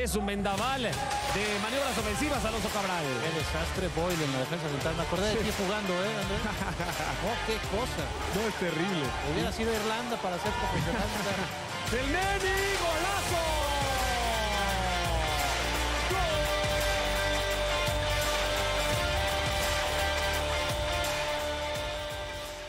Es 0.00 0.14
un 0.14 0.26
vendaval 0.26 0.82
de 0.82 1.44
maniobras 1.62 1.96
ofensivas 1.98 2.44
Alonso 2.44 2.68
Cabral. 2.68 3.04
Qué 3.22 3.30
desastre 3.38 3.88
Boyle 3.96 4.22
en 4.22 4.32
la 4.32 4.38
defensa 4.40 4.68
central. 4.68 4.94
Me 4.96 5.02
acordé 5.02 5.28
de 5.30 5.36
ti 5.36 5.50
jugando, 5.56 5.92
¿eh, 6.04 6.12
Andrés? 6.22 6.42
Oh, 7.24 7.36
qué 7.46 7.56
cosa. 7.74 8.04
No, 8.34 8.48
es 8.48 8.54
terrible. 8.56 9.06
Hubiera 9.32 9.52
sido 9.52 9.72
Irlanda 9.72 10.16
para 10.18 10.38
ser 10.38 10.52
profesional. 10.52 11.08
¡El 11.92 12.06
Neni! 12.12 12.56
¡Golazo! 12.82 13.66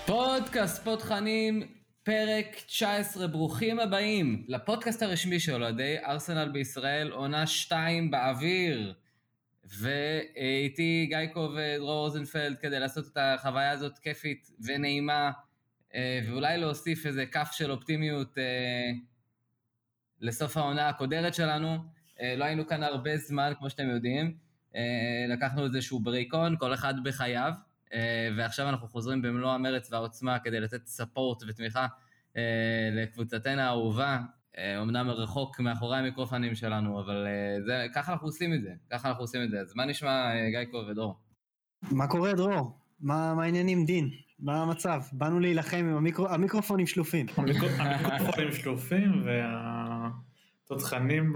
פודקאסט 0.08 0.76
ספורט 0.76 1.00
תכנים, 1.00 1.64
פרק 2.05 2.47
19, 2.67 3.27
ברוכים 3.27 3.81
הבאים 3.81 4.45
לפודקאסט 4.49 5.03
הרשמי 5.03 5.41
של 5.41 5.63
אוהדי 5.63 5.97
ארסנל 5.99 6.49
בישראל, 6.49 7.11
עונה 7.11 7.47
2 7.47 8.11
באוויר. 8.11 8.95
ואיתי 9.65 11.07
גייקו 11.09 11.49
ודרור 11.57 12.05
רוזנפלד 12.05 12.59
כדי 12.59 12.81
לעשות 12.81 13.07
את 13.13 13.17
החוויה 13.21 13.71
הזאת 13.71 13.99
כיפית 13.99 14.51
ונעימה, 14.65 15.31
אה, 15.95 16.21
ואולי 16.29 16.59
להוסיף 16.59 17.07
איזה 17.07 17.27
כף 17.27 17.51
של 17.53 17.71
אופטימיות 17.71 18.39
אה, 18.39 18.91
לסוף 20.21 20.57
העונה 20.57 20.89
הקודרת 20.89 21.35
שלנו. 21.35 21.77
אה, 22.21 22.37
לא 22.37 22.45
היינו 22.45 22.67
כאן 22.67 22.83
הרבה 22.83 23.17
זמן, 23.17 23.53
כמו 23.59 23.71
שאתם 23.71 23.89
יודעים. 23.91 24.53
לקחנו 25.29 25.65
איזשהו 25.65 26.01
ברייקון, 26.01 26.57
כל 26.59 26.75
אחד 26.75 26.95
בחייו. 27.05 27.53
אה, 27.93 28.29
ועכשיו 28.37 28.69
אנחנו 28.69 28.89
חוזרים 28.89 29.23
במלוא 29.23 29.51
המרץ 29.51 29.93
והעוצמה 29.93 30.39
כדי 30.39 30.61
לתת 30.61 30.87
ספורט 30.87 31.43
ותמיכה 31.49 31.87
אה, 32.37 32.91
לקבוצתנו 32.93 33.61
האהובה, 33.61 34.19
אה, 34.59 34.83
אמנם 34.83 35.11
רחוק 35.11 35.61
מאחורי 35.61 35.99
המיקרופנים 35.99 36.55
שלנו, 36.55 37.01
אבל 37.01 37.27
זה, 37.67 37.87
ככה 37.95 38.13
אנחנו 38.13 38.29
עושים 38.29 38.55
את 38.55 38.63
זה, 38.63 38.71
ככה 38.91 39.09
אנחנו 39.09 39.23
עושים 39.25 39.43
את 39.43 39.51
זה. 39.51 39.61
אז 39.61 39.73
מה 39.77 39.85
נשמע 39.85 40.33
גייקו 40.51 40.77
ודרור? 40.77 41.19
מה 41.91 42.07
קורה 42.07 42.33
דרור? 42.33 42.79
מה, 43.01 43.35
מה 43.35 43.43
העניינים 43.43 43.85
דין? 43.85 44.11
מה 44.39 44.63
המצב? 44.63 45.03
באנו 45.13 45.41
להילחם 45.41 45.77
עם 45.77 45.97
המיקרו, 45.97 46.29
המיקרופונים 46.29 46.87
שלופים. 46.87 47.27
המיקרופונים 47.37 48.53
שלופים 48.53 49.25
והתותחנים 50.65 51.33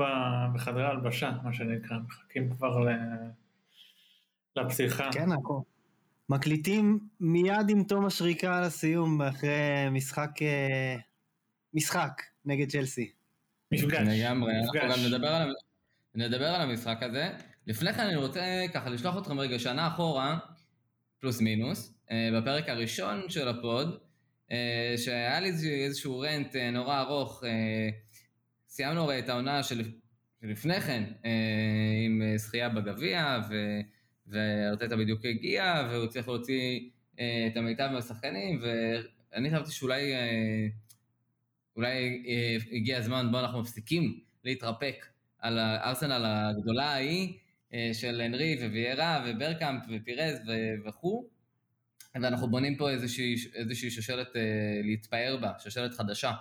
בחדרי 0.54 0.84
ההלבשה, 0.84 1.32
מה 1.42 1.52
שנקרא, 1.52 1.96
מחכים 2.06 2.50
כבר 2.50 2.86
לפתיחה. 4.56 5.08
כן, 5.12 5.32
הכל. 5.32 5.60
מקליטים 6.28 6.98
מיד 7.20 7.68
עם 7.68 7.84
תום 7.84 8.06
השריקה 8.06 8.58
על 8.58 8.64
הסיום 8.64 9.22
אחרי 9.22 9.90
משחק 9.90 10.30
אה, 10.42 10.96
משחק 11.74 12.22
נגד 12.44 12.70
צ'לסי. 12.70 13.12
מפגש. 13.72 14.08
לגמרי, 14.08 14.52
אנחנו 14.60 14.80
גם 14.94 15.06
נדבר 15.06 15.28
על, 15.28 15.54
נדבר 16.14 16.46
על 16.46 16.60
המשחק 16.60 17.02
הזה. 17.02 17.28
לפני 17.66 17.92
כן 17.92 18.00
אני 18.00 18.16
רוצה 18.16 18.64
ככה 18.74 18.90
לשלוח 18.90 19.18
אתכם 19.18 19.40
רגע 19.40 19.58
שנה 19.58 19.88
אחורה, 19.88 20.38
פלוס 21.20 21.40
מינוס, 21.40 21.94
אה, 22.10 22.28
בפרק 22.36 22.68
הראשון 22.68 23.28
של 23.28 23.48
הפוד, 23.48 23.98
אה, 24.52 24.94
שהיה 24.96 25.40
לי 25.40 25.52
איזשהו 25.84 26.18
רנט 26.18 26.56
נורא 26.56 27.00
ארוך, 27.00 27.44
סיימנו 28.68 29.02
הרי 29.02 29.18
את 29.18 29.28
העונה 29.28 29.62
של, 29.62 29.92
שלפני 30.40 30.80
כן 30.80 31.04
עם 32.04 32.22
זכייה 32.36 32.68
בגביע, 32.68 33.38
ו... 33.50 33.54
וארטטה 34.26 34.96
בדיוק 34.96 35.24
הגיע, 35.24 35.88
והוא 35.90 36.06
צריך 36.06 36.28
להוציא 36.28 36.80
אה, 37.20 37.46
את 37.52 37.56
המיטב 37.56 37.88
מהשחקנים, 37.92 38.62
ואני 38.62 39.50
חשבתי 39.50 39.72
שאולי 39.72 40.14
אה, 40.14 40.66
אולי 41.76 42.22
אה, 42.26 42.56
הגיע 42.72 42.98
הזמן 42.98 43.28
בו 43.30 43.38
אנחנו 43.38 43.60
מפסיקים 43.60 44.20
להתרפק 44.44 45.06
על 45.38 45.58
הארסנל 45.58 46.24
הגדולה 46.26 46.84
ההיא 46.84 47.38
של 47.92 48.20
הנרי 48.20 48.58
וויירה 48.70 49.24
וברקאמפ 49.26 49.82
ופירז 49.90 50.38
וכו', 50.86 51.28
ואנחנו 52.22 52.50
בונים 52.50 52.76
פה 52.76 52.90
איזושהי, 52.90 53.34
איזושהי 53.54 53.90
שושלת 53.90 54.36
אה, 54.36 54.42
להתפאר 54.84 55.38
בה, 55.40 55.52
שושלת 55.58 55.94
חדשה. 55.94 56.32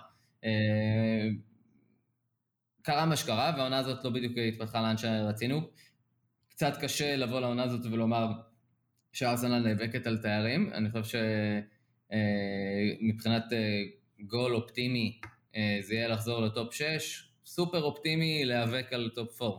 אה, 0.44 1.28
קרה 2.82 3.06
מה 3.06 3.16
שקרה, 3.16 3.52
והעונה 3.56 3.78
הזאת 3.78 4.04
לא 4.04 4.10
בדיוק 4.10 4.32
התפתחה 4.38 4.82
לאן 4.82 4.96
שרצינו. 4.96 5.60
קצת 6.56 6.76
קשה 6.80 7.16
לבוא 7.16 7.40
לעונה 7.40 7.62
הזאת 7.62 7.86
ולומר 7.92 8.26
שארסנל 9.12 9.58
נאבקת 9.58 10.06
על 10.06 10.18
תארים, 10.18 10.70
אני 10.72 10.90
חושב 10.90 11.18
שמבחינת 12.10 13.52
אה, 13.52 13.58
אה, 13.58 13.82
גול 14.20 14.54
אופטימי 14.54 15.20
אה, 15.56 15.78
זה 15.80 15.94
יהיה 15.94 16.08
לחזור 16.08 16.40
ל 16.40 16.48
top 16.48 16.74
6, 16.74 17.28
סופר 17.46 17.82
אופטימי 17.82 18.44
להיאבק 18.44 18.92
על 18.92 19.10
top 19.14 19.42
4. 19.42 19.56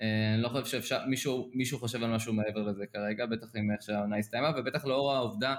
אני 0.00 0.42
לא 0.42 0.48
חושב 0.48 0.64
שאפשר, 0.64 1.06
מישהו, 1.06 1.50
מישהו 1.54 1.78
חושב 1.78 2.02
על 2.02 2.14
משהו 2.14 2.32
מעבר 2.32 2.62
לזה 2.62 2.86
כרגע, 2.86 3.26
בטח 3.26 3.46
עם 3.56 3.70
איך 3.70 3.82
שהעונה 3.82 4.16
הסתיימה, 4.16 4.50
ובטח 4.56 4.84
לאור 4.84 5.12
העובדה 5.12 5.54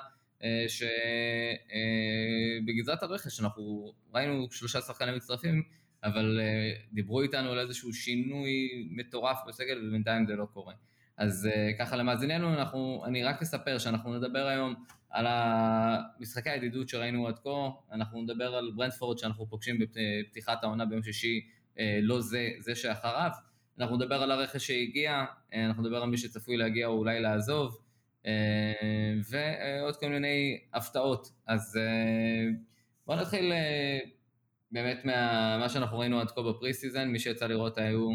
שבגזרת 2.67 3.03
הרכש 3.03 3.39
אנחנו 3.39 3.93
ראינו 4.13 4.47
שלושה 4.51 4.81
שחקנים 4.81 5.15
מצטרפים, 5.15 5.63
אבל 6.03 6.39
uh, 6.39 6.93
דיברו 6.93 7.21
איתנו 7.21 7.51
על 7.51 7.59
איזשהו 7.59 7.93
שינוי 7.93 8.87
מטורף 8.91 9.37
בסגל 9.47 9.87
ובינתיים 9.87 10.25
זה 10.25 10.35
לא 10.35 10.45
קורה. 10.53 10.73
אז 11.17 11.49
uh, 11.51 11.79
ככה 11.79 11.95
למאזיננו, 11.95 12.53
אנחנו, 12.53 13.03
אני 13.05 13.23
רק 13.23 13.41
אספר 13.41 13.77
שאנחנו 13.77 14.17
נדבר 14.17 14.47
היום 14.47 14.75
על 15.09 15.25
המשחקי 15.29 16.49
הידידות 16.49 16.89
שראינו 16.89 17.27
עד 17.27 17.39
כה, 17.39 17.69
אנחנו 17.91 18.21
נדבר 18.21 18.55
על 18.55 18.71
ברנדפורד 18.75 19.17
שאנחנו 19.17 19.49
פוגשים 19.49 19.79
בפתיחת 19.79 20.63
העונה 20.63 20.85
ביום 20.85 21.03
שישי, 21.03 21.41
uh, 21.75 21.79
לא 22.01 22.21
זה, 22.21 22.49
זה 22.59 22.75
שאחריו, 22.75 23.31
אנחנו 23.79 23.95
נדבר 23.95 24.23
על 24.23 24.31
הרכש 24.31 24.67
שהגיע, 24.67 25.25
uh, 25.51 25.55
אנחנו 25.55 25.83
נדבר 25.83 25.97
על 25.97 26.09
מי 26.09 26.17
שצפוי 26.17 26.57
להגיע 26.57 26.87
או 26.87 26.93
אולי 26.97 27.19
לעזוב, 27.19 27.77
uh, 28.23 28.27
ועוד 29.29 29.95
כל 29.95 30.09
מיני 30.09 30.59
הפתעות. 30.73 31.27
אז 31.47 31.79
uh, 31.79 32.55
בואו 33.05 33.19
נתחיל... 33.21 33.53
באמת 34.71 35.05
מה, 35.05 35.57
מה 35.59 35.69
שאנחנו 35.69 35.99
ראינו 35.99 36.19
עד 36.19 36.31
כה 36.31 36.41
ב 36.41 36.73
pre-season, 36.73 37.07
מי 37.07 37.19
שיצא 37.19 37.47
לראות 37.47 37.77
היו, 37.77 38.09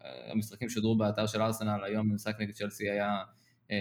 המשחקים 0.00 0.68
שודרו 0.68 0.96
באתר 0.96 1.26
של 1.26 1.42
ארסנל, 1.42 1.84
היום 1.84 2.10
המשחק 2.10 2.40
נגד 2.40 2.54
צ'לסי 2.54 2.90
היה 2.90 3.22
אה, 3.70 3.76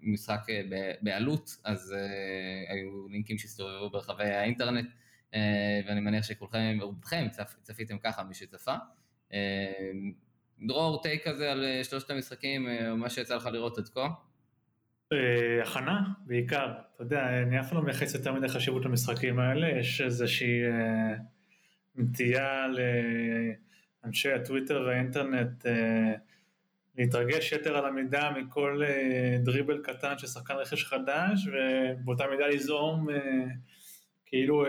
משחק 0.00 0.40
אה, 0.50 0.92
בעלות, 1.02 1.56
אז 1.64 1.92
אה, 1.92 2.74
היו 2.74 3.08
לינקים 3.08 3.38
שהסתובבו 3.38 3.90
ברחבי 3.90 4.24
האינטרנט, 4.24 4.90
אה, 5.34 5.80
ואני 5.86 6.00
מניח 6.00 6.24
שכולכם, 6.24 6.78
רובכם 6.80 7.26
צפ, 7.30 7.54
צפיתם 7.62 7.98
ככה, 7.98 8.22
מי 8.22 8.34
שצפה. 8.34 8.74
אה, 9.32 9.90
דרור, 10.66 11.02
take 11.02 11.28
כזה 11.28 11.52
על 11.52 11.64
אה, 11.64 11.84
שלושת 11.84 12.10
המשחקים, 12.10 12.68
אה, 12.68 12.94
מה 12.94 13.10
שיצא 13.10 13.36
לך 13.36 13.46
לראות 13.46 13.78
עד 13.78 13.88
כה. 13.88 14.08
אה, 15.12 15.62
הכנה 15.62 16.02
בעיקר, 16.26 16.72
אתה 16.94 17.02
יודע, 17.02 17.42
אני 17.42 17.60
אף 17.60 17.68
פעם 17.68 17.78
לא 17.78 17.84
מייחס 17.84 18.14
יותר 18.14 18.32
מדי 18.32 18.48
חשיבות 18.48 18.84
למשחקים 18.84 19.38
האלה, 19.38 19.68
יש 19.68 20.00
איזושהי 20.00 20.64
אה, 20.64 21.14
נטייה 21.96 22.66
לאנשי 24.04 24.32
הטוויטר 24.32 24.84
והאינטרנט 24.86 25.66
אה, 25.66 26.14
להתרגש 26.98 27.52
יתר 27.52 27.76
על 27.76 27.86
המידה 27.86 28.30
מכל 28.30 28.82
דריבל 29.42 29.82
קטן 29.82 30.18
של 30.18 30.26
שחקן 30.26 30.54
רכש 30.54 30.84
חדש, 30.84 31.46
ובאותה 31.46 32.24
מידה 32.30 32.46
לזעום 32.46 33.06
כאילו 34.26 34.66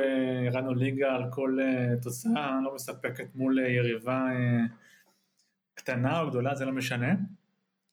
הרענו 0.47 0.73
ליגה 0.73 1.15
על 1.15 1.23
כל 1.31 1.57
תוצאה. 2.01 2.59
לא 2.63 2.75
מספקת 2.75 3.35
מול 3.35 3.59
יריבה 3.59 4.27
קטנה 5.73 6.19
או 6.19 6.29
גדולה, 6.29 6.55
זה 6.55 6.65
לא 6.65 6.71
משנה. 6.71 7.13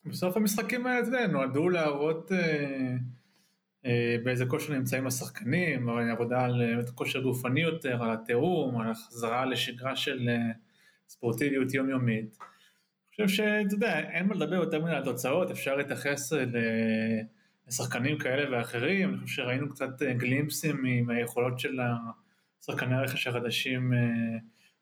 בסוף 0.04 0.36
המשחקים 0.36 0.86
האלה, 0.86 1.26
נועדו 1.26 1.68
להראות 1.68 2.32
אה, 2.32 2.96
אה, 3.86 4.16
באיזה 4.24 4.46
כושר 4.46 4.72
נמצאים 4.72 5.06
השחקנים, 5.06 5.88
עבודה 5.88 6.44
על 6.44 6.62
אה, 6.62 6.92
כושר 6.94 7.20
גופני 7.20 7.60
יותר, 7.60 8.02
על 8.02 8.10
התיאום, 8.12 8.80
על 8.80 8.90
החזרה 8.90 9.46
לשגרה 9.46 9.96
של 9.96 10.28
ספורטיביות 11.08 11.74
יומיומית. 11.74 12.38
אני 13.18 13.26
חושב 13.26 13.28
שאתה 13.28 13.74
יודע, 13.74 13.98
אין 13.98 14.26
מה 14.26 14.34
לדבר 14.34 14.54
יותר 14.54 14.84
מדי 14.84 14.92
על 14.92 15.04
תוצאות, 15.04 15.50
אפשר 15.50 15.76
להתייחס 15.76 16.32
לשחקנים 17.68 18.18
כאלה 18.18 18.58
ואחרים, 18.58 19.08
אני 19.08 19.18
חושב 19.24 19.42
שראינו 19.42 19.68
קצת 19.68 20.02
גלימפסים 20.02 20.82
מהיכולות 21.06 21.58
של 21.58 21.78
השחקני 22.62 22.94
הרכש 22.94 23.26
החדשים, 23.26 23.92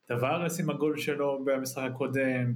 טווארס 0.06 0.60
עם 0.60 0.70
הגול 0.70 0.98
שלו 0.98 1.44
במשחק 1.44 1.90
הקודם, 1.90 2.54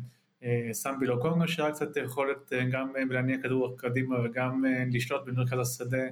סמבי 0.72 1.06
לוקונגו 1.06 1.48
שהיה 1.48 1.70
קצת 1.70 1.96
יכולת 1.96 2.52
אה, 2.52 2.64
גם 2.64 2.92
אה, 2.96 3.02
להניע 3.10 3.36
כדור 3.42 3.76
קדימה 3.78 4.16
וגם 4.24 4.64
לשלוט 4.92 5.22
במרכז 5.26 5.58
השדה, 5.58 6.02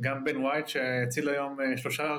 גם 0.00 0.24
בן 0.24 0.36
ווייט 0.36 0.68
שהציל 0.68 1.28
היום 1.28 1.58
שלושה 1.76 2.18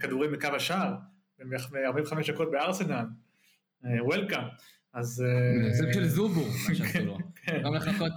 כדורים 0.00 0.32
מקו 0.32 0.48
השער, 0.48 0.94
ב-45 1.38 2.32
דקות 2.32 2.50
בארסנל, 2.50 3.04
וולקאם. 3.84 4.42
אז... 4.94 5.24
זה 5.72 5.92
של 5.92 6.04
זובו, 6.04 6.40
מה 6.68 6.74
שעשו 6.74 7.04
לו. 7.04 7.18
כן. 7.34 7.62
גם 7.64 7.74
לחכות, 7.74 8.12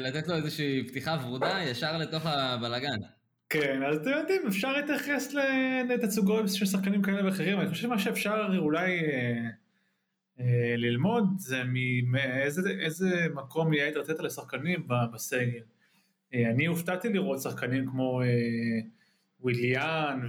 לתת 0.00 0.28
לו 0.28 0.34
איזושהי 0.34 0.86
פתיחה 0.88 1.18
ורודה 1.24 1.58
ישר 1.62 1.98
לתוך 1.98 2.26
הבלגן. 2.26 2.96
כן, 3.48 3.82
אז 3.82 3.96
אתם 3.96 4.10
יודעים, 4.10 4.42
אפשר 4.48 4.72
להתייחס 4.72 5.34
לתצוגות 5.88 6.48
של 6.48 6.66
שחקנים 6.66 7.02
כאלה 7.02 7.24
ואחרים, 7.26 7.60
אני 7.60 7.68
חושב 7.68 7.82
שמה 7.82 7.98
שאפשר 7.98 8.46
אולי 8.58 9.00
אה, 9.00 9.48
ללמוד 10.76 11.24
זה 11.38 11.62
מאיזה 12.06 12.70
איזה 12.70 13.26
מקום 13.34 13.72
יהיה 13.72 13.88
ארטטה 13.96 14.22
לשחקנים 14.22 14.88
בסגל. 15.12 15.62
אה, 16.34 16.50
אני 16.50 16.66
הופתעתי 16.66 17.08
לראות 17.08 17.40
שחקנים 17.40 17.86
כמו 17.90 18.22
אה, 18.22 18.26
וויליאן 19.40 20.20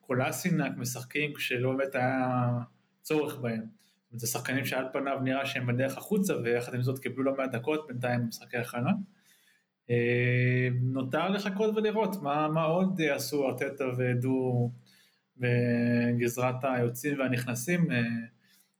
וקולאסינק 0.00 0.76
משחקים 0.76 1.34
כשלא 1.34 1.72
באמת 1.72 1.94
היה 1.94 2.48
צורך 3.02 3.38
בהם. 3.38 3.62
זה 4.12 4.26
שחקנים 4.26 4.64
שעל 4.64 4.86
פניו 4.92 5.18
נראה 5.24 5.46
שהם 5.46 5.66
בדרך 5.66 5.98
החוצה 5.98 6.36
ויחד 6.36 6.74
עם 6.74 6.82
זאת 6.82 6.98
קיבלו 6.98 7.24
לא 7.24 7.36
מעט 7.36 7.50
דקות 7.50 7.86
בינתיים 7.88 8.20
במשחקי 8.20 8.56
הכנה. 8.56 8.90
אה, 9.90 10.68
נותר 10.82 11.28
לחכות 11.28 11.76
ולראות 11.76 12.22
מה, 12.22 12.48
מה 12.48 12.62
עוד 12.62 13.00
יעשו 13.00 13.48
ארטטה 13.48 13.84
ודו 13.98 14.70
בגזרת 15.36 16.64
היוצאים 16.64 17.18
והנכנסים. 17.18 17.88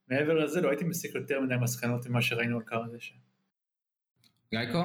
מעבר 0.08 0.34
לזה 0.34 0.60
לא 0.60 0.68
הייתי 0.68 0.84
מסיק 0.84 1.14
יותר 1.14 1.40
מדי 1.40 1.54
מסקנות 1.60 2.06
ממה 2.06 2.22
שראינו 2.22 2.56
על 2.56 2.62
קר 2.62 2.82
הדשא. 2.84 3.14
גייקו? 4.50 4.78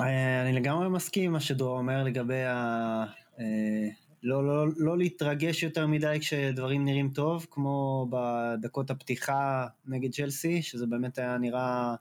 אה, 0.00 0.42
אני 0.42 0.52
לגמרי 0.52 0.88
מסכים 0.88 1.24
עם 1.24 1.32
מה 1.32 1.40
שדרור 1.40 1.78
אומר 1.78 2.04
לגבי 2.04 2.42
ה... 2.42 3.04
אה, 3.38 3.88
לא, 4.22 4.46
לא, 4.46 4.66
לא 4.76 4.98
להתרגש 4.98 5.62
יותר 5.62 5.86
מדי 5.86 6.16
כשדברים 6.20 6.84
נראים 6.84 7.10
טוב, 7.10 7.46
כמו 7.50 8.06
בדקות 8.10 8.90
הפתיחה 8.90 9.66
נגד 9.86 10.12
צ'לסי, 10.12 10.62
שזה 10.62 10.86
באמת 10.86 11.18
היה 11.18 11.38
נראה 11.38 11.94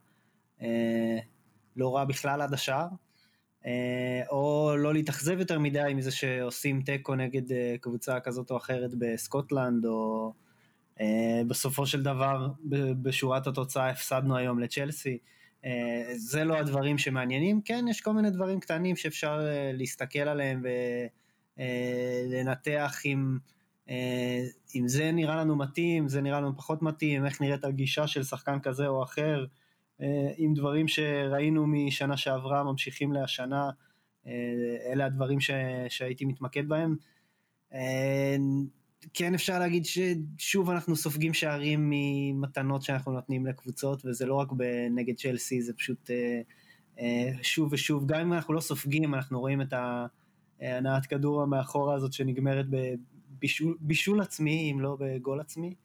אה, 0.61 1.19
לא 1.75 1.95
רע 1.95 2.05
בכלל 2.05 2.41
עד 2.41 2.53
השער, 2.53 2.87
אה, 3.65 4.21
או 4.29 4.73
לא 4.77 4.93
להתאכזב 4.93 5.39
יותר 5.39 5.59
מדי 5.59 5.91
מזה 5.95 6.11
שעושים 6.11 6.81
תיקו 6.81 7.15
נגד 7.15 7.51
אה, 7.51 7.75
קבוצה 7.81 8.19
כזאת 8.19 8.51
או 8.51 8.57
אחרת 8.57 8.91
בסקוטלנד, 8.97 9.85
או 9.85 10.33
בסופו 11.47 11.85
של 11.85 12.03
דבר 12.03 12.47
בשורת 13.01 13.47
התוצאה 13.47 13.89
הפסדנו 13.89 14.37
היום 14.37 14.59
לצ'לסי. 14.59 15.17
אה, 15.65 16.13
זה 16.15 16.43
לא 16.43 16.57
הדברים 16.57 16.97
שמעניינים, 16.97 17.61
כן, 17.61 17.85
יש 17.89 18.01
כל 18.01 18.13
מיני 18.13 18.29
דברים 18.29 18.59
קטנים 18.59 18.95
שאפשר 18.95 19.39
אה, 19.47 19.71
להסתכל 19.73 20.19
עליהם 20.19 20.63
ולנתח 21.57 23.01
אם, 23.05 23.37
אה, 23.89 24.43
אם 24.75 24.87
זה 24.87 25.11
נראה 25.11 25.35
לנו 25.35 25.55
מתאים, 25.55 26.07
זה 26.07 26.21
נראה 26.21 26.41
לנו 26.41 26.57
פחות 26.57 26.81
מתאים, 26.81 27.25
איך 27.25 27.41
נראית 27.41 27.63
הגישה 27.63 28.07
של 28.07 28.23
שחקן 28.23 28.59
כזה 28.59 28.87
או 28.87 29.03
אחר, 29.03 29.45
אה, 30.01 30.31
אם 30.39 30.53
דברים 30.55 30.87
שראינו 30.87 31.67
משנה 31.67 32.17
שעברה 32.17 32.63
ממשיכים 32.63 33.13
להשנה, 33.13 33.69
אה, 34.27 34.31
אלה 34.91 35.05
הדברים 35.05 35.39
ש, 35.39 35.51
שהייתי 35.89 36.25
מתמקד 36.25 36.67
בהם. 36.67 36.95
כן 39.13 39.33
אפשר 39.33 39.59
להגיד 39.59 39.83
ששוב 39.85 40.69
אנחנו 40.69 40.95
סופגים 40.95 41.33
שערים 41.33 41.89
ממתנות 41.89 42.81
שאנחנו 42.81 43.11
נותנים 43.11 43.45
לקבוצות, 43.45 44.05
וזה 44.05 44.25
לא 44.25 44.35
רק 44.35 44.47
נגד 44.91 45.15
צ'לסי, 45.15 45.61
זה 45.61 45.73
פשוט 45.73 46.09
אה, 46.11 46.41
אה, 46.99 47.31
שוב 47.41 47.73
ושוב, 47.73 48.05
גם 48.05 48.19
אם 48.19 48.33
אנחנו 48.33 48.53
לא 48.53 48.59
סופגים, 48.59 49.13
אנחנו 49.15 49.39
רואים 49.39 49.61
את 49.61 49.73
הנעת 50.61 51.05
כדור 51.05 51.41
המאחורה 51.41 51.95
הזאת 51.95 52.13
שנגמרת 52.13 52.65
בבישול 52.69 53.77
בישול 53.79 54.21
עצמי, 54.21 54.71
אם 54.71 54.81
לא 54.81 54.97
בגול 54.99 55.39
עצמי. 55.39 55.75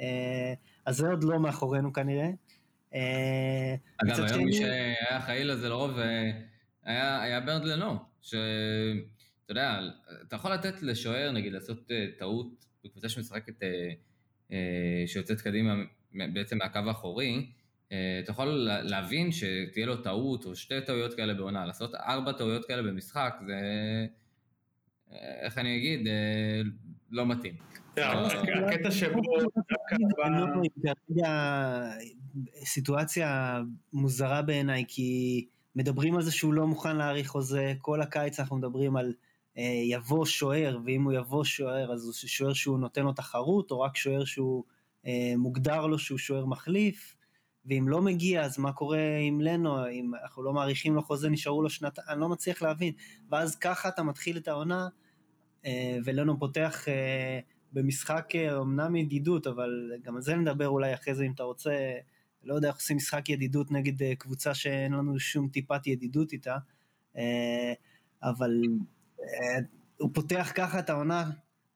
אה, 0.00 0.54
אז 0.86 0.96
זה 0.96 1.08
עוד 1.08 1.24
לא 1.24 1.40
מאחורינו 1.40 1.92
כנראה. 1.92 2.28
אה, 2.94 3.74
אגב, 4.02 4.20
היום 4.20 4.44
מי 4.44 4.52
שהיה 4.52 5.18
אחראי 5.18 5.44
לזה 5.44 5.68
לרוב 5.68 5.98
אה, 5.98 6.30
היה, 6.84 7.40
ברנד 7.40 7.64
לנו, 7.64 7.98
יודע, 9.52 9.80
אתה 10.28 10.36
יכול 10.36 10.52
לתת 10.52 10.82
לשוער, 10.82 11.32
נגיד, 11.32 11.52
לעשות 11.52 11.90
אה, 11.90 12.06
טעות 12.18 12.46
בקבוצה 12.84 13.08
שמשחקת, 13.08 13.62
אה, 13.62 13.68
אה, 14.52 15.04
שיוצאת 15.06 15.40
קדימה 15.40 15.74
בעצם 16.12 16.58
מהקו 16.58 16.78
האחורי, 16.86 17.46
אתה 17.88 18.30
יכול 18.30 18.46
לה- 18.48 18.82
להבין 18.82 19.32
שתהיה 19.32 19.86
לו 19.86 19.96
טעות 19.96 20.44
או 20.44 20.56
שתי 20.56 20.74
טעויות 20.86 21.14
כאלה 21.14 21.34
בעונה, 21.34 21.66
לעשות 21.66 21.94
ארבע 21.94 22.32
טעויות 22.32 22.64
כאלה 22.64 22.82
במשחק, 22.82 23.34
זה, 23.46 23.56
איך 25.42 25.58
אני 25.58 25.76
אגיד, 25.76 26.08
לא 27.10 27.26
מתאים. 27.26 27.54
הקטע 27.96 28.90
שבו 28.90 29.20
סיטואציה 32.64 33.60
מוזרה 33.92 34.42
בעיניי, 34.42 34.84
כי 34.88 35.46
מדברים 35.76 36.14
על 36.16 36.22
זה 36.22 36.32
שהוא 36.32 36.54
לא 36.54 36.66
מוכן 36.66 36.96
להאריך 36.96 37.28
חוזה, 37.28 37.74
כל 37.80 38.00
הקיץ 38.02 38.40
אנחנו 38.40 38.56
מדברים 38.56 38.96
על 38.96 39.12
יבוא 39.90 40.26
שוער, 40.26 40.78
ואם 40.84 41.04
הוא 41.04 41.12
יבוא 41.12 41.44
שוער, 41.44 41.92
אז 41.92 42.04
הוא 42.04 42.12
שוער 42.12 42.52
שהוא 42.52 42.78
נותן 42.78 43.02
לו 43.02 43.12
תחרות, 43.12 43.70
או 43.70 43.80
רק 43.80 43.96
שוער 43.96 44.24
שהוא 44.24 44.64
אה, 45.06 45.34
מוגדר 45.36 45.86
לו 45.86 45.98
שהוא 45.98 46.18
שוער 46.18 46.46
מחליף, 46.46 47.16
ואם 47.66 47.88
לא 47.88 48.02
מגיע, 48.02 48.42
אז 48.44 48.58
מה 48.58 48.72
קורה 48.72 49.16
עם 49.20 49.40
לנו, 49.40 49.88
אם 49.88 50.12
אנחנו 50.22 50.42
לא 50.42 50.52
מאריכים 50.52 50.94
לו 50.94 51.02
חוזה, 51.02 51.28
נשארו 51.28 51.62
לו 51.62 51.70
שנתיים, 51.70 52.08
אני 52.08 52.20
לא 52.20 52.28
מצליח 52.28 52.62
להבין. 52.62 52.94
ואז 53.30 53.56
ככה 53.56 53.88
אתה 53.88 54.02
מתחיל 54.02 54.36
את 54.36 54.48
העונה, 54.48 54.88
אה, 55.66 55.98
ולנו 56.04 56.38
פותח... 56.38 56.88
אה, 56.88 57.40
במשחק 57.72 58.28
אה, 58.34 58.58
אמנם 58.60 58.96
ידידות, 58.96 59.46
אבל 59.46 59.92
גם 60.02 60.16
על 60.16 60.22
זה 60.22 60.36
נדבר 60.36 60.68
אולי 60.68 60.94
אחרי 60.94 61.14
זה 61.14 61.24
אם 61.24 61.32
אתה 61.32 61.42
רוצה, 61.42 61.92
לא 62.44 62.54
יודע 62.54 62.68
איך 62.68 62.76
עושים 62.76 62.96
משחק 62.96 63.28
ידידות 63.28 63.70
נגד 63.70 64.02
אה, 64.02 64.14
קבוצה 64.14 64.54
שאין 64.54 64.92
לנו 64.92 65.18
שום 65.18 65.48
טיפת 65.48 65.86
ידידות 65.86 66.32
איתה, 66.32 66.56
אה, 67.16 67.72
אבל 68.22 68.50
אה, 68.50 68.84
הוא 69.96 70.10
פותח 70.14 70.52
ככה 70.54 70.78
את 70.78 70.90
העונה, 70.90 71.30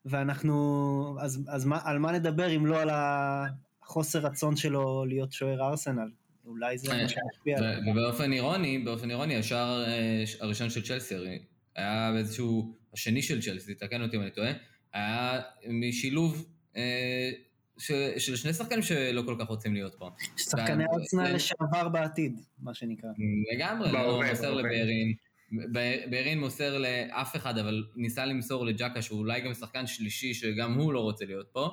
ואנחנו, 0.05 1.17
אז, 1.21 1.45
אז 1.49 1.65
מה, 1.65 1.79
על 1.85 1.99
מה 1.99 2.13
נדבר 2.13 2.57
אם 2.57 2.67
לא 2.67 2.81
על 2.83 2.89
החוסר 2.93 4.19
רצון 4.19 4.57
שלו 4.57 5.05
להיות 5.09 5.33
שוער 5.33 5.63
ארסנל? 5.69 6.11
אולי 6.47 6.79
זה 6.79 6.89
מה 6.89 7.09
שמשפיע 7.09 7.59
עליו. 7.59 7.81
ובאופן 7.93 8.33
אירוני, 8.33 8.79
באופן 8.79 9.11
אירוני, 9.11 9.37
השער 9.37 9.85
אה, 9.87 10.25
הראשון 10.41 10.71
של 10.71 10.83
צ'לסי 10.83 11.15
הרי 11.15 11.39
היה 11.77 12.11
באיזשהו, 12.15 12.75
השני 12.95 13.23
של 13.23 13.43
צ'לסי, 13.43 13.75
תקן 13.75 14.03
אותי 14.03 14.17
אם 14.17 14.23
אני 14.23 14.31
טועה, 14.31 14.53
היה 14.93 15.41
משילוב 15.69 16.47
אה, 16.77 17.31
של, 17.79 17.95
של 18.19 18.37
שני 18.37 18.53
שחקנים 18.53 18.83
שלא 18.83 19.23
כל 19.27 19.37
כך 19.41 19.47
רוצים 19.49 19.75
להיות 19.75 19.95
פה. 19.99 20.11
שחקני 20.37 20.85
זה- 21.11 21.23
לשעבר 21.23 21.89
בעתיד, 21.89 22.41
מה 22.59 22.75
שנקרא. 22.75 23.11
לגמרי, 23.55 23.93
לא 23.93 24.23
מוסר 24.31 24.43
בהווה. 24.43 24.63
לבארין. 24.63 25.15
ב- 25.53 26.11
בארין 26.11 26.41
מוסר 26.41 26.79
לאף 26.79 27.37
אחד, 27.37 27.59
אבל 27.59 27.85
ניסה 27.97 28.27
למסור 28.27 28.67
לג'קה, 28.67 29.03
שהוא 29.03 29.19
אולי 29.19 29.41
גם 29.41 29.55
שחקן 29.55 29.87
שלישי, 29.87 30.35
שגם 30.35 30.75
הוא 30.75 30.93
לא 30.93 31.01
רוצה 31.01 31.25
להיות 31.25 31.49
פה. 31.53 31.71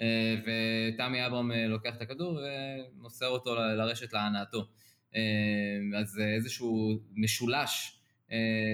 אה, 0.00 0.34
ותמי 0.42 1.26
אברהם 1.26 1.52
אה, 1.52 1.66
לוקח 1.68 1.96
את 1.96 2.02
הכדור 2.02 2.38
ומוסר 2.98 3.28
אותו 3.28 3.54
לרשת 3.54 4.12
להנאתו. 4.12 4.66
אה, 5.16 5.20
אז 6.00 6.06
זה 6.08 6.24
איזשהו 6.36 6.98
משולש 7.16 7.98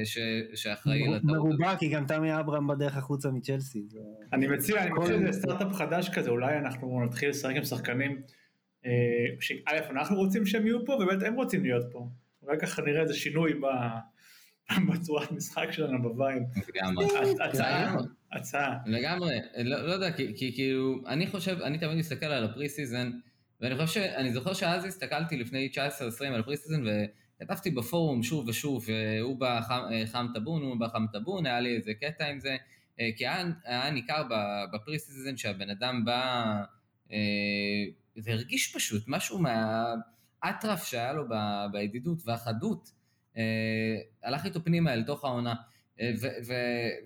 ש- 0.05 0.19
שאחראי 0.62 1.02
לטעות. 1.09 1.25
מרובע, 1.25 1.76
כי 1.76 1.88
גם 1.88 2.07
תמי 2.07 2.40
אברהם 2.40 2.67
בדרך 2.67 2.97
החוצה 2.97 3.31
מצ'לסי. 3.31 3.83
זה- 3.88 3.99
אני 4.33 4.47
מציע, 4.47 4.83
אני 4.83 4.90
מציע 4.90 5.14
איזה 5.14 5.33
סטארט-אפ 5.33 5.73
חדש 5.73 6.09
כזה, 6.09 6.31
אולי 6.31 6.59
אנחנו 6.59 7.05
נתחיל 7.05 7.28
לשחק 7.28 7.57
עם 7.57 7.64
שחקנים 7.64 8.23
שא' 9.40 9.61
אנחנו 9.90 10.17
רוצים 10.17 10.47
שהם 10.47 10.67
יהיו 10.67 10.87
פה, 10.87 10.93
וב' 10.93 11.25
הם 11.25 11.35
רוצים 11.35 11.62
להיות 11.62 11.85
פה. 11.93 12.09
אולי 12.43 12.59
ככה 12.61 12.83
נראה 12.83 13.02
איזה 13.02 13.14
שינוי 13.14 13.55
ב- 13.55 13.67
בצורת 14.92 15.32
משחק 15.32 15.70
שלנו 15.70 16.02
ב 16.02 16.09
vibe. 16.09 16.42
לגמרי. 16.75 17.06
הצעה, 17.44 17.94
הצעה. 18.32 18.78
לגמרי, 18.87 19.38
לא, 19.64 19.87
לא 19.87 19.92
יודע, 19.92 20.12
כי, 20.12 20.34
כי 20.37 20.52
כאילו, 20.54 20.98
אני 21.06 21.26
חושב, 21.26 21.58
אני 21.62 21.78
תמיד 21.78 21.98
מסתכל 21.98 22.26
על 22.26 22.44
ה 22.45 22.68
pre-season, 22.68 23.11
ואני 23.60 23.76
חושב 23.76 24.00
ש... 24.00 24.04
אני 24.04 24.32
זוכר 24.32 24.52
שאז 24.52 24.84
הסתכלתי 24.84 25.37
לפני 25.37 25.68
19-20 25.75 25.78
על 26.26 26.40
ה 26.40 26.57
pre-season, 26.57 26.83
וכתבתי 27.40 27.70
בפורום 27.70 28.22
שוב 28.22 28.48
ושוב, 28.48 28.87
הוא 29.22 29.40
בא 29.40 29.60
חם, 30.12 30.26
טאבון, 30.34 30.62
הוא 30.62 30.76
בא 30.80 30.88
חם 30.88 31.06
טאבון, 31.12 31.46
היה 31.46 31.60
לי 31.60 31.76
איזה 31.76 31.92
קטע 32.00 32.26
עם 32.26 32.40
זה, 32.40 32.56
אה, 33.00 33.08
כי 33.16 33.26
היה, 33.26 33.90
ניכר 33.90 34.22
ב- 34.30 34.75
ב 34.76 34.99
pre-season 34.99 35.37
שהבן 35.37 35.70
אדם 35.70 36.04
בא, 36.04 36.54
אה, 37.12 37.16
זה 38.16 38.32
הרגיש 38.32 38.75
פשוט 38.76 39.04
משהו 39.06 39.38
מהאטרף 39.38 40.84
שהיה 40.84 41.12
לו 41.12 41.28
ב- 41.28 41.66
בידידות 41.72 42.22
והחדות, 42.25 42.88
אה, 42.88 42.98
הלך 44.25 44.45
איתו 44.45 44.64
פנימה 44.64 44.92
אל 44.92 45.02
תוך 45.02 45.25
העונה. 45.25 45.54
ו- 46.02 46.26
ו- 46.47 46.52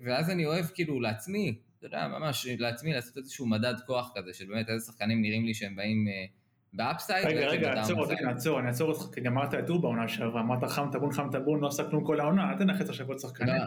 ואז 0.05 0.29
אני 0.29 0.45
אוהב 0.45 0.65
כאילו 0.65 0.99
לעצמי, 0.99 1.55
אתה 1.79 1.87
יודע, 1.87 2.07
ממש 2.07 2.47
לעצמי 2.59 2.93
לעשות 2.93 3.17
איזשהו 3.17 3.45
מדד 3.47 3.73
כוח 3.85 4.11
כזה, 4.15 4.33
של 4.33 4.45
באמת 4.45 4.69
איזה 4.69 4.85
שחקנים 4.85 5.21
נראים 5.21 5.45
לי 5.45 5.53
שהם 5.53 5.75
באים 5.75 6.07
אה, 6.07 6.25
באפסייד. 6.73 7.25
רגע, 7.27 7.47
רגע. 7.47 7.81
עצור 7.81 7.99
אותי, 7.99 8.13
עצור, 8.31 8.59
אני 8.59 8.67
אעצור 8.67 8.89
אותך, 8.91 9.15
כי 9.15 9.21
גמרת 9.21 9.53
את 9.53 9.67
טור 9.67 9.81
בעונה 9.81 10.07
שעברה, 10.07 10.41
אמרת 10.41 10.63
חם 10.63 10.87
טבון, 10.91 11.11
חם 11.11 11.29
טבון, 11.31 11.59
לא 11.61 11.67
עשה 11.67 11.83
כלום 11.89 12.05
כל 12.05 12.19
העונה, 12.19 12.51
אל 12.51 12.57
תנחץ 12.57 12.89
עכשיו 12.89 13.07
עוד 13.07 13.19
שחקנים. 13.19 13.55
לא, 13.55 13.63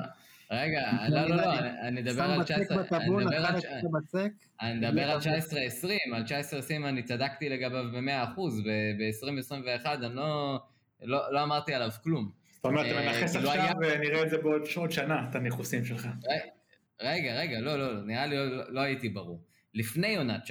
רגע, 0.51 0.81
לא, 1.09 1.21
לא, 1.29 1.37
לא, 1.37 1.59
אני- 1.59 1.69
שם 2.15 2.31
על 2.31 2.41
בצק 2.41 2.55
19, 2.55 2.77
אני 4.61 4.71
על 4.71 4.77
מדבר 4.79 5.11
על 5.11 5.21
19-20, 5.21 6.15
על 6.15 6.23
19-20 6.25 6.87
אני 6.89 7.03
צדקתי 7.03 7.49
לגביו 7.49 7.85
ב-100%, 7.93 8.41
ב-2021 8.99 9.87
אני 9.87 10.15
לא- 10.15 10.59
לא 11.03 11.33
לא 11.33 11.43
אמרתי 11.43 11.75
עליו 11.75 11.91
כלום. 12.03 12.46
אתה 12.75 12.89
אה, 12.89 13.13
מנכס 13.13 13.37
כאילו 13.37 13.51
עכשיו 13.51 13.77
ונראה 13.81 14.23
את 14.23 14.31
זה 14.31 14.39
בעוד 14.39 14.63
עוד 14.77 14.91
שנה, 14.91 15.27
את 15.31 15.35
הניחוסים 15.35 15.85
שלך. 15.85 16.09
רגע, 17.01 17.41
רגע, 17.41 17.61
לא, 17.61 17.77
לא, 17.77 17.95
לא, 17.95 18.03
נראה 18.03 18.27
לי 18.27 18.37
לא, 18.37 18.73
לא 18.73 18.81
הייתי 18.81 19.09
ברור. 19.09 19.43
לפני 19.75 20.17
עונת 20.17 20.45
19-20, 20.45 20.49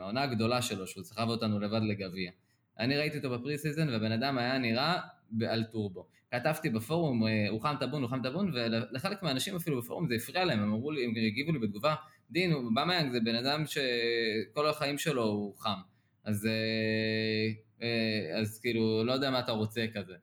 העונה 0.00 0.22
הגדולה 0.22 0.62
שלו, 0.62 0.86
שהוא 0.86 1.04
סחב 1.04 1.28
אותנו 1.28 1.60
לבד 1.60 1.80
לגביע. 1.82 2.30
אני 2.78 2.96
ראיתי 2.96 3.16
אותו 3.16 3.30
ב 3.30 3.58
pre-season, 3.58 3.88
והבן 3.88 4.12
אדם 4.12 4.38
היה 4.38 4.58
נראה 4.58 5.00
על 5.48 5.64
טורבו. 5.64 6.06
כתבתי 6.30 6.70
בפורום, 6.70 7.26
אה, 7.26 7.46
הוא 7.50 7.60
חם 7.60 7.74
טאבון, 7.80 8.02
הוא 8.02 8.10
חם 8.10 8.22
טאבון, 8.22 8.52
ולחלק 8.54 9.22
מהאנשים 9.22 9.56
אפילו 9.56 9.82
בפורום 9.82 10.08
זה 10.08 10.14
הפריע 10.14 10.44
להם, 10.44 10.58
הם 10.58 10.72
אמרו 10.72 10.90
לי, 10.90 11.04
הם 11.04 11.10
הגיבו 11.26 11.52
לי 11.52 11.58
בתגובה, 11.58 11.94
דין, 12.30 12.52
אובמיאנג 12.74 13.12
זה 13.12 13.20
בן 13.20 13.34
אדם 13.34 13.64
שכל 13.66 14.68
החיים 14.68 14.98
שלו 14.98 15.24
הוא 15.24 15.56
חם. 15.58 15.80
אז, 16.24 16.46
אה, 16.46 17.48
אה, 17.82 18.40
אז 18.40 18.58
כאילו, 18.58 19.04
לא 19.04 19.12
יודע 19.12 19.30
מה 19.30 19.40
אתה 19.40 19.52
רוצה 19.52 19.84
כזה. 19.94 20.14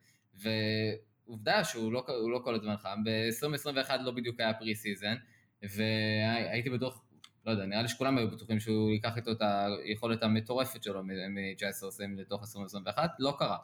ועובדה 1.30 1.64
שהוא 1.64 1.94
לא, 1.94 2.06
לא 2.32 2.42
כל 2.44 2.56
הזמן 2.56 2.78
חם, 2.78 3.04
ב-2021 3.04 4.02
לא 4.02 4.12
בדיוק 4.12 4.40
היה 4.40 4.54
pre-season, 4.54 5.16
והייתי 5.64 6.70
בטוח, 6.70 7.02
לא 7.46 7.52
יודע, 7.52 7.66
נראה 7.66 7.82
לי 7.82 7.88
שכולם 7.88 8.18
היו 8.18 8.32
בטוחים 8.32 8.60
שהוא 8.60 8.92
ייקח 8.92 9.18
איתו 9.18 9.32
את 9.32 9.42
היכולת 9.42 10.24
המטורפת 10.24 10.84
שלו 10.84 11.04
מ-19-20 11.04 12.04
לתוך 12.18 12.42
2021, 12.42 13.12
לא 13.20 13.36
קרה. 13.40 13.58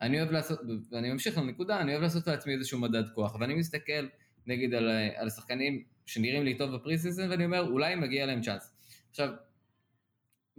ואני 0.00 0.20
אוהב 0.20 0.30
לעשות, 0.30 0.60
ואני 0.90 1.12
ממשיך 1.12 1.38
לנקודה, 1.38 1.80
אני 1.80 1.92
אוהב 1.92 2.02
לעשות 2.02 2.26
לעצמי 2.26 2.54
איזשהו 2.54 2.78
מדד 2.78 3.04
כוח, 3.14 3.34
ואני 3.40 3.54
מסתכל 3.54 4.08
נגיד 4.46 4.74
על, 4.74 4.90
על 5.16 5.26
השחקנים 5.26 5.84
שנראים 6.06 6.44
לי 6.44 6.54
טוב 6.54 6.74
ב 6.76 6.98
pre-season, 6.98 7.30
ואני 7.30 7.44
אומר, 7.44 7.60
אולי 7.60 7.94
מגיע 7.94 8.26
להם 8.26 8.40
צ'אנס. 8.40 8.74
עכשיו, 9.10 9.28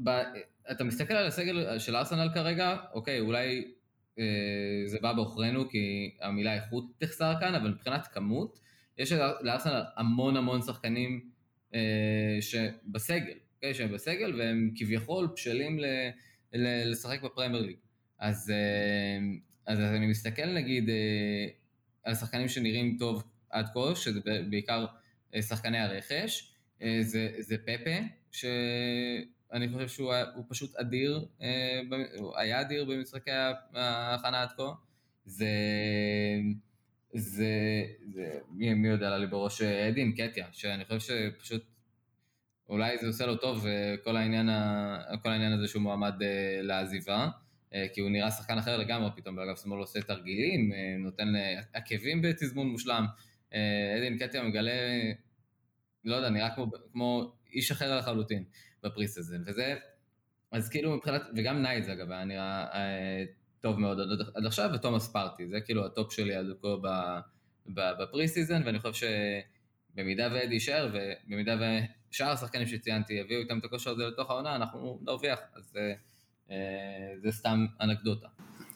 ב, 0.04 0.10
אתה 0.72 0.84
מסתכל 0.84 1.14
על 1.14 1.28
הסגל 1.28 1.80
של 1.80 1.96
ארסנל 1.96 2.30
כרגע, 2.34 2.78
אוקיי, 2.94 3.20
אולי 3.20 3.66
אה, 3.66 3.81
זה 4.86 5.00
בא 5.02 5.14
בעוכרינו 5.14 5.70
כי 5.70 6.16
המילה 6.22 6.56
איכות 6.56 6.86
תחסר 6.98 7.34
כאן, 7.40 7.56
אבל 7.56 7.70
מבחינת 7.70 8.08
כמות, 8.08 8.60
יש 8.98 9.12
לארסנל 9.42 9.84
המון 9.96 10.38
המון 10.38 10.62
שחקנים 10.62 11.30
אה, 11.74 12.38
שבסגל, 12.42 13.38
אוקיי, 13.56 13.74
שהם 13.74 13.92
בסגל 13.92 14.40
והם 14.40 14.72
כביכול 14.76 15.28
בשלים 15.34 15.80
ל, 15.80 15.86
ל, 16.54 16.92
לשחק 16.92 17.22
בפרמייר 17.22 17.62
ליג. 17.62 17.76
אז, 18.20 18.50
אה, 18.50 19.20
אז 19.66 19.80
אני 19.80 20.08
מסתכל 20.08 20.46
נגיד 20.46 20.90
אה, 20.90 21.48
על 22.04 22.16
שחקנים 22.16 22.48
שנראים 22.48 22.98
טוב 23.00 23.24
עד 23.50 23.66
כה, 23.74 23.96
שזה 23.96 24.20
בעיקר 24.50 24.86
אה, 25.36 25.42
שחקני 25.42 25.78
הרכש, 25.78 26.54
אה, 26.82 26.98
זה, 27.02 27.30
זה 27.40 27.58
פפה, 27.58 27.98
שאני 29.54 29.70
חושב 29.70 29.88
שהוא 29.88 30.14
היה, 30.14 30.26
פשוט 30.50 30.76
אדיר, 30.76 31.26
אה, 31.42 31.82
הוא 32.18 32.38
היה 32.38 32.62
אדיר 32.62 32.86
במשחקי 32.86 33.32
ההכנה 33.74 34.42
עד 34.42 34.50
כה, 34.58 34.72
זה, 35.26 35.48
זה, 37.14 37.84
זה 38.14 38.40
מי, 38.52 38.74
מי 38.74 38.88
יודע 38.88 39.18
לי 39.18 39.28
בראש, 39.28 39.62
אדין 39.62 40.12
קטיה, 40.12 40.48
שאני 40.52 40.86
חושב 40.86 41.00
שפשוט 41.00 41.64
אולי 42.70 42.98
זה 42.98 43.08
עושה 43.08 43.26
לו 43.26 43.36
טוב 43.36 43.66
כל 44.04 44.18
העניין, 44.18 44.50
כל 45.24 45.30
העניין 45.30 45.54
הזה 45.54 45.68
שהוא 45.68 45.82
מועמד 45.82 46.14
לעזיבה. 46.62 47.30
כי 47.94 48.02
הוא 48.02 48.10
נראה 48.10 48.32
שחקן 48.32 48.58
אחר 48.58 48.78
לגמרי 48.78 49.10
פתאום, 49.16 49.36
באגף 49.36 49.56
שמאל 49.56 49.80
עושה 49.80 50.02
תרגילים, 50.02 50.72
נותן 51.00 51.28
עקבים 51.74 52.22
בתזמון 52.22 52.68
מושלם, 52.68 53.06
אדי 53.98 54.18
נקטיה 54.20 54.44
מגלה 54.44 54.72
לא 56.04 56.16
יודע, 56.16 56.30
נראה 56.30 56.56
כמו, 56.56 56.72
כמו 56.92 57.34
איש 57.54 57.72
אחר 57.72 57.98
לחלוטין 57.98 58.44
ב 58.84 58.87
pre-season 58.87 59.18
הזה, 59.18 59.38
וזה, 59.46 59.76
אז 60.52 60.70
כאילו 60.70 60.96
מבחינת, 60.96 61.22
וגם 61.38 61.62
נייט 61.62 61.84
זה 61.84 61.94
אגב 61.94 62.12
היה 62.12 62.26
נראה 62.26 62.66
אה, 62.74 63.24
טוב 63.60 63.80
מאוד 63.80 64.00
עד, 64.00 64.08
עד 64.36 64.46
עכשיו, 64.46 64.70
ותומאס 64.74 65.12
פארטי, 65.12 65.48
זה 65.48 65.62
כאילו 65.62 65.86
ה 65.86 65.93
top 65.93 66.14
שלי 66.14 66.36
עד 66.36 66.46
כה 66.62 66.68
ב 67.68 68.28
pre-season, 68.28 68.62
ואני 68.66 68.80
חושב 68.80 69.08
שבמידה 69.94 70.30
ואדי 70.34 70.54
יישאר, 70.54 70.90
ובמידה 70.94 71.56
ושאר 72.10 72.30
השחקנים 72.30 72.68
שציינתי 72.68 73.14
יביאו 73.14 73.40
איתם 73.40 73.60
את 73.60 73.66
הכושר 73.66 73.92
הזה 73.92 74.04
לתוך 74.04 74.30
העונה, 74.30 74.56
אנחנו 74.56 75.00
נרוויח, 75.02 75.40
אז 75.56 75.78
אה, 75.78 75.94
אה, 76.52 77.14
זה 77.24 77.32
סתם 77.32 77.66
אנקדוטה. 77.82 78.28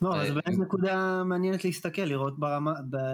לא, 0.01 0.27
זו 0.27 0.33
באמת 0.33 0.59
נקודה 0.59 1.23
מעניינת 1.23 1.65
להסתכל, 1.65 2.01
לראות 2.01 2.33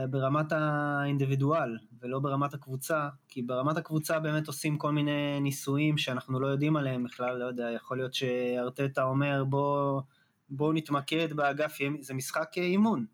ברמת 0.09 0.51
האינדיבידואל 0.51 1.77
ולא 2.01 2.19
ברמת 2.19 2.53
הקבוצה, 2.53 3.09
כי 3.27 3.41
ברמת 3.41 3.77
הקבוצה 3.77 4.19
באמת 4.19 4.47
עושים 4.47 4.77
כל 4.77 4.91
מיני 4.91 5.39
ניסויים 5.39 5.97
שאנחנו 5.97 6.39
לא 6.39 6.47
יודעים 6.47 6.75
עליהם 6.75 7.03
בכלל, 7.03 7.37
לא 7.37 7.45
יודע, 7.45 7.71
יכול 7.75 7.97
להיות 7.97 8.13
שארטטה 8.13 9.03
אומר 9.03 9.43
בוא, 9.43 10.01
בוא 10.49 10.73
נתמקד 10.73 11.33
באגף, 11.33 11.77
זה 11.99 12.13
משחק 12.13 12.57
אימון, 12.57 13.05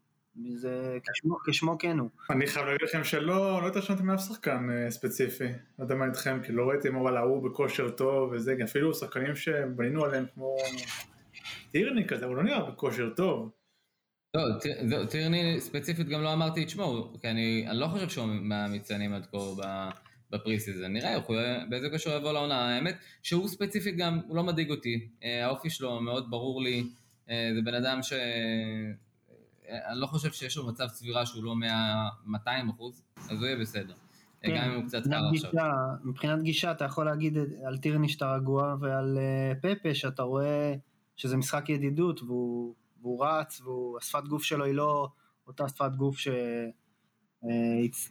זה 0.55 0.97
כשמו, 1.13 1.37
כשמו 1.47 1.77
כן 1.77 1.99
הוא. 1.99 2.09
אני 2.29 2.47
חייב 2.47 2.65
להגיד 2.65 2.81
לכם 2.81 3.03
שלא, 3.03 3.61
לא 3.61 3.67
התרשמתי 3.67 4.03
מאף 4.03 4.19
שחקן 4.27 4.69
אה, 4.69 4.91
ספציפי, 4.91 5.47
לא 5.79 5.83
יודע 5.83 5.95
מה 5.95 6.05
איתכם, 6.05 6.39
כי 6.43 6.51
לא 6.51 6.69
ראיתי 6.69 6.89
אבל 6.89 7.17
ההוא 7.17 7.49
בכושר 7.49 7.89
טוב 7.89 8.31
וזה, 8.31 8.55
אפילו 8.63 8.93
שחקנים 8.93 9.35
שבנינו 9.35 10.05
עליהם 10.05 10.25
כמו 10.33 10.55
טירני 11.71 12.07
כזה, 12.07 12.25
הוא 12.25 12.35
לא 12.35 12.43
נראה 12.43 12.71
בכושר 12.71 13.09
טוב. 13.09 13.51
לא, 14.33 15.05
טירני 15.09 15.61
ספציפית 15.61 16.07
גם 16.07 16.21
לא 16.21 16.33
אמרתי 16.33 16.63
את 16.63 16.69
שמו, 16.69 17.13
כי 17.21 17.29
אני, 17.29 17.65
אני 17.69 17.79
לא 17.79 17.87
חושב 17.87 18.09
שהוא 18.09 18.25
מהמצטיינים 18.25 19.13
עד 19.13 19.25
כה 19.31 19.89
ב 20.31 20.59
pre-season, 20.59 20.93
נראה 20.93 21.17
באיזה 21.69 21.89
כושר 21.89 22.17
יבוא 22.17 22.33
לעונה, 22.33 22.75
האמת 22.75 22.97
שהוא 23.23 23.47
ספציפית 23.47 23.97
גם, 23.97 24.19
הוא 24.27 24.35
לא 24.35 24.43
מדאיג 24.43 24.71
אותי, 24.71 25.07
אה, 25.23 25.45
האופי 25.45 25.69
שלו 25.69 26.01
מאוד 26.01 26.29
ברור 26.29 26.61
לי, 26.61 26.89
אה, 27.29 27.51
זה 27.55 27.61
בן 27.61 27.73
אדם 27.73 28.01
ש... 28.01 28.13
אה, 28.13 29.91
אני 29.91 29.99
לא 29.99 30.07
חושב 30.07 30.31
שיש 30.31 30.57
לו 30.57 30.67
מצב 30.67 30.87
צבירה 30.87 31.25
שהוא 31.25 31.43
לא 31.43 31.55
200 32.25 32.69
אחוז, 32.69 33.03
אז 33.29 33.39
הוא 33.39 33.45
יהיה 33.45 33.57
בסדר. 33.57 33.93
כן, 34.41 34.57
גם 34.57 34.71
אם 34.71 34.75
הוא 34.75 34.87
קצת 34.87 35.03
קר 35.07 35.29
עכשיו. 35.33 35.71
מבחינת 36.03 36.41
גישה 36.41 36.71
אתה 36.71 36.85
יכול 36.85 37.05
להגיד 37.05 37.37
על 37.65 37.77
טירני 37.77 38.09
שאתה 38.09 38.35
רגוע 38.35 38.75
ועל 38.79 39.17
פפה 39.61 39.95
שאתה 39.95 40.23
רואה 40.23 40.73
שזה 41.15 41.37
משחק 41.37 41.69
ידידות 41.69 42.21
והוא 42.21 42.73
והוא 43.01 43.25
רץ, 43.25 43.61
והשפת 43.61 44.23
גוף 44.23 44.43
שלו 44.43 44.65
היא 44.65 44.73
לא 44.73 45.07
אותה 45.47 45.69
שפת 45.69 45.91
גוף 45.95 46.17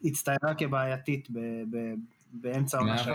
שהצטיירה 0.02 0.54
כבעייתית 0.58 1.28
באמצע 2.32 2.76
העונה 2.76 2.98
שלו. 2.98 3.14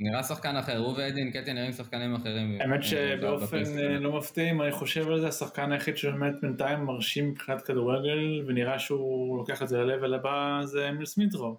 נראה 0.00 0.22
שחקן 0.22 0.56
אחר, 0.56 0.78
הוא 0.78 0.98
ועדין 0.98 1.30
קטי 1.30 1.52
נראים 1.52 1.72
שחקנים 1.72 2.14
אחרים. 2.14 2.60
האמת 2.60 2.82
שבאופן 2.82 3.62
אה, 3.78 3.98
לא 3.98 4.18
מפתיע, 4.18 4.50
אם 4.50 4.62
אני 4.62 4.72
חושב 4.72 5.08
על 5.08 5.20
זה, 5.20 5.28
השחקן 5.28 5.72
היחיד 5.72 5.96
שבאמת 5.96 6.34
בינתיים 6.42 6.84
מרשים 6.84 7.30
מבחינת 7.30 7.62
כדורגל, 7.62 8.44
ונראה 8.46 8.78
שהוא 8.78 9.38
לוקח 9.38 9.62
את 9.62 9.68
זה 9.68 9.78
ל-level 9.78 10.14
הבא, 10.14 10.60
זה 10.64 10.88
אמיל 10.88 11.06
סמיטרו. 11.06 11.58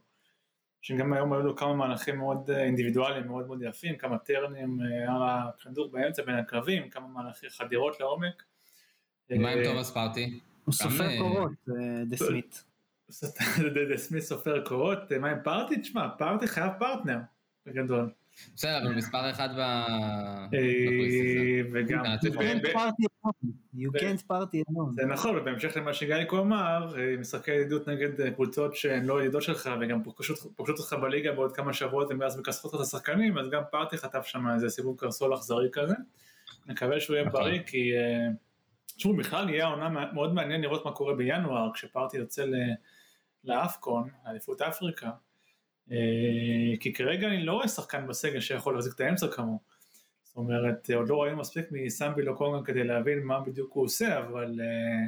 שגם 0.81 1.13
היום 1.13 1.33
היו 1.33 1.41
לו 1.41 1.55
כמה 1.55 1.73
מהלכים 1.73 2.17
מאוד 2.17 2.49
אה, 2.49 2.63
אינדיבידואליים, 2.63 3.27
מאוד 3.27 3.47
מאוד 3.47 3.61
יפים, 3.61 3.97
כמה 3.97 4.17
turn 4.17 4.59
ים 4.59 4.79
אה, 4.81 5.15
על 5.15 5.21
הכדור 5.23 5.91
באמצע 5.91 6.23
בין 6.23 6.35
הקרבים, 6.35 6.89
כמה 6.89 7.07
מהלכי 7.07 7.49
חדירות 7.49 7.99
לעומק. 7.99 8.43
מה 9.37 9.49
עם 9.49 9.63
תומאס 9.63 9.91
פארטי? 9.91 10.39
הוא 10.65 10.73
סופר 10.73 11.17
קורות, 11.19 11.51
דה 12.05 12.17
סמית. 12.17 12.63
דה 13.89 13.97
סמית 13.97 14.23
סופר 14.23 14.65
קורות, 14.65 15.11
מה 15.19 15.29
עם 15.29 15.37
פארטי? 15.43 15.81
תשמע, 15.81 16.09
פארטי 16.17 16.47
חייב 16.47 16.71
פרטנר, 16.79 17.19
בגדול. 17.65 18.09
בסדר, 18.55 18.77
אבל 18.85 18.95
מספר 18.95 19.31
אחד 19.31 19.49
וגם... 21.73 22.03
You 23.75 23.89
can't 23.97 24.23
party 24.31 24.59
alone. 24.69 24.93
זה 24.95 25.05
נכון, 25.05 25.37
ובהמשך 25.37 25.77
למה 25.77 25.93
שגייקו 25.93 26.39
אמר, 26.39 26.93
משחקי 27.19 27.51
ידידות 27.51 27.87
נגד 27.87 28.33
קבוצות 28.33 28.75
שהן 28.75 29.05
לא 29.05 29.21
ידידות 29.21 29.41
שלך 29.41 29.69
וגם 29.81 30.03
פוגשות 30.03 30.79
אותך 30.79 30.93
בליגה 31.01 31.31
בעוד 31.31 31.55
כמה 31.55 31.73
שבועות 31.73 32.11
ואז 32.19 32.39
מכספות 32.39 32.75
את 32.75 32.79
השחקנים, 32.79 33.37
אז 33.37 33.49
גם 33.49 33.61
פארטי 33.71 33.97
חטף 33.97 34.25
שם 34.25 34.47
איזה 34.53 34.69
סיבוב 34.69 34.99
קרסול 34.99 35.33
אכזרי 35.35 35.69
כזה. 35.71 35.95
נקווה 36.67 36.99
שהוא 36.99 37.15
יהיה 37.15 37.25
נכון. 37.25 37.41
בריא 37.41 37.59
כי... 37.65 37.91
תשמעו, 38.99 39.15
בכלל 39.15 39.49
יהיה 39.49 39.67
עונה 39.67 39.89
מאוד 39.89 40.33
מעניין 40.33 40.61
לראות 40.61 40.85
מה 40.85 40.91
קורה 40.91 41.15
בינואר, 41.15 41.73
כשפארטי 41.73 42.17
יוצא 42.17 42.45
לאפקון, 43.43 44.09
אליפות 44.27 44.61
אפריקה, 44.61 45.09
אה, 45.91 45.97
כי 46.79 46.93
כרגע 46.93 47.27
אני 47.27 47.45
לא 47.45 47.53
רואה 47.53 47.67
שחקן 47.67 48.07
בסגל 48.07 48.39
שיכול 48.39 48.73
להחזיק 48.73 48.93
את 48.95 48.99
האמצע 48.99 49.27
כמוהו. 49.27 49.59
זאת 50.23 50.37
אומרת, 50.37 50.89
עוד 50.95 51.09
לא 51.09 51.23
ראינו 51.23 51.37
מספיק 51.37 51.65
מסמבי 51.71 52.21
לוקונגן 52.21 52.65
כדי 52.65 52.83
להבין 52.83 53.23
מה 53.23 53.39
בדיוק 53.39 53.73
הוא 53.73 53.83
עושה, 53.83 54.19
אבל... 54.19 54.59
אה, 54.61 55.07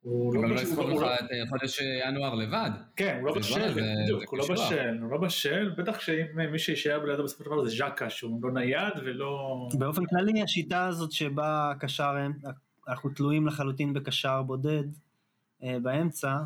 הוא 0.00 0.34
לא, 0.34 0.48
לא 0.48 0.60
יספוג 0.60 0.90
לך 0.90 1.02
את 1.02 1.48
חודש 1.48 1.80
ינואר 2.08 2.34
לבד. 2.34 2.70
כן, 2.96 3.16
הוא 3.20 3.26
לא 3.26 3.34
בשל, 3.34 3.70
בדיוק, 3.70 4.30
הוא 4.30 4.38
לא 4.38 4.44
בשל, 4.52 4.98
הוא 5.02 5.10
לא 5.10 5.18
בשל, 5.18 5.74
בטח 5.78 6.00
שאם 6.00 6.50
מי 6.52 6.58
שישאר 6.58 7.00
בלידו 7.00 7.24
בסופו 7.24 7.44
של 7.44 7.50
דבר 7.50 7.64
זה 7.64 7.76
ז'קה, 7.76 8.10
שהוא 8.10 8.42
לא 8.42 8.50
נייד 8.50 8.92
ולא... 9.04 9.68
באופן 9.78 10.06
כללי 10.06 10.42
השיטה 10.42 10.86
הזאת 10.86 11.12
שבה 11.12 11.70
הקשר 11.70 12.16
אנחנו 12.88 13.10
תלויים 13.10 13.46
לחלוטין 13.46 13.92
בקשר 13.92 14.42
בודד 14.42 14.84
אה, 15.62 15.78
באמצע, 15.82 16.36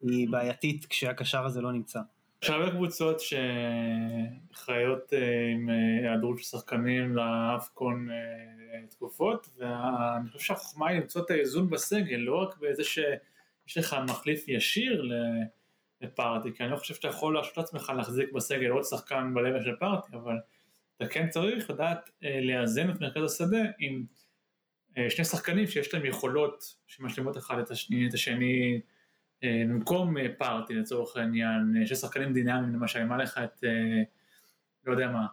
היא 0.00 0.28
בעייתית 0.30 0.86
כשהקשר 0.86 1.44
הזה 1.44 1.60
לא 1.60 1.72
נמצא. 1.72 2.00
יש 2.42 2.50
הרבה 2.50 2.70
קבוצות 2.70 3.20
שחיות 3.20 5.12
אה, 5.12 5.50
עם 5.52 5.70
אה, 5.70 5.74
היעדרות 6.02 6.38
של 6.38 6.44
שחקנים 6.44 7.16
לאפקון 7.16 8.10
אה, 8.10 8.86
תקופות, 8.90 9.48
ואני 9.58 10.28
חושב 10.28 10.46
שהחוכמה 10.46 10.88
היא 10.88 11.00
למצוא 11.00 11.24
את 11.24 11.30
האיזון 11.30 11.70
בסגל, 11.70 12.16
לא 12.16 12.42
רק 12.42 12.58
בזה 12.58 12.84
שיש 12.84 13.76
לך 13.78 13.96
מחליף 14.08 14.48
ישיר 14.48 15.10
לפארטי, 16.00 16.54
כי 16.54 16.62
אני 16.62 16.72
לא 16.72 16.76
חושב 16.76 16.94
שאתה 16.94 17.08
יכול 17.08 17.34
להרשות 17.34 17.56
לעצמך 17.56 17.92
להחזיק 17.96 18.32
בסגל 18.32 18.70
עוד 18.70 18.84
שחקן 18.84 19.34
בלבל 19.34 19.62
של 19.62 19.76
פארטי, 19.80 20.16
אבל 20.16 20.36
אתה 20.96 21.06
כן 21.06 21.28
צריך 21.28 21.70
לדעת 21.70 22.10
אה, 22.24 22.40
לאזן 22.40 22.90
את 22.90 23.00
מרכז 23.00 23.22
השדה 23.24 23.62
עם 23.78 24.04
שני 25.08 25.24
שחקנים 25.24 25.66
שיש 25.66 25.94
להם 25.94 26.06
יכולות 26.06 26.74
שמשלימות 26.86 27.36
אחד 27.36 27.58
את 27.58 27.70
השני, 27.70 28.08
את 28.08 28.14
השני 28.14 28.80
אה, 29.44 29.62
במקום 29.68 30.18
אה, 30.18 30.26
פארטי 30.38 30.74
לצורך 30.74 31.16
העניין, 31.16 31.74
אה, 31.80 31.86
שני 31.86 31.96
שחקנים 31.96 32.32
דינמיים 32.32 32.74
למשל, 32.74 32.98
אם 32.98 33.12
היה 33.12 33.22
לך 33.22 33.38
את, 33.44 33.64
אה, 33.64 34.02
לא 34.84 34.92
יודע 34.92 35.08
מה, 35.08 35.26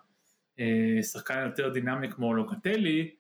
אה, 0.60 1.04
שחקן 1.04 1.46
יותר 1.46 1.70
דינמי 1.70 2.12
כמו 2.12 2.34
לוקטלי, 2.34 3.12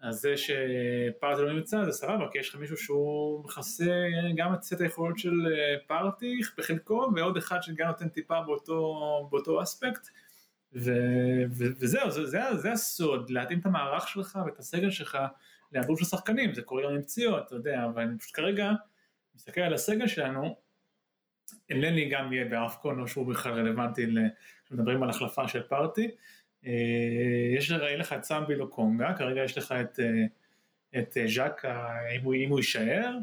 אז 0.00 0.16
זה 0.16 0.34
שפארטי 0.36 1.42
לא 1.42 1.52
נמצא 1.52 1.84
זה 1.84 1.92
סבבה, 1.92 2.28
כי 2.32 2.38
יש 2.38 2.48
לך 2.48 2.54
מישהו 2.56 2.76
שהוא 2.76 3.44
מכסה 3.44 4.06
גם 4.36 4.54
את 4.54 4.62
סט 4.62 4.80
היכולות 4.80 5.18
של 5.18 5.46
אה, 5.46 5.78
פארטי 5.86 6.40
בחלקו, 6.58 7.10
ועוד 7.16 7.36
אחד 7.36 7.62
שגם 7.62 7.86
נותן 7.86 8.08
טיפה 8.08 8.40
באותו, 8.40 9.28
באותו 9.30 9.62
אספקט, 9.62 10.08
ו, 10.72 10.90
ו, 11.50 11.64
וזהו, 11.78 12.10
זה, 12.10 12.26
זה, 12.26 12.40
זה 12.54 12.72
הסוד, 12.72 13.30
להתאים 13.30 13.58
את 13.58 13.66
המערך 13.66 14.08
שלך 14.08 14.38
ואת 14.46 14.58
הסגל 14.58 14.90
שלך 14.90 15.18
להיעדרות 15.76 15.98
של 15.98 16.04
שחקנים, 16.04 16.54
זה 16.54 16.62
קורה 16.62 16.82
גם 16.82 16.90
עם 16.90 17.02
פציעות, 17.02 17.46
אתה 17.46 17.54
יודע, 17.54 17.84
אבל 17.84 18.02
אני 18.02 18.18
פשוט 18.18 18.36
כרגע 18.36 18.70
מסתכל 19.34 19.60
על 19.60 19.74
הסגל 19.74 20.06
שלנו, 20.06 20.56
אלני 21.70 22.08
גם 22.08 22.32
יהיה 22.32 22.44
באפקון, 22.44 23.00
או 23.00 23.08
שהוא 23.08 23.26
בכלל 23.26 23.52
רלוונטי, 23.52 24.06
כשמדברים 24.64 25.02
על 25.02 25.10
החלפה 25.10 25.48
של 25.48 25.62
פארטי, 25.62 26.10
אה, 26.66 26.72
יש 27.56 27.70
לך 27.70 28.12
את 28.12 28.24
סמבי 28.24 28.54
לוקונגה, 28.54 29.14
כרגע 29.18 29.44
יש 29.44 29.58
לך 29.58 29.74
את, 29.80 30.00
אה, 30.00 30.24
את 31.00 31.16
ז'קה 31.26 31.90
אם 32.16 32.24
הוא, 32.24 32.34
אם 32.34 32.50
הוא 32.50 32.58
יישאר, 32.58 33.18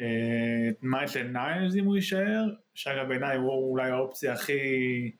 אה, 0.00 0.68
את 0.68 0.82
מייטל 0.82 1.22
ניילס 1.22 1.76
אם 1.76 1.84
הוא 1.84 1.96
יישאר, 1.96 2.44
שאגב 2.74 3.08
בעיניי 3.08 3.36
הוא 3.36 3.70
אולי 3.70 3.90
האופציה 3.90 4.32
הכי, 4.32 5.12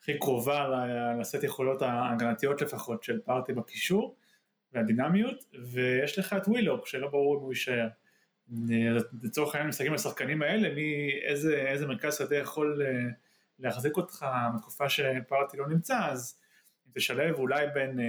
הכי 0.00 0.18
קרובה 0.18 0.86
לסט 1.20 1.44
יכולות 1.44 1.82
ההגנתיות 1.82 2.62
לפחות 2.62 3.02
של 3.02 3.20
פארטי 3.24 3.52
בקישור 3.52 4.16
והדינמיות, 4.72 5.44
ויש 5.72 6.18
לך 6.18 6.32
את 6.32 6.48
ווילוק 6.48 6.86
שלא 6.86 7.08
ברור 7.08 7.36
אם 7.36 7.40
הוא 7.40 7.52
יישאר. 7.52 7.88
לצורך 9.22 9.54
העניין 9.54 9.68
מסתכלים 9.68 9.92
על 9.92 9.98
השחקנים 9.98 10.42
האלה, 10.42 10.74
מי, 10.74 11.10
איזה, 11.22 11.56
איזה 11.56 11.86
מרכז 11.86 12.18
שדה 12.18 12.36
יכול 12.36 12.82
להחזיק 13.58 13.96
אותך 13.96 14.26
בתקופה 14.54 14.88
שפארטי 14.88 15.56
לא 15.56 15.68
נמצא, 15.68 15.98
אז 16.10 16.40
תשלב 16.94 17.34
אולי 17.34 17.66
בין 17.74 18.00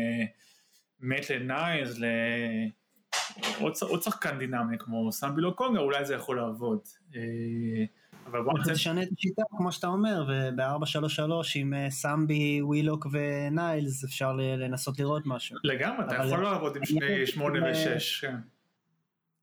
מט 0.99 1.31
לניינס 1.31 1.99
לעוד 3.81 4.01
שחקן 4.03 4.39
דינמי 4.39 4.77
כמו 4.77 5.11
סמבילו 5.11 5.55
קונגה, 5.55 5.79
אולי 5.79 6.05
זה 6.05 6.15
יכול 6.15 6.37
לעבוד. 6.37 6.79
אה, 7.15 7.21
אבל 8.31 8.41
בוא 8.41 8.59
נצא... 8.59 8.73
תשנה 8.73 9.03
את 9.03 9.07
השיטה 9.17 9.41
כמו 9.57 9.71
שאתה 9.71 9.87
אומר, 9.87 10.25
וב-433 10.27 11.31
עם 11.55 11.73
אה, 11.73 11.89
סמבי, 11.89 12.61
ווילוק 12.61 13.07
וניילס 13.11 14.03
אפשר 14.03 14.33
לנסות 14.33 14.99
לראות 14.99 15.23
משהו. 15.25 15.57
לגמרי, 15.63 16.05
אתה 16.05 16.15
יכול 16.15 16.43
לעבוד 16.43 16.75
עם 16.75 16.85
שני 16.85 17.27
שמונה 17.27 17.65
אה, 17.65 17.71
ושש. 17.71 18.25
כן. 18.25 18.35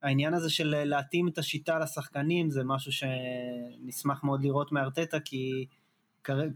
העניין 0.03 0.35
הזה 0.35 0.51
של 0.51 0.85
להתאים 0.85 1.29
את 1.29 1.39
השיטה 1.39 1.79
לשחקנים 1.79 2.51
זה 2.51 2.65
משהו 2.65 2.93
שנשמח 2.93 4.25
מאוד 4.25 4.45
לראות 4.45 4.73
מארטטה 4.73 5.21
כי 5.21 5.67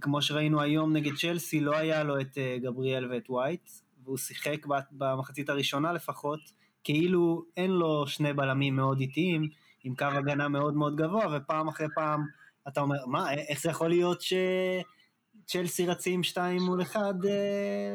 כמו 0.01 0.23
שראינו 0.23 0.61
היום 0.61 0.93
נגד 0.93 1.15
צ'לסי, 1.15 1.61
לא 1.61 1.77
היה 1.77 2.03
לו 2.03 2.21
את 2.21 2.39
אה, 2.39 2.57
גבריאל 2.63 3.13
ואת 3.13 3.31
ווייט, 3.31 3.71
והוא 4.05 4.19
שיחק 4.19 4.67
במחצית 4.93 5.49
הראשונה 5.49 5.93
לפחות, 5.93 6.41
כאילו 6.85 7.45
אין 7.57 7.71
לו 7.71 8.07
שני 8.07 8.33
בלמים 8.33 8.77
מאוד 8.77 9.01
איטיים, 9.01 9.49
עם 9.85 9.95
קו 9.95 10.05
הגנה 10.05 10.49
מאוד 10.49 10.75
מאוד 10.75 10.97
גבוה, 10.97 11.37
ופעם 11.37 11.69
אחרי 11.69 11.87
פעם 11.95 12.27
אתה 12.69 12.81
אומר, 12.81 13.07
מה, 13.07 13.33
איך 13.33 13.63
זה 13.63 13.71
יכול 13.71 13.89
להיות 13.89 14.21
שצ'לסי 14.21 15.87
רצים 15.87 16.23
שתיים 16.23 16.63
מול 16.63 16.83
אחד, 16.83 17.15
אה, 17.25 17.95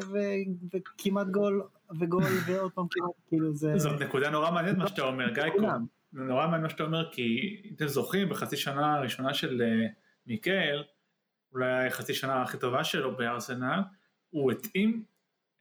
וכמעט 0.73 1.27
גול, 1.27 1.63
וגול, 1.99 2.23
ועוד 2.47 2.71
פעם 2.71 2.85
כמעט, 2.91 3.11
כאילו 3.27 3.53
זה... 3.53 3.77
זאת 3.77 4.01
נקודה 4.01 4.29
נורא 4.29 4.51
מעניינת 4.51 4.77
מה 4.77 4.87
שאתה 4.87 5.01
אומר, 5.01 5.29
גיא, 5.33 5.43
נורא 6.13 6.43
מעניין 6.43 6.61
מה 6.61 6.69
שאתה 6.69 6.83
אומר, 6.83 7.11
כי 7.11 7.61
אם 7.65 7.73
אתם 7.75 7.87
זוכרים, 7.87 8.29
בחצי 8.29 8.57
שנה 8.57 8.95
הראשונה 8.95 9.33
של 9.33 9.61
אה, 9.61 9.87
מיקל, 10.27 10.83
אולי 11.53 11.87
החצי 11.87 12.13
שנה 12.13 12.41
הכי 12.41 12.57
טובה 12.57 12.83
שלו 12.83 13.17
בארסנל, 13.17 13.79
הוא 14.29 14.51
התאים 14.51 15.03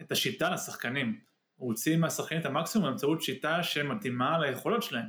את 0.01 0.13
השיטה 0.13 0.51
לשחקנים. 0.51 1.19
הוא 1.57 1.69
הוציא 1.69 1.97
מהשחקנים 1.97 2.41
את 2.41 2.47
המקסימום 2.47 2.89
באמצעות 2.89 3.23
שיטה 3.23 3.63
שמתאימה 3.63 4.39
ליכולות 4.39 4.83
שלהם. 4.83 5.07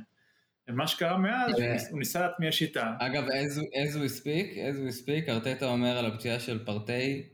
ומה 0.68 0.86
שקרה 0.86 1.18
מאז, 1.18 1.52
הוא 1.90 1.98
ניסה 1.98 2.20
להטמיע 2.20 2.52
שיטה. 2.52 2.94
אגב, 2.98 3.24
as 3.24 3.94
we 3.94 4.20
speak, 4.20 4.56
as 4.56 4.76
we 4.76 5.04
speak, 5.04 5.30
ארטטה 5.30 5.66
אומר 5.66 5.98
על 5.98 6.06
הפציעה 6.06 6.40
של 6.40 6.64
פרטי, 6.64 7.28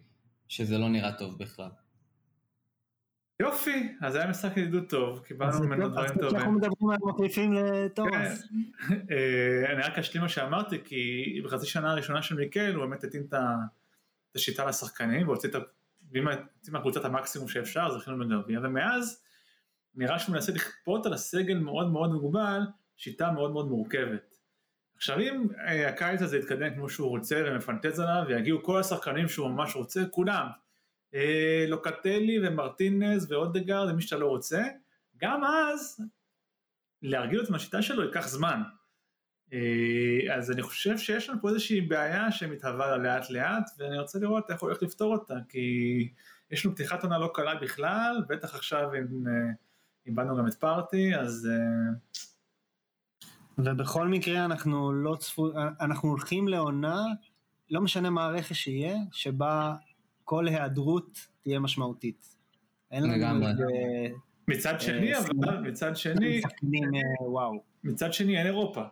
שזה 0.48 0.78
לא 0.78 0.88
נראה 0.88 1.12
טוב 1.12 1.38
בכלל. 1.38 1.68
יופי, 3.40 3.96
אז 4.00 4.14
היה 4.14 4.26
משחק 4.26 4.56
ידידות 4.56 4.88
טוב, 4.90 5.22
קיבלנו 5.24 5.60
ממנו 5.60 5.88
דברים 5.88 6.08
טובים. 6.08 6.26
אז 6.26 6.34
אנחנו 6.34 6.52
מדברים 6.52 6.90
על 6.90 6.98
מחליפים 7.02 7.52
לתומאס. 7.52 8.42
כן. 8.88 8.94
אה, 9.10 9.72
אני 9.72 9.82
רק 9.82 9.98
אשלים 9.98 10.22
מה 10.22 10.28
שאמרתי, 10.28 10.78
כי 10.84 11.40
בחצי 11.44 11.66
שנה 11.66 11.90
הראשונה 11.90 12.22
של 12.22 12.34
מיקל, 12.34 12.74
הוא 12.74 12.86
באמת 12.86 13.04
התאים 13.04 13.26
את 13.28 13.34
השיטה 14.36 14.64
לשחקנים, 14.64 15.28
והוציא 15.28 15.50
מהקבוצת 16.68 17.04
המקסימום 17.04 17.48
שאפשר, 17.48 17.98
זכינו 17.98 18.18
בגביע, 18.18 18.60
ומאז 18.62 19.22
נראה 19.94 20.18
שהוא 20.18 20.34
מנסה 20.34 20.52
לכפות 20.52 21.06
על 21.06 21.12
הסגל 21.12 21.58
מאוד 21.58 21.92
מאוד 21.92 22.12
מוגבל, 22.12 22.60
שיטה 22.96 23.30
מאוד 23.30 23.52
מאוד 23.52 23.68
מורכבת. 23.68 24.32
עכשיו 25.02 25.20
אם 25.20 25.46
אה, 25.66 25.88
הקיץ 25.88 26.22
הזה 26.22 26.38
יתקדם 26.38 26.74
כמו 26.74 26.88
שהוא 26.88 27.08
רוצה 27.08 27.42
ומפנטז 27.46 28.00
עליו, 28.00 28.24
ויגיעו 28.28 28.62
כל 28.62 28.80
השחקנים 28.80 29.28
שהוא 29.28 29.48
ממש 29.48 29.76
רוצה, 29.76 30.04
כולם, 30.10 30.46
אה, 31.14 31.64
לוקטלי 31.68 32.48
ומרטינז 32.48 33.32
ואודגרד 33.32 33.90
ומי 33.90 34.02
שאתה 34.02 34.16
לא 34.16 34.26
רוצה, 34.26 34.62
גם 35.16 35.44
אז 35.44 36.00
להרגיל 37.02 37.40
אותם 37.40 37.54
לשיטה 37.54 37.82
שלו 37.82 38.04
ייקח 38.04 38.28
זמן. 38.28 38.62
אה, 39.52 40.34
אז 40.34 40.50
אני 40.50 40.62
חושב 40.62 40.98
שיש 40.98 41.28
לנו 41.28 41.40
פה 41.40 41.48
איזושהי 41.48 41.80
בעיה 41.80 42.32
שמתהווה 42.32 42.96
לאט 42.96 43.30
לאט, 43.30 43.70
ואני 43.78 43.98
רוצה 43.98 44.18
לראות 44.18 44.50
איך 44.50 44.60
הוא 44.60 44.68
הולך 44.68 44.82
לפתור 44.82 45.12
אותה, 45.12 45.36
כי 45.48 46.08
יש 46.50 46.66
לנו 46.66 46.74
פתיחת 46.74 47.02
עונה 47.02 47.18
לא 47.18 47.30
קלה 47.34 47.54
בכלל, 47.54 48.22
בטח 48.28 48.54
עכשיו 48.54 48.94
אם 48.94 49.24
איבדנו 50.06 50.36
גם 50.36 50.46
את 50.46 50.54
פארטי, 50.54 51.16
אז... 51.16 51.48
אה, 53.58 53.64
ובכל 53.72 54.08
מקרה 54.08 54.44
אנחנו 54.44 54.92
לא 54.92 55.16
צפו... 55.16 55.50
אנחנו 55.80 56.08
הולכים 56.08 56.48
לעונה, 56.48 57.02
לא 57.70 57.80
משנה 57.80 58.10
מה 58.10 58.24
הרכש 58.24 58.62
שיהיה, 58.62 58.96
שבה 59.12 59.74
כל 60.24 60.48
היעדרות 60.48 61.26
תהיה 61.42 61.60
משמעותית. 61.60 62.36
אין 62.90 63.02
לנו 63.02 63.48
איזה... 63.48 63.64
מצד 64.48 64.80
שני, 64.80 65.18
אבל 65.18 65.58
מצד 65.58 65.96
שני... 65.96 66.40
וואו. 67.20 67.62
מצד 67.84 68.12
שני 68.12 68.38
אין 68.38 68.46
אירופה. 68.46 68.82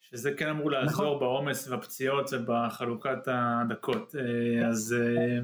שזה 0.00 0.32
כן 0.36 0.48
אמור 0.48 0.70
לעזור 0.70 1.06
נכון. 1.06 1.20
בעומס 1.20 1.68
והפציעות 1.68 2.30
ובחלוקת 2.32 3.18
הדקות, 3.26 4.14
אה, 4.18 4.68
אז... 4.68 4.96
אה, 4.98 5.38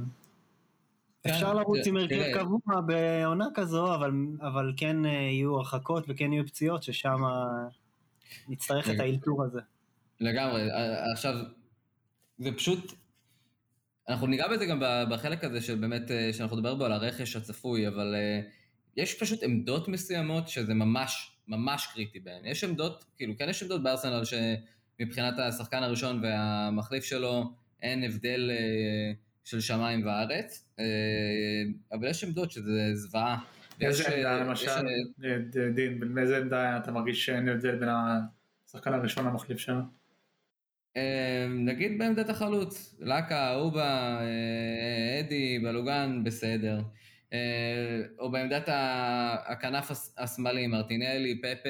אפשר 1.27 1.51
כן, 1.51 1.57
לרוץ 1.57 1.87
עם 1.87 1.97
הרכב 1.97 2.39
קבוע 2.39 2.81
בעונה 2.87 3.47
כזו, 3.55 3.95
אבל, 3.95 4.11
אבל 4.41 4.73
כן 4.77 5.07
אה, 5.07 5.11
יהיו 5.11 5.57
הרחקות 5.57 6.05
וכן 6.09 6.33
יהיו 6.33 6.47
פציעות, 6.47 6.83
ששם 6.83 7.23
נצטרך 8.49 8.91
את 8.91 9.01
האלתור 9.01 9.45
הזה. 9.45 9.61
לגמרי, 10.21 10.63
עכשיו, 11.13 11.35
זה 12.39 12.53
פשוט, 12.53 12.93
אנחנו 14.09 14.27
ניגע 14.27 14.49
בזה 14.49 14.67
גם 14.67 14.83
בחלק 15.11 15.45
הזה 15.45 15.61
של 15.61 15.75
באמת, 15.75 16.11
שאנחנו 16.33 16.57
נדבר 16.57 16.75
בו 16.75 16.85
על 16.85 16.93
הרכש 16.93 17.37
הצפוי, 17.37 17.89
אבל 17.89 18.15
יש 18.97 19.15
פשוט 19.15 19.43
עמדות 19.43 19.89
מסוימות 19.89 20.49
שזה 20.49 20.75
ממש 20.75 21.35
ממש 21.49 21.87
קריטי 21.95 22.21
בהן. 22.21 22.47
יש 22.47 22.65
עמדות, 22.65 23.05
כאילו, 23.17 23.37
כן 23.39 23.49
יש 23.49 23.63
עמדות 23.63 23.83
בארסנל 23.83 24.23
שמבחינת 24.25 25.39
השחקן 25.39 25.83
הראשון 25.83 26.21
והמחליף 26.25 27.05
שלו 27.05 27.53
אין 27.83 28.05
הבדל 28.05 28.51
אה, 28.51 29.13
של 29.45 29.61
שמיים 29.61 30.07
וארץ, 30.07 30.69
אה, 30.79 30.85
אבל 31.93 32.11
יש 32.11 32.25
עמדות 32.25 32.51
שזה 32.51 32.95
זוועה. 32.95 33.39
איזה 33.81 34.17
עמדה 34.17 34.33
אה, 34.33 34.45
למשל, 34.45 34.71
יש... 35.23 35.37
דין, 35.75 36.15
באיזה 36.15 36.39
עמדה 36.39 36.77
אתה 36.77 36.93
מרגיש 36.93 37.27
שאין 37.27 37.49
הבדל 37.49 37.75
בין 37.75 37.89
השחקן 38.69 38.93
הראשון 38.93 39.27
למחליף 39.27 39.59
שלו? 39.59 39.81
נגיד 41.49 41.99
בעמדת 41.99 42.29
החלוץ, 42.29 42.95
לקה, 43.01 43.55
אובה, 43.55 44.21
אדי, 45.21 45.59
בלוגן, 45.59 46.25
בסדר. 46.25 46.81
אה, 47.35 48.03
או 48.19 48.31
בעמדת 48.31 48.69
הכנף 49.47 49.91
השמאלי, 50.19 50.67
מרטינלי, 50.67 51.41
פפה, 51.43 51.69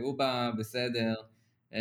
אובה, 0.00 0.50
בסדר. 0.58 1.14
אה, 1.74 1.80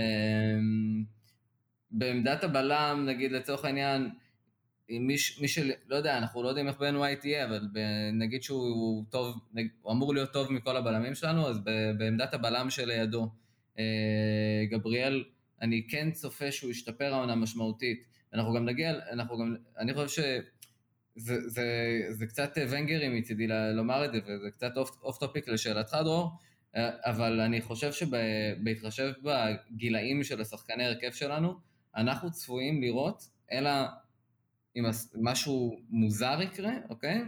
בעמדת 1.91 2.43
הבלם, 2.43 3.03
נגיד 3.05 3.31
לצורך 3.31 3.65
העניין, 3.65 4.09
מי, 4.89 5.15
מי 5.41 5.47
של... 5.47 5.71
לא 5.87 5.95
יודע, 5.95 6.17
אנחנו 6.17 6.43
לא 6.43 6.47
יודעים 6.47 6.67
איך 6.67 6.77
בן 6.77 6.95
ווייט 6.95 7.25
יהיה, 7.25 7.45
אבל 7.45 7.61
נגיד 8.13 8.43
שהוא 8.43 9.05
טוב, 9.09 9.37
הוא 9.81 9.93
אמור 9.93 10.13
להיות 10.13 10.33
טוב 10.33 10.51
מכל 10.51 10.77
הבלמים 10.77 11.15
שלנו, 11.15 11.47
אז 11.47 11.59
בעמדת 11.97 12.33
הבלם 12.33 12.69
שלידו, 12.69 13.29
אה, 13.79 13.83
גבריאל, 14.69 15.23
אני 15.61 15.87
כן 15.89 16.11
צופה 16.11 16.51
שהוא 16.51 16.71
ישתפר 16.71 17.13
העונה 17.13 17.35
משמעותית. 17.35 18.03
אנחנו 18.33 18.53
גם 18.53 18.65
נגיע, 18.65 18.93
אנחנו 19.11 19.37
גם, 19.37 19.55
אני 19.77 19.93
חושב 19.93 20.07
שזה 20.07 21.49
זה, 21.49 21.65
זה 22.09 22.25
קצת 22.25 22.57
ונגרי 22.69 23.19
מצידי 23.19 23.47
לומר 23.73 24.05
את 24.05 24.11
זה, 24.11 24.19
וזה 24.27 24.51
קצת 24.51 24.77
off 24.77 25.17
topic 25.17 25.47
לשאלתך 25.47 25.97
דרור, 26.03 26.31
אבל 27.05 27.39
אני 27.39 27.61
חושב 27.61 27.91
שבהתחשב 27.91 29.11
בגילאים 29.23 30.23
של 30.23 30.41
השחקני 30.41 30.85
הרכב 30.85 31.11
שלנו, 31.11 31.53
אנחנו 31.95 32.31
צפויים 32.31 32.81
לראות, 32.81 33.23
אלא 33.51 33.71
אם 34.75 34.83
משהו 35.15 35.79
מוזר 35.89 36.39
יקרה, 36.41 36.73
אוקיי? 36.89 37.21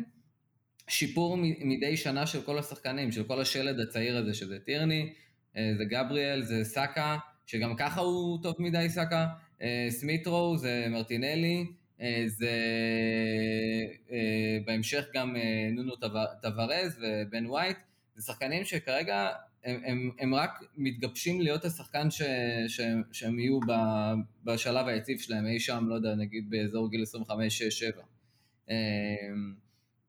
שיפור 0.87 1.37
מדי 1.59 1.97
שנה 1.97 2.27
של 2.27 2.41
כל 2.41 2.59
השחקנים, 2.59 3.11
של 3.11 3.23
כל 3.23 3.41
השלד 3.41 3.79
הצעיר 3.79 4.17
הזה, 4.17 4.33
שזה 4.33 4.59
טירני, 4.59 5.13
אה, 5.57 5.71
זה 5.77 5.85
גבריאל, 5.85 6.41
זה 6.41 6.63
סאקה, 6.63 7.17
שגם 7.45 7.75
ככה 7.75 8.01
הוא 8.01 8.43
טוב 8.43 8.55
מדי 8.59 8.89
סאקה, 8.89 9.27
אה, 9.61 9.87
סמית' 9.89 10.32
רו, 10.32 10.57
זה 10.57 10.85
מרטינלי, 10.89 11.65
אה, 12.01 12.23
זה 12.27 12.51
בהמשך 14.65 15.05
גם 15.13 15.35
נונו 15.71 15.95
טבארז 16.41 16.99
ובן 17.01 17.45
ווייט, 17.45 17.77
זה 18.15 18.25
שחקנים 18.25 18.65
שכרגע 18.65 19.29
הם, 19.63 19.81
הם, 19.85 20.11
הם 20.19 20.35
רק 20.35 20.59
מתגבשים 20.77 21.41
להיות 21.41 21.65
השחקן 21.65 22.11
ש, 22.11 22.21
ש, 22.67 22.81
שהם 23.11 23.39
יהיו 23.39 23.59
ב, 23.59 23.71
בשלב 24.43 24.87
היציב 24.87 25.19
שלהם, 25.19 25.45
אי 25.45 25.59
שם, 25.59 25.85
לא 25.87 25.95
יודע, 25.95 26.15
נגיד 26.15 26.49
באזור 26.49 26.89
גיל 26.89 27.03
25-7. 28.67 28.71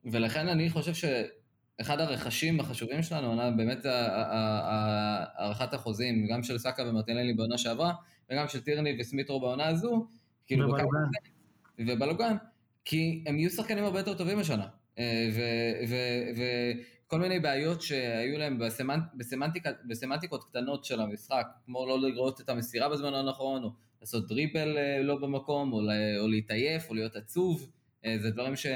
ולכן 0.05 0.49
אני 0.49 0.71
חושב 0.71 0.93
שאחד 0.95 2.01
הרכשים 2.01 2.61
החשובים 2.61 3.03
שלנו, 3.03 3.57
באמת 3.57 3.79
הארכת 3.85 5.75
החוזים, 5.75 6.27
גם 6.27 6.43
של 6.43 6.59
סאקה 6.59 6.83
ומרטינלי 6.88 7.35
בעונה 7.35 7.59
שעברה, 7.59 7.93
וגם 8.31 8.49
של 8.49 8.61
טירני 8.61 8.97
וסמיטרו 9.01 9.41
בעונה 9.41 9.67
הזו, 9.67 10.07
כאילו... 10.47 10.69
ובלוגן. 10.69 10.99
ובלוגן, 11.79 12.37
כי 12.85 13.25
הם 13.27 13.38
יהיו 13.38 13.51
שחקנים 13.51 13.85
הרבה 13.85 13.99
יותר 13.99 14.15
טובים 14.15 14.38
השנה. 14.38 14.67
אה, 14.99 15.29
וכל 17.12 17.20
מיני 17.20 17.40
בעיות 17.40 17.83
שהיו 17.83 18.38
להם 18.38 18.59
בסמנט, 18.59 19.03
בסמנטיקה, 19.14 19.70
בסמנטיקות 19.85 20.44
קטנות 20.44 20.85
של 20.85 21.01
המשחק, 21.01 21.46
כמו 21.64 21.87
לא 21.87 22.01
לראות 22.01 22.40
את 22.40 22.48
המסירה 22.48 22.88
בזמן 22.88 23.14
הנכון, 23.14 23.64
או 23.64 23.70
לעשות 24.01 24.29
dribble 24.29 24.79
אה, 24.79 25.03
לא 25.03 25.16
במקום, 25.16 25.72
או, 25.72 25.81
או 26.20 26.29
להתעייף, 26.29 26.90
או 26.90 26.94
להיות 26.94 27.16
עצוב, 27.16 27.70
אה, 28.05 28.16
זה 28.22 28.31
דברים 28.31 28.57
ש... 28.57 28.66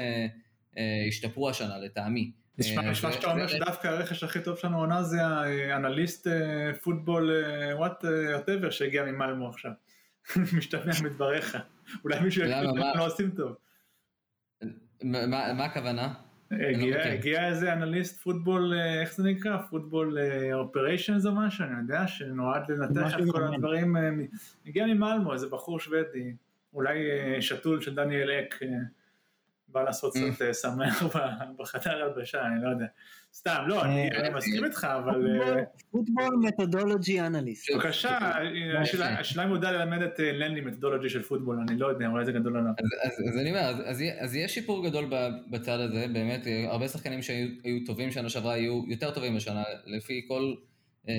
השתפרו 1.07 1.49
השנה 1.49 1.77
לטעמי. 1.77 2.31
נשמע 2.57 2.93
שאתה 2.93 3.31
אומר 3.31 3.47
שדווקא 3.47 3.87
הרכש 3.87 4.23
הכי 4.23 4.41
טוב 4.41 4.57
שלנו 4.57 4.79
עונה 4.79 5.03
זה 5.03 5.25
האנליסט 5.73 6.27
football 6.83 7.31
whatever 7.73 8.69
שהגיע 8.69 9.03
ממאלמו 9.03 9.49
עכשיו. 9.49 9.71
משתמע 10.57 10.93
מדבריך. 11.03 11.57
אולי 12.03 12.19
מישהו 12.19 12.43
יגיד 12.43 12.55
לנו 12.55 12.75
לא 12.95 13.05
עושים 13.05 13.31
טוב. 13.31 13.55
מה 15.03 15.65
הכוונה? 15.65 16.13
הגיע 16.51 17.47
איזה 17.47 17.73
אנליסט 17.73 18.21
פוטבול, 18.21 18.73
איך 19.01 19.13
זה 19.13 19.23
נקרא? 19.23 19.57
פוטבול 19.69 20.17
אופריישנס 20.53 21.25
או 21.25 21.31
משהו, 21.31 21.65
אני 21.65 21.81
יודע, 21.81 22.07
שנועד 22.07 22.71
לנתח 22.71 23.13
את 23.13 23.23
כל 23.31 23.43
הדברים. 23.43 23.95
הגיע 24.65 24.85
ממלמו, 24.85 25.33
איזה 25.33 25.47
בחור 25.47 25.79
שוודי, 25.79 26.33
אולי 26.73 26.97
שתול 27.41 27.81
של 27.81 27.95
דניאל 27.95 28.31
אק. 28.31 28.59
בא 29.67 29.83
לעשות 29.83 30.13
קצת. 30.13 30.41
אה, 30.41 30.53
שמח 30.53 31.03
בחדר 31.59 32.03
הלבשה, 32.03 32.45
אני 32.45 32.63
לא 32.63 32.69
יודע. 32.69 32.85
סתם, 33.37 33.63
לא, 33.67 33.85
אני 33.85 34.09
אה, 34.11 34.19
אני 34.19 34.29
מסכים 34.35 34.65
איתך, 34.65 34.87
אבל... 35.03 35.41
אה, 35.41 35.63
פוטבול 35.91 36.35
מתודולוגי 36.43 37.21
אנליסט. 37.21 37.71
בבקשה. 37.73 38.17
השאלה 39.19 39.43
אם 39.43 39.49
הוא 39.49 39.55
יודע 39.57 39.71
ללמד 39.71 40.01
את 40.01 40.19
אה, 40.19 40.31
לנלי 40.31 40.61
מתודולוגי 40.61 41.09
של 41.09 41.23
פוטבול, 41.23 41.59
אני 41.69 41.79
לא 41.79 41.87
יודע, 41.87 42.07
אולי 42.07 42.25
זה 42.25 42.31
גדול 42.31 42.57
עליו. 42.57 42.71
אז, 43.03 43.37
אני 43.37 43.49
אומר, 43.49 43.83
אז, 43.85 44.01
יהיה- 44.01 44.45
יש 44.45 44.53
שיפור 44.53 44.89
גדול 44.89 45.05
ב- 45.11 45.29
בצד 45.51 45.79
הזה, 45.79 46.05
באמת, 46.13 46.47
אה, 46.47 46.65
הרבה 46.71 46.87
שחקנים 46.87 47.21
שהיו 47.21 47.47
היו 47.63 47.85
טובים 47.85 48.11
שנה 48.11 48.29
שעברה 48.29 48.57
יהיו 48.57 48.83
יותר 48.87 49.11
טובים 49.11 49.35
השנה, 49.35 49.63
לפי 49.85 50.25
כל 50.27 50.53
אה, 51.09 51.13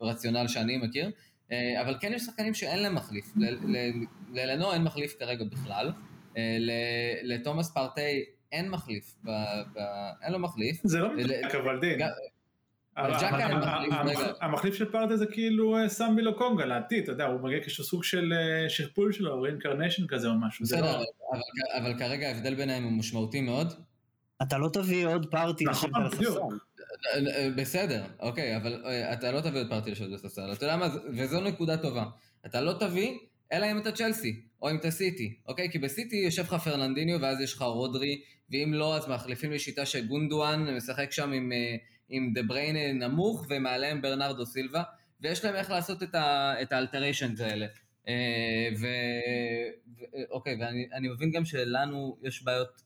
רציונל 0.00 0.48
שאני 0.48 0.76
מכיר, 0.76 1.10
אה, 1.52 1.82
אבל 1.82 1.94
כן 2.00 2.12
יש 2.14 2.22
שחקנים 2.22 2.54
שאין 2.54 2.82
להם 2.82 2.94
מחליף, 2.94 3.32
ל- 3.36 3.76
ל- 3.76 4.04
ללנו 4.34 4.72
אין 4.72 4.82
מחליף 4.82 5.16
כרגע 5.18 5.44
בכלל, 5.44 5.92
אה, 6.36 6.56
ל- 6.60 6.70
לתומאס 7.34 7.74
פרטי 7.74 8.24
אין 8.52 8.70
מחליף, 8.70 9.14
ב, 9.24 9.30
ב, 9.74 9.78
אין 10.22 10.32
לו 10.32 10.38
מחליף, 10.38 10.80
זה 10.84 10.98
לא 10.98 11.16
מדויק, 11.16 11.54
אבל 11.54 11.80
דין. 11.80 11.98
המחליף, 14.40 14.74
של 14.74 14.84
פרטה 14.84 15.16
זה 15.16 15.26
כאילו 15.26 15.76
אה, 15.76 15.88
סמבי 15.88 16.22
לוקונגה 16.22 16.64
לעתיד, 16.64 17.02
אתה 17.02 17.12
יודע, 17.12 17.24
הוא 17.26 17.40
מגיע 17.40 17.58
כשהוא 17.64 17.86
סוג 17.86 18.04
של 18.04 18.32
אה, 18.32 18.68
שכפול 18.70 19.12
שלו, 19.12 19.42
רeincarnation 19.42 20.06
כזה 20.08 20.28
או 20.28 20.34
משהו. 20.34 20.64
בסדר, 20.64 20.98
לא- 20.98 21.04
אבל, 21.76 21.98
כרגע 21.98 22.28
ההבדל 22.28 22.54
ביניהם 22.54 22.84
הוא 22.84 22.92
משמעותי 22.92 23.40
מאוד, 23.40 23.72
אתה 24.42 24.58
לא 24.58 24.68
תביא 24.72 25.06
עוד 25.06 25.26
פארטי 25.30 25.64
נכון, 25.64 25.90
לשבת 25.90 26.20
על. 26.20 26.26
הספסל. 26.26 27.50
בסדר, 27.56 28.04
אוקיי, 28.20 28.56
אבל 28.56 28.82
אה, 28.86 29.12
אתה 29.12 29.32
לא 29.32 29.40
תביא 29.40 29.60
עוד 29.60 29.68
פארטי 29.68 29.90
לשבת 29.90 30.10
בספסל, 30.10 30.52
אתה 30.52 30.64
יודע 30.64 30.76
מה, 30.76 30.88
וזו 31.08 31.40
נקודה 31.40 31.76
טובה. 31.76 32.04
אתה 32.46 32.60
לא 32.60 32.72
תביא, 32.72 33.18
אלא 33.52 33.70
אם 33.70 33.78
אתה 33.78 33.92
צ'לסי, 33.92 34.40
או 34.62 34.70
אם 34.70 34.76
אתה 34.76 34.90
סיטי, 34.90 35.36
אוקיי? 35.46 35.70
כי 35.70 35.78
בסיטי 35.78 36.16
יושב 36.16 36.42
לך 36.42 36.54
פרננדיניו, 36.54 37.20
ואז 37.20 37.40
יש 37.40 37.54
לך 37.54 37.62
רודרי, 37.62 38.22
ואם 38.50 38.74
לא, 38.74 38.96
אז 38.96 39.08
מחליפים 39.08 39.52
לשיטה 39.52 39.86
שגונדואן 39.86 40.76
משחק 40.76 41.12
שם 41.12 41.32
עם, 41.32 41.52
אה, 41.52 41.76
עם 42.08 42.32
דה 42.32 42.42
בריינה 42.42 43.06
נמוך, 43.06 43.46
ומעליהם 43.48 44.02
ברנרדו 44.02 44.46
סילבה, 44.46 44.82
ויש 45.20 45.44
להם 45.44 45.54
איך 45.54 45.70
לעשות 45.70 46.02
את, 46.02 46.72
ה 46.72 46.78
alterations 46.78 47.40
האלה. 47.40 47.66
אה, 48.08 48.68
ו... 48.80 48.86
ו... 49.96 50.02
אוקיי, 50.30 50.56
ואני 50.60 50.88
אני 50.92 51.08
מבין 51.08 51.30
גם 51.30 51.44
שלנו 51.44 52.18
יש 52.22 52.42
בעיות 52.42 52.82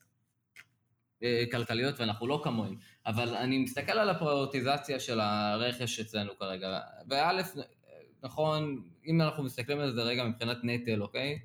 אה, 1.23 1.43
כלכליות 1.51 1.99
ואנחנו 1.99 2.27
לא 2.27 2.41
כמוהם, 2.43 2.75
אבל 3.05 3.35
אני 3.35 3.57
מסתכל 3.57 3.91
על 3.91 4.09
הפריאוריטיזציה 4.09 4.99
של 4.99 5.19
הרכש 5.19 5.99
אצלנו 5.99 6.37
כרגע, 6.37 6.79
וא', 7.09 7.41
נכון, 8.23 8.83
אם 9.05 9.21
אנחנו 9.21 9.43
מסתכלים 9.43 9.79
על 9.79 9.93
זה 9.93 10.01
רגע 10.01 10.23
מבחינת 10.23 10.57
נטל, 10.63 11.01
אוקיי? 11.01 11.39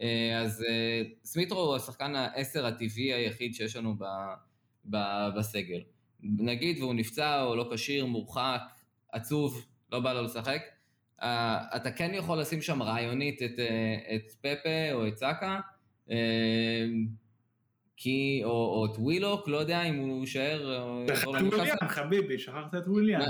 אה, 0.00 0.40
אז 0.40 0.64
אה, 0.68 1.02
סמיטרו 1.24 1.60
הוא 1.60 1.76
השחקן 1.76 2.14
העשר 2.16 2.66
הטבעי 2.66 3.12
היחיד 3.12 3.54
שיש 3.54 3.76
לנו 3.76 3.94
ב, 3.98 4.04
ב, 4.84 4.96
בסגל. 5.36 5.80
נגיד 6.22 6.78
והוא 6.78 6.94
נפצע 6.94 7.42
או 7.42 7.56
לא 7.56 7.70
כשיר, 7.74 8.06
מורחק, 8.06 8.60
עצוב, 9.12 9.66
לא 9.92 10.00
בא 10.00 10.12
לו 10.12 10.22
לשחק, 10.22 10.62
אה, 11.22 11.76
אתה 11.76 11.90
כן 11.90 12.10
יכול 12.14 12.40
לשים 12.40 12.62
שם 12.62 12.82
רעיונית 12.82 13.42
את, 13.42 13.58
את 14.14 14.32
פפה 14.32 14.92
או 14.92 15.08
את 15.08 15.16
סאקה, 15.16 15.60
כי, 17.96 18.40
או, 18.44 18.50
או 18.50 18.86
את 18.86 18.98
ווילוק, 18.98 19.48
לא 19.48 19.56
יודע 19.56 19.82
אם 19.82 19.96
הוא 19.96 20.20
יישאר, 20.20 20.94
יחזור 21.08 21.36
את. 21.36 21.42
וויליאם, 21.42 21.76
חביבי, 21.88 22.38
שכחת 22.38 22.74
את 22.74 22.86
וויליאן. 22.86 23.20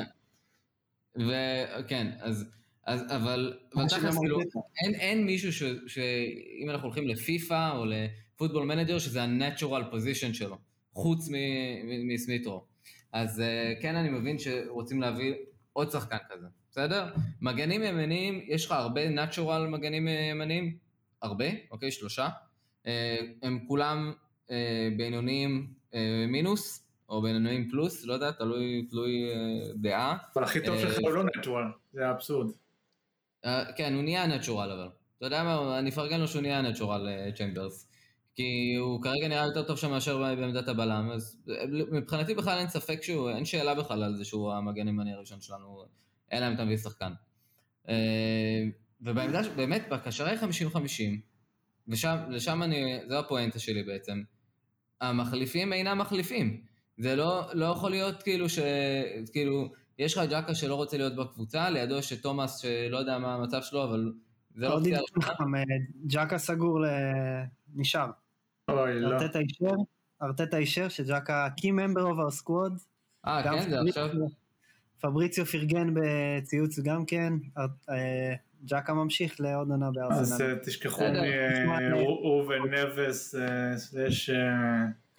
וכן, 1.17 2.11
אז, 2.21 2.51
אז 2.87 3.03
אבל, 3.09 3.55
אבל 3.75 3.89
תכלס, 3.89 4.19
כאילו, 4.19 4.41
ארטטה. 4.41 4.59
אין, 4.85 4.95
אין 4.95 5.27
מישהו 5.27 5.53
ש, 5.53 5.63
שאם 5.87 6.71
אנחנו 6.71 6.87
הולכים 6.87 7.09
לפיפא 7.09 7.77
או 7.77 7.85
לפוטבול 7.87 8.65
מנג'ר, 8.65 8.99
שזה 8.99 9.23
ה-natural 9.23 9.95
position 9.95 10.35
שלו, 10.35 10.59
חוץ 10.93 11.29
מ- 11.29 11.33
מ- 11.85 12.09
מסמית' 12.15 12.48
רו. 12.48 12.65
אז 13.13 13.41
אה, 13.41 13.73
כן, 13.83 13.97
אני 13.97 14.09
מבין 14.11 14.39
שרוצים 14.39 15.01
להביא 15.01 15.35
עוד 15.73 15.91
שחקן 15.91 16.17
כזה, 16.31 16.47
בסדר? 16.71 17.07
מגנים 17.41 17.83
ימניים, 17.83 18.41
יש 18.47 18.67
לך 18.67 18.73
הרבה 18.73 19.01
natural 19.09 19.69
מגנים 19.69 20.09
ימניים, 20.09 20.77
הרבה, 21.23 21.45
אוקיי, 21.71 21.91
שלושה. 21.91 22.29
אה, 22.87 23.17
הם 23.43 23.59
כולם 23.69 24.13
אה, 24.51 24.89
בינוניים 24.97 25.67
אה, 25.95 26.25
מינוס, 26.29 26.85
או 27.09 27.23
בינוניים 27.23 27.71
פלוס, 27.71 28.05
לא 28.05 28.13
יודע, 28.15 28.31
תלוי, 28.31 28.87
תלוי 28.91 29.31
אה, 29.31 29.73
דעה. 29.75 30.17
אבל 30.35 30.45
הכי 30.45 30.61
טוב 30.65 30.75
אה, 30.75 30.81
שלך 30.81 30.99
הוא 31.01 31.11
לא 31.11 31.25
נטואל, 31.25 31.65
זה 31.93 32.09
האבסורד. 32.09 32.51
אה, 33.45 33.73
כן, 33.77 33.95
הוא 33.95 34.03
נהיה 34.03 34.27
נטשורל 34.27 34.71
אבל. 34.71 34.89
אתה 35.19 35.27
יודע 35.27 35.43
מה, 35.43 35.79
אני 35.79 35.91
אפרגן 35.91 36.21
לו 36.21 36.29
שהוא 36.29 36.43
נהיה 36.43 36.63
נטשורל 36.63 37.09
צ'מברס. 37.35 37.93
כי 38.35 38.75
הוא 38.79 39.03
כרגע 39.03 39.29
נראה 39.29 39.45
יותר 39.47 39.63
טוב 39.63 39.79
שם 39.79 39.91
מאשר 39.91 40.19
בעמדת 40.19 40.69
הבלם, 40.69 41.11
אז 41.15 41.43
אה, 41.51 41.65
מבחינתי 41.93 42.35
בכלל 42.35 42.59
אין 42.59 42.69
ספק 42.69 43.03
שהוא, 43.03 43.31
אין 43.31 43.45
שאלה 43.45 43.75
בכלל 43.75 44.03
על 44.03 44.17
זה 44.17 44.25
שהוא 44.25 44.53
המגן 44.53 44.87
הימני 44.87 45.13
הראשון 45.13 45.41
שלנו, 45.41 45.85
אלא 46.33 46.49
אם 46.49 46.55
אתה 46.55 46.65
מביא 46.65 46.77
שחקן. 46.77 47.13
אה, 47.89 48.65
ובעמדה, 49.01 49.41
באמת, 49.57 49.89
בקשרי 49.89 50.35
50-50, 50.35 50.77
ולשם 51.89 52.63
אני, 52.63 53.01
זו 53.09 53.19
הפואנטה 53.19 53.59
שלי 53.59 53.83
בעצם, 53.83 54.23
המחליפים 55.01 55.73
אינם 55.73 55.99
מחליפים. 55.99 56.63
זה 56.99 57.17
לא, 57.17 57.43
לא 57.53 57.65
יכול 57.65 57.91
להיות 57.91 58.23
כאילו 58.23 58.49
ש... 58.49 58.59
כאילו, 59.33 59.69
יש 59.99 60.19
לך 60.19 60.25
ג'קה 60.31 60.55
שלא 60.55 60.75
רוצה 60.75 60.97
להיות 60.97 61.17
בקבוצה, 61.17 61.71
לידו 61.71 61.99
יש 61.99 62.13
את 62.13 62.23
תומאס 62.23 62.59
שלא 62.59 62.97
יודע 62.99 63.19
מה 63.19 63.35
המצב 63.35 63.63
שלו, 63.63 63.85
אבל 63.85 64.13
זה 64.55 64.69
לא 64.69 64.75
אופציה 64.75 64.99
עדכון 64.99 65.23
ראשונה. 65.23 65.37
חם, 65.37 65.53
ג'קה 66.07 66.39
סגור 66.39 66.81
ל... 66.81 66.87
נשאר. 67.75 68.11
אוי, 68.69 69.01
לא. 69.01 69.09
ארטטה 69.09 69.39
אישר, 69.39 69.75
ארטטה 70.23 70.57
אישר 70.57 70.89
שג'קה 70.89 71.49
key 71.61 71.65
member 71.65 72.01
of 72.01 72.17
our 72.17 72.43
squad. 72.43 72.85
אה, 73.27 73.43
כן, 73.43 73.71
זה 73.71 73.81
עכשיו... 73.89 74.09
פבריציו 75.01 75.47
פרגן 75.47 75.95
בציוץ 75.95 76.79
גם 76.79 77.05
כן, 77.05 77.33
אה, 77.59 78.35
ג'קה 78.65 78.95
ממשיך 78.95 79.41
לעוד 79.41 79.71
עונה 79.71 79.87
אז 79.87 79.93
בארסנל. 79.95 80.47
אה, 80.47 80.59
תשכחו. 80.65 81.03
מראובן 81.91 82.75
נבס, 82.75 83.35
אה, 83.35 83.79
סלאש... 83.79 84.31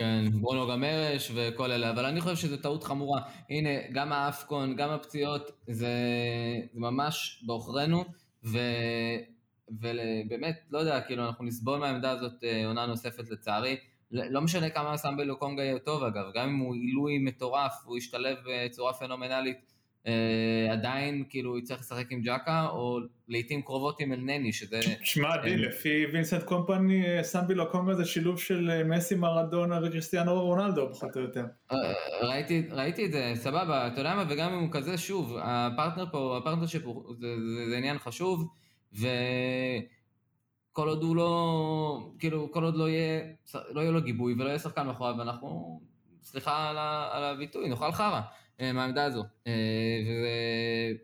אה, 0.01 0.05
כן, 0.05 0.41
ברונו 0.41 0.67
גמרש 0.67 1.31
וכל 1.35 1.71
אלה, 1.71 1.89
אבל 1.89 2.05
אני 2.05 2.21
חושב 2.21 2.35
שזו 2.35 2.57
טעות 2.57 2.83
חמורה. 2.83 3.21
הנה, 3.49 3.69
גם 3.91 4.11
האפקון, 4.11 4.75
גם 4.75 4.89
הפציעות, 4.89 5.51
זה, 5.67 5.73
זה 5.73 6.79
ממש 6.79 7.43
בעוכרינו, 7.45 8.05
ו, 8.45 8.57
ובאמת, 9.69 10.59
לא 10.71 10.79
יודע, 10.79 11.01
כאילו, 11.01 11.25
אנחנו 11.25 11.45
נסבול 11.45 11.79
מהעמדה 11.79 12.11
הזאת 12.11 12.43
אה, 12.43 12.67
עונה 12.67 12.85
נוספת 12.85 13.29
לצערי. 13.29 13.77
לא 14.11 14.41
משנה 14.41 14.69
כמה 14.69 14.97
סמבי 14.97 15.23
לוקונגה 15.23 15.63
יהיה 15.63 15.79
טוב 15.79 16.03
אגב, 16.03 16.25
גם 16.35 16.49
אם 16.49 16.57
הוא 16.57 16.75
עילוי 16.75 17.17
מטורף, 17.19 17.73
הוא 17.85 17.97
ישתלב 17.97 18.37
בצורה 18.45 18.93
פנומנלית, 18.93 19.57
אה, 19.57 19.72
עדיין 20.71 21.23
כאילו 21.29 21.57
יצטרך 21.57 21.79
לשחק 21.79 22.11
עם 22.11 22.21
ג'קה, 22.21 22.67
או 22.69 22.99
לעיתים 23.27 23.61
קרובות 23.61 23.99
עם 23.99 24.13
אלנני, 24.13 24.53
שזה... 24.53 24.79
שמע, 25.03 25.43
כן. 25.43 25.59
לפי 25.59 26.05
וינסנט 26.13 26.43
קומפני, 26.43 27.05
אה, 27.17 27.23
סמבי 27.23 27.55
לוקונגה 27.55 27.93
זה 27.95 28.05
שילוב 28.05 28.39
של 28.39 28.69
אה, 28.69 28.83
מסי, 28.83 29.15
מרדונה 29.15 29.79
וכריסטיאנו 29.83 30.41
רונלדו, 30.41 30.89
פחות 30.93 31.15
או 31.17 31.21
יותר. 31.21 31.45
אה, 31.71 31.77
ראיתי, 32.21 32.63
ראיתי 32.71 33.05
את 33.05 33.11
זה, 33.11 33.31
סבבה, 33.35 33.87
אתה 33.87 34.01
יודע 34.01 34.15
מה, 34.15 34.25
וגם 34.29 34.53
אם 34.53 34.59
הוא 34.59 34.69
כזה, 34.71 34.97
שוב, 34.97 35.37
הפרטנר 35.41 36.05
פה, 36.11 36.37
ה 36.41 36.45
partnership 36.45 36.83
הוא- 36.85 37.15
זה, 37.19 37.27
זה, 37.27 37.69
זה 37.69 37.77
עניין 37.77 37.97
חשוב, 37.99 38.47
וכל 38.93 40.87
עוד 40.89 41.03
הוא 41.03 41.15
לא, 41.15 42.11
כאילו, 42.19 42.51
כל 42.51 42.63
עוד 42.63 42.75
לא 42.75 42.89
יהיה, 42.89 43.21
לא 43.71 43.81
יהיה 43.81 43.91
לו 43.91 44.01
גיבוי 44.01 44.33
ולא 44.33 44.49
יהיה 44.49 44.59
שחקן 44.59 44.87
מאחוריו, 44.87 45.15
ואנחנו, 45.17 45.81
סליחה 46.23 46.69
על, 46.69 46.77
ה, 46.77 47.09
על 47.11 47.23
הביטוי, 47.23 47.69
נאכל 47.69 47.91
חרא 47.91 48.13
אה, 48.13 48.21
מהעמדה 48.61 49.03
הזו. 49.03 49.23
אה, 49.47 49.53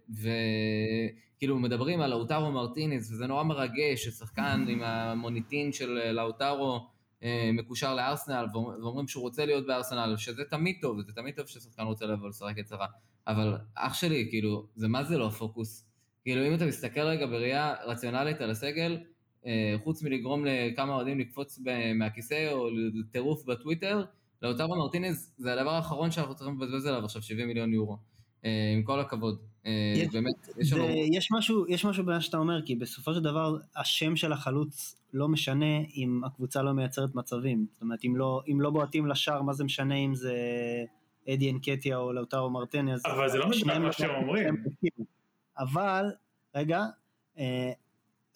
וכאילו 0.09 1.59
מדברים 1.59 2.01
על 2.01 2.09
לאוטרו 2.09 2.51
מרטינס, 2.51 3.11
וזה 3.11 3.27
נורא 3.27 3.43
מרגש, 3.43 4.05
ששחקן 4.05 4.65
עם 4.69 4.83
המוניטין 4.83 5.71
של 5.71 5.97
אה, 5.97 6.11
לאוטרו, 6.11 6.87
אה, 7.23 7.49
מקושר 7.53 7.95
לארסנל 7.95 8.45
ואומר- 8.53 8.79
ואומרים 8.83 9.07
שהוא 9.07 9.21
רוצה 9.21 9.45
להיות 9.45 9.65
בארסנל, 9.67 10.13
שזה 10.17 10.43
תמיד 10.49 10.75
טוב, 10.81 11.01
זה 11.01 11.13
תמיד 11.13 11.35
טוב 11.35 11.47
ששחקן 11.47 11.83
רוצה 11.83 12.05
לבוא 12.05 12.29
לשחק 12.29 12.57
אצלך, 12.59 12.79
אבל 13.27 13.57
אח 13.75 13.93
שלי, 13.93 14.27
כאילו, 14.29 14.67
זה 14.75 14.87
מה 14.87 15.03
זה 15.03 15.17
לא 15.17 15.27
הפוקוס? 15.27 15.85
כאילו, 16.23 16.47
אם 16.47 16.53
אתה 16.53 16.65
מסתכל 16.65 17.01
רגע 17.01 17.25
בראייה 17.25 17.75
רציונלית 17.85 18.41
על 18.41 18.49
הסגל, 18.51 18.97
אה, 19.45 19.75
חוץ 19.83 20.03
מלגרום 20.03 20.45
לכמה 20.45 20.95
אוהדים 20.95 21.19
לקפוץ 21.19 21.59
מהכיסא 21.95 22.49
או 22.51 22.69
לטירוף 22.93 23.45
בטוויטר, 23.45 24.03
לאוטרו 24.41 24.75
מרטינז 24.75 25.33
זה 25.37 25.53
הדבר 25.53 25.69
האחרון 25.69 26.11
שאנחנו 26.11 26.35
צריכים 26.35 26.55
לבזבז 26.61 26.85
עליו 26.85 27.05
עכשיו 27.05 27.21
70 27.21 27.47
מיליון 27.47 27.73
יורו. 27.73 27.97
אה, 28.45 28.73
עם 28.75 28.83
כל 28.83 28.99
הכבוד. 28.99 29.39
אה, 29.65 29.71
יש- 29.95 30.07
באמת, 30.13 30.33
יש 30.57 30.73
לנו... 30.73 30.83
ויש 30.83 31.29
משהו, 31.31 31.65
יש 31.67 31.85
משהו 31.85 32.03
במה 32.03 32.21
שאתה 32.21 32.37
אומר, 32.37 32.61
כי 32.65 32.75
בסופו 32.75 33.13
של 33.13 33.19
דבר 33.23 33.57
השם 33.75 34.15
של 34.15 34.33
החלוץ 34.33 34.95
לא 35.13 35.27
משנה 35.27 35.79
אם 35.95 36.21
הקבוצה 36.25 36.61
לא 36.61 36.71
מייצרת 36.73 37.15
מצבים. 37.15 37.65
זאת 37.73 37.81
אומרת, 37.81 37.99
אם 38.05 38.15
לא, 38.15 38.41
אם 38.51 38.61
לא 38.61 38.69
בועטים 38.69 39.07
לשער, 39.07 39.41
מה 39.41 39.53
זה 39.53 39.63
משנה 39.63 39.95
אם 39.95 40.15
זה 40.15 40.33
אדי 41.29 41.51
אנקטיה 41.51 41.97
או 41.97 42.13
לאוטרו 42.13 42.49
מרטני, 42.49 42.93
אז... 42.93 43.01
אבל 43.05 43.29
זה 43.29 43.37
לא 43.37 43.53
שניהם 43.53 43.81
מה 43.81 43.87
לא- 43.87 43.91
שהם 43.93 44.09
אומרים. 44.23 44.63
אבל, 45.59 46.05
רגע, 46.55 46.85
אה, 47.39 47.71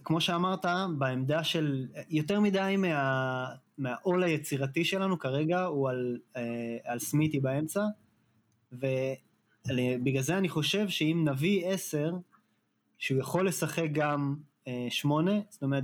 כמו 0.04 0.22
שאמרת, 0.22 0.66
בעמדה 0.98 1.44
של 1.44 1.88
יותר 2.10 2.39
מדי 2.39 2.76
מה, 2.78 3.46
מהעול 3.77 4.23
היצירתי 4.23 4.86
שלנו 4.86 5.19
כרגע 5.19 5.63
הוא 5.63 5.89
על, 5.89 6.19
אה, 6.36 6.77
על 6.83 6.99
סמיתי 6.99 7.39
באמצע, 7.39 7.81
ובגלל 8.71 10.21
זה 10.21 10.38
אני 10.38 10.49
חושב 10.49 10.89
שאם 10.89 11.25
נביא 11.27 11.67
עשר, 11.67 12.13
שהוא 12.97 13.19
יכול 13.19 13.47
לשחק 13.47 13.88
גם 13.91 14.36
אה, 14.67 14.88
שמונה, 14.89 15.39
זאת 15.49 15.63
אומרת 15.63 15.83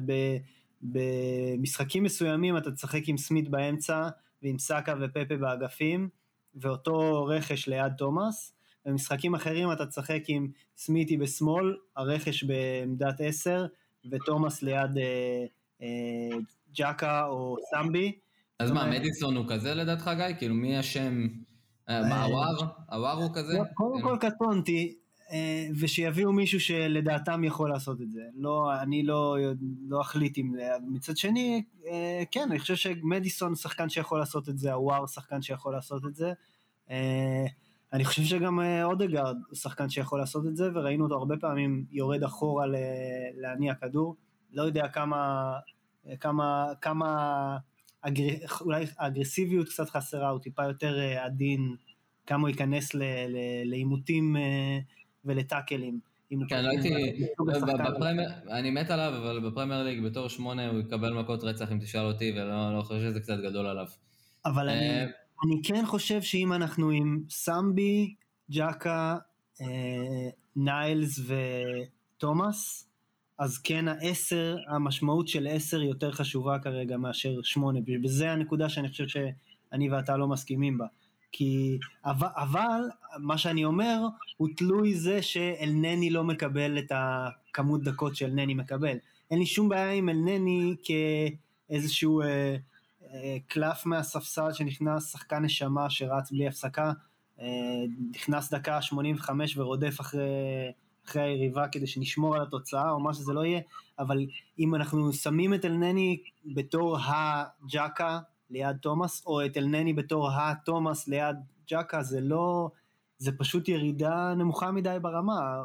במשחקים 0.82 2.04
מסוימים 2.04 2.58
אתה 2.58 2.72
תשחק 2.72 3.02
עם 3.08 3.18
סמית 3.18 3.50
באמצע 3.50 4.10
ועם 4.44 4.60
סאקה 4.60 4.96
ופפה 5.02 5.38
באגפים, 5.38 6.10
ואותו 6.56 7.26
רכש 7.26 7.68
ליד 7.68 7.94
תומאס, 7.98 8.54
במשחקים 8.86 9.36
אחרים 9.36 9.72
אתה 9.72 9.86
תשחק 9.86 10.22
עם 10.28 10.48
סמיתי 10.78 11.18
בשמאל, 11.18 11.78
הרכש 11.96 12.44
בעמדת 12.44 13.16
עשר, 13.20 13.66
ותומאס 14.12 14.62
ליד 14.62 14.98
אה, 14.98 15.46
אה, 15.82 16.38
ג'קה 16.76 17.26
או 17.26 17.56
סמבי. 17.70 18.12
אז 18.60 18.72
מה, 18.72 18.86
מדיסון 18.90 19.36
הוא 19.36 19.46
כזה 19.50 19.74
לדעתך, 19.74 20.12
גיא? 20.16 20.36
כאילו, 20.38 20.56
מי 20.56 20.78
השם? 20.78 21.28
אה, 21.90 22.02
מה, 22.02 22.16
אה, 22.16 22.24
הוואר? 22.26 22.68
הוואר 22.90 23.24
הוא 23.24 23.30
כזה? 23.34 23.60
קודם 23.74 24.02
כל 24.02 24.18
קטונתי, 24.20 24.96
אה, 25.32 25.68
ושיביאו 25.80 26.32
מישהו 26.32 26.60
שלדעתם 26.60 27.44
יכול 27.44 27.70
לעשות 27.70 28.02
את 28.02 28.12
זה. 28.12 28.22
לא, 28.36 28.74
אני 28.82 29.04
לא, 29.04 29.38
לא 29.88 30.02
אחליט 30.02 30.38
אם... 30.38 30.54
מצד 30.88 31.18
שני, 31.18 31.64
אה, 31.88 32.24
כן, 32.32 32.48
אני 32.50 32.60
חושב 32.60 32.76
שמדיסון 32.76 33.56
שחקן 33.56 33.90
שיכול 33.90 34.20
לעשות 34.20 34.50
את 34.50 34.58
זה, 34.58 34.74
הוואר 34.74 35.08
שחקן 35.08 35.42
שיכול 35.42 35.74
לעשות 35.74 36.06
את 36.06 36.16
זה. 36.16 36.34
אה, 36.90 37.46
אני 37.94 38.06
חושב 38.06 38.24
שגם 38.24 38.60
אה, 38.60 38.84
אודגרד 38.84 39.38
הוא 39.50 39.56
שחקן 39.56 39.90
שיכול 39.90 40.20
לעשות 40.20 40.46
את 40.46 40.56
זה, 40.56 40.70
וראינו 40.74 41.04
אותו 41.04 41.16
הרבה 41.16 41.38
פעמים 41.38 41.86
יורד 41.92 42.24
אחורה 42.24 42.66
להניע 43.38 43.76
כדור. 43.76 44.16
לא 44.54 44.64
יודע 44.64 44.88
כמה, 44.88 45.52
כמה, 46.20 46.74
כמה, 46.82 47.58
אגר... 48.02 48.24
אולי 48.62 48.86
האגרסיביות 48.98 49.70
קצת 49.70 49.90
חסרה, 49.90 50.30
הוא 50.30 50.40
טיפה 50.40 50.64
יותר 50.64 51.00
אה, 51.00 51.26
עדין, 51.26 51.76
כמה 52.26 52.42
הוא 52.42 52.50
ייכנס 52.50 52.92
לעימותים 53.66 54.38
אה, 54.38 54.80
ולטאקלים. 55.26 56.00
כן, 56.50 56.66
לא 56.66 56.70
הייתי... 56.70 57.26
בפרמייר, 57.96 58.30
אני 58.50 58.72
מת 58.72 58.90
עליו, 58.90 59.14
אבל 59.18 59.50
בפרמייר 59.50 59.84
ליג 59.84 60.04
בתור 60.06 60.28
שמונה 60.28 60.70
הוא 60.70 60.80
יקבל 60.80 61.14
מכות 61.14 61.44
רצח 61.44 61.72
אם 61.72 61.80
תשאל 61.80 62.06
אותי, 62.06 62.32
ולא 62.36 62.78
לא 62.78 62.82
חושב 62.82 63.00
שזה 63.00 63.20
קצת 63.20 63.38
גדול 63.44 63.66
עליו. 63.66 63.86
אבל 64.46 64.70
אני, 64.70 64.90
אה, 64.90 65.06
אני 65.46 65.62
כן 65.64 65.86
חושב 65.86 66.22
שאם 66.22 66.54
אנחנו 66.54 66.90
עם 66.90 67.24
סמבי, 67.30 68.14
ג'קה, 68.52 69.18
אה, 69.62 70.30
ניילס 70.56 71.20
ותומאס, 72.18 72.89
אז 73.40 73.58
כן 73.58 73.88
העשר, 73.88 74.58
המשמעות 74.68 75.28
של 75.28 75.48
עשר 75.48 75.82
יותר 75.82 76.12
חשובה 76.12 76.60
כרגע 76.60 76.98
מאשר 76.98 77.42
שמונה, 77.44 77.80
וזה 78.04 78.32
הנקודה 78.32 78.70
שאני 78.70 78.90
חושב 78.90 79.08
שאני 79.08 79.90
ואתה 79.90 80.18
לא 80.18 80.28
מסכימים 80.28 80.78
בה. 80.78 80.86
כי, 81.32 81.80
אבל, 82.06 82.28
אבל 82.36 82.82
מה 83.18 83.38
שאני 83.38 83.66
אומר 83.66 84.00
הוא 84.38 84.50
תלוי 84.58 84.96
זה 84.96 85.22
שאלנני 85.22 86.10
לא 86.10 86.24
מקבל 86.24 86.80
את 86.80 86.92
הכמות 86.96 87.84
דקות 87.84 88.16
שאלנני 88.16 88.54
מקבל. 88.54 88.98
אין 89.32 89.40
לי 89.40 89.46
שום 89.46 89.70
בעיה 89.70 89.92
עם 89.92 90.10
אלנני 90.10 90.76
כאיזשהו 90.84 92.22
אה, 92.22 92.56
אה, 93.14 93.38
קלף 93.48 93.86
מהספסל 93.86 94.54
שנכנס, 94.54 95.12
שחקן 95.12 95.46
נשמה 95.46 95.90
שרץ 95.90 96.32
בלי 96.32 96.48
הפסקה, 96.48 96.92
אה, 97.40 97.46
נכנס 98.12 98.54
דקה 98.54 98.82
85 98.82 99.58
ורודף 99.58 100.02
אחרי, 100.02 100.22
אחרי 101.10 101.22
היריבה 101.22 101.68
כדי 101.68 101.88
שנשמור 101.88 102.36
על 102.36 102.42
התוצאה 102.42 102.92
או 102.92 103.00
מה 103.00 103.14
שזה 103.14 103.34
לא 103.34 103.46
יהיה, 103.46 103.62
אבל 104.00 104.26
אם 104.60 104.76
אנחנו 104.76 105.14
שמים 105.14 105.54
את 105.54 105.66
אלנני 105.66 106.18
בתור 106.46 106.98
הג'קה 107.06 108.20
ליד 108.50 108.78
תומאס, 108.78 109.26
או 109.26 109.46
את 109.46 109.58
אלנני 109.58 109.94
בתור 109.94 110.30
התומאס 110.34 111.08
ליד 111.08 111.36
ג'קה, 111.70 112.04
זה 112.04 112.22
לא, 112.22 112.70
זה 113.18 113.32
פשוט 113.38 113.70
ירידה 113.70 114.34
נמוכה 114.38 114.72
מדי 114.72 114.98
ברמה. 115.02 115.62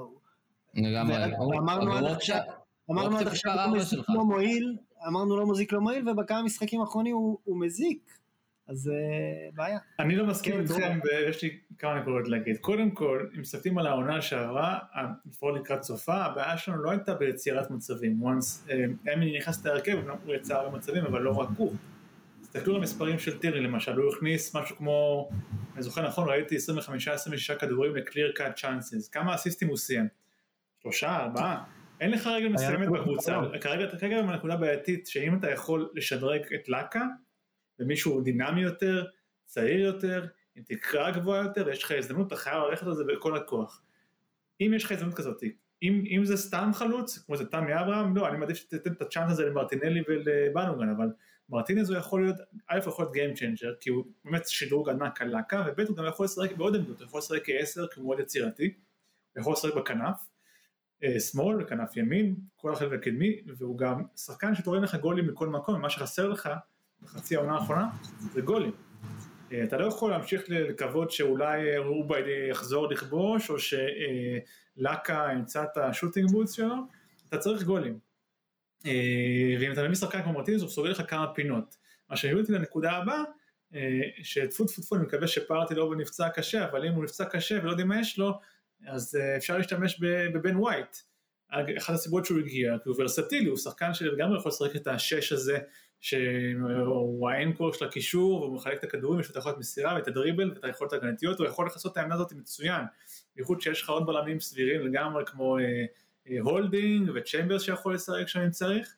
לגמרי. 0.74 1.16
ואמרנו 1.52 1.92
אבל 1.92 2.06
עד 2.06 2.12
עכשיו, 2.12 2.40
אמרנו 2.90 3.18
עד 3.18 3.26
עכשיו 3.26 3.54
לא. 3.72 4.14
לא 4.14 4.24
מועיל, 4.24 4.76
אמרנו 5.08 5.36
לא 5.36 5.46
מזיק 5.46 5.72
לא 5.72 5.80
מועיל, 5.80 6.08
ובכמה 6.08 6.42
משחקים 6.42 6.80
האחרונים 6.80 7.16
הוא, 7.16 7.38
הוא 7.44 7.60
מזיק, 7.60 8.18
אז 8.68 8.88
אה, 8.88 9.50
בעיה. 9.54 9.78
אני 9.98 10.16
לא 10.16 10.26
מסכים 10.26 10.52
כן, 10.52 10.60
איתכם 10.60 10.98
ויש 11.04 11.42
לי 11.42 11.58
כמה 11.78 12.00
נקודות 12.00 12.28
להגיד. 12.28 12.56
קודם 12.56 12.90
כל, 12.90 13.26
אם 13.36 13.40
מסתכלים 13.40 13.78
על 13.78 13.86
העונה 13.86 14.22
שעברה, 14.22 14.78
לפחות 15.26 15.54
לקראת 15.60 15.82
סופה, 15.82 16.14
הבעיה 16.14 16.56
שלנו 16.56 16.82
לא 16.82 16.90
הייתה 16.90 17.14
ביצירת 17.14 17.70
מצבים. 17.70 18.22
once 18.22 18.70
אה, 18.70 19.14
אמילי 19.14 19.38
נכנס 19.38 19.66
להרכב, 19.66 19.98
הוא 20.24 20.34
יצר 20.34 20.54
הרבה 20.54 20.76
מצבים, 20.76 21.04
אבל 21.04 21.22
לא 21.22 21.30
רק 21.30 21.48
הוא. 21.56 21.72
תסתכלו 22.42 22.74
על 22.74 22.80
המספרים 22.80 23.18
של 23.18 23.38
טירי 23.38 23.60
למשל, 23.60 23.92
הוא 23.92 24.14
הכניס 24.14 24.56
משהו 24.56 24.76
כמו, 24.76 25.28
אני 25.74 25.82
זוכר 25.82 26.06
נכון, 26.08 26.28
ראיתי 26.28 26.56
25-26 27.52 27.58
כדורים 27.58 27.96
לקליר 27.96 28.32
קאט 28.34 28.56
צ'אנסס. 28.56 29.08
כמה 29.08 29.34
אסיסטים 29.34 29.68
הוא 29.68 29.76
סיים? 29.76 30.08
שלושה, 30.82 31.16
ארבעה? 31.16 31.64
אין 32.00 32.10
לך 32.10 32.26
רגל 32.26 32.48
מסוימת 32.48 32.86
טוב, 32.86 32.96
בקבוצה. 32.96 33.40
כרגע 33.60 33.98
כרגע 33.98 34.18
גם 34.18 34.28
הנקודה 34.28 34.56
בעייתית, 34.56 35.06
שאם 35.06 35.38
אתה 35.38 35.50
יכול 35.50 35.90
לשדרג 35.94 36.40
את 36.54 36.68
לאקה, 36.68 37.04
ומישהו 37.78 38.20
דינמי 38.20 38.62
יותר, 38.62 39.06
צעיר 39.46 39.80
יותר, 39.80 40.26
עם 40.56 40.62
תקרה 40.62 41.10
גבוהה 41.10 41.42
יותר, 41.42 41.66
ויש 41.66 41.82
לך 41.82 41.90
הזדמנות, 41.90 42.26
אתה 42.26 42.36
חייב 42.36 42.62
ללכת 42.70 42.86
על 42.86 42.94
זה 42.94 43.04
בכל 43.04 43.36
הכוח. 43.36 43.82
אם 44.60 44.72
יש 44.76 44.84
לך 44.84 44.92
הזדמנות 44.92 45.14
כזאת, 45.14 45.42
אם, 45.82 46.04
אם 46.10 46.24
זה 46.24 46.36
סתם 46.36 46.70
חלוץ, 46.74 47.18
כמו 47.18 47.36
זה 47.36 47.46
תמי 47.46 47.80
אברהם, 47.80 48.16
לא, 48.16 48.28
אני 48.28 48.38
מעדיף 48.38 48.56
שתתן 48.56 48.92
את 48.92 49.02
הצ'אנס 49.02 49.30
הזה 49.30 49.44
למרטינלי 49.44 50.02
ולבלוגן, 50.08 50.88
אבל 50.88 51.08
מרטינז 51.48 51.90
הוא 51.90 51.98
יכול 51.98 52.22
להיות, 52.22 52.36
א' 52.68 52.78
הוא 52.84 52.92
יכול 52.92 53.06
להיות 53.12 53.36
Game 53.36 53.38
Changer, 53.38 53.74
כי 53.80 53.90
הוא 53.90 54.04
באמת 54.24 54.48
שדרוג 54.48 54.88
ענק 54.88 55.22
על 55.22 55.28
לאקה, 55.28 55.64
וב' 55.66 55.80
הוא 55.80 55.96
גם 55.96 56.04
יכול 56.06 56.24
לשחק 56.24 56.56
בעוד 56.56 56.76
עמדות, 56.76 57.00
הוא 57.00 57.06
יכול 57.06 57.18
לשחק 57.18 57.42
כעשר, 57.44 57.86
כי 57.86 58.00
הוא 58.00 58.06
מאוד 58.06 58.20
יצירתי, 58.20 58.74
הוא 59.34 59.40
יכול 59.40 59.52
לשחק 59.52 59.74
בכנף, 59.74 60.16
אה, 61.02 61.20
שמאל, 61.20 61.64
בכנף 61.64 61.96
ימין, 61.96 62.36
כל 62.56 62.72
החלק 62.72 62.92
הקדמי, 62.92 63.40
והוא 63.56 63.78
גם 63.78 64.02
שחקן 64.16 64.54
שתורם 64.54 64.82
לך 64.82 64.94
גולים 64.94 65.26
מכל 65.26 65.48
מקום, 65.48 65.80
מה 65.80 65.90
שחסר 65.90 66.28
לך 66.28 66.48
בחצי 67.04 67.36
העונה 67.36 67.54
האחרונה 67.54 67.88
זה 68.32 68.40
גולים. 68.40 68.72
אה, 69.52 69.64
אתה 69.64 69.76
לא 69.76 69.86
יכול 69.86 70.10
להמשיך 70.10 70.42
לקוות 70.48 71.10
שאולי 71.10 71.78
רובייד 71.78 72.24
יחזור 72.50 72.90
לכבוש, 72.90 73.50
או 73.50 73.56
שלאקה 73.58 75.28
ימצא 75.32 75.62
את 75.62 75.76
השוטינג 75.76 76.30
בוטס 76.30 76.52
שלו, 76.52 76.74
אתה 77.28 77.38
צריך 77.38 77.62
גולים. 77.62 77.98
אה, 78.86 79.56
ואם 79.60 79.72
אתה 79.72 79.82
מביא 79.82 79.94
שחקן 79.94 80.22
כמו 80.22 80.32
מרטינס 80.32 80.62
הוא 80.62 80.70
סוגר 80.70 80.90
לך 80.90 81.02
כמה 81.08 81.26
פינות. 81.34 81.76
מה 82.10 82.16
שהביא 82.16 82.40
אותי 82.40 82.52
לנקודה 82.52 82.92
הבאה, 82.92 83.22
אה, 83.74 84.00
שטפו 84.22 84.64
טפו 84.64 84.82
טפו 84.82 84.96
אני 84.96 85.04
מקווה 85.04 85.26
שפארטי 85.26 85.74
לא 85.74 85.94
נפצע 85.96 86.28
קשה, 86.28 86.64
אבל 86.64 86.86
אם 86.86 86.92
הוא 86.92 87.04
נפצע 87.04 87.24
קשה 87.24 87.58
ולא 87.62 87.70
יודעים 87.70 87.88
מה 87.88 88.00
יש 88.00 88.18
לו, 88.18 88.38
אז 88.86 89.18
אפשר 89.36 89.58
להשתמש 89.58 90.00
בבן 90.32 90.56
ווייט. 90.56 90.96
אחת 91.78 91.94
הסיבות 91.94 92.24
שהוא 92.24 92.38
הגיע, 92.38 92.76
כי 92.82 92.88
הוא 92.88 92.96
ורסטילי, 92.98 93.48
הוא 93.48 93.56
שחקן 93.56 93.94
שלגמרי 93.94 94.38
יכול 94.38 94.48
לשחק 94.48 94.76
את 94.76 94.86
השש 94.86 95.32
הזה, 95.32 95.58
שהוא 96.04 97.30
האנקור 97.30 97.72
של 97.72 97.84
הקישור, 97.84 98.42
והוא 98.42 98.56
מחלק 98.56 98.78
את 98.78 98.84
הכדורים, 98.84 99.20
יש 99.20 99.26
לו 99.26 99.30
את 99.30 99.36
היכולת 99.36 99.58
מסירה 99.58 99.94
ואת 99.94 100.08
הדריבל 100.08 100.50
ואת 100.50 100.64
היכולת 100.64 100.92
ההגנתיות, 100.92 101.38
הוא 101.38 101.46
יכול 101.46 101.66
לעשות 101.66 101.92
את 101.92 101.96
העמדה 101.96 102.14
הזאת 102.14 102.32
מצוין, 102.32 102.82
בייחוד 103.36 103.60
שיש 103.60 103.82
לך 103.82 103.90
עוד 103.90 104.06
בלמים 104.06 104.40
סבירים 104.40 104.80
לגמרי 104.80 105.24
כמו 105.26 105.56
הולדינג 106.40 107.10
וצ'יימברס 107.14 107.62
שיכול 107.62 107.94
לשחק 107.94 108.24
כשאני 108.24 108.50
צריך, 108.50 108.96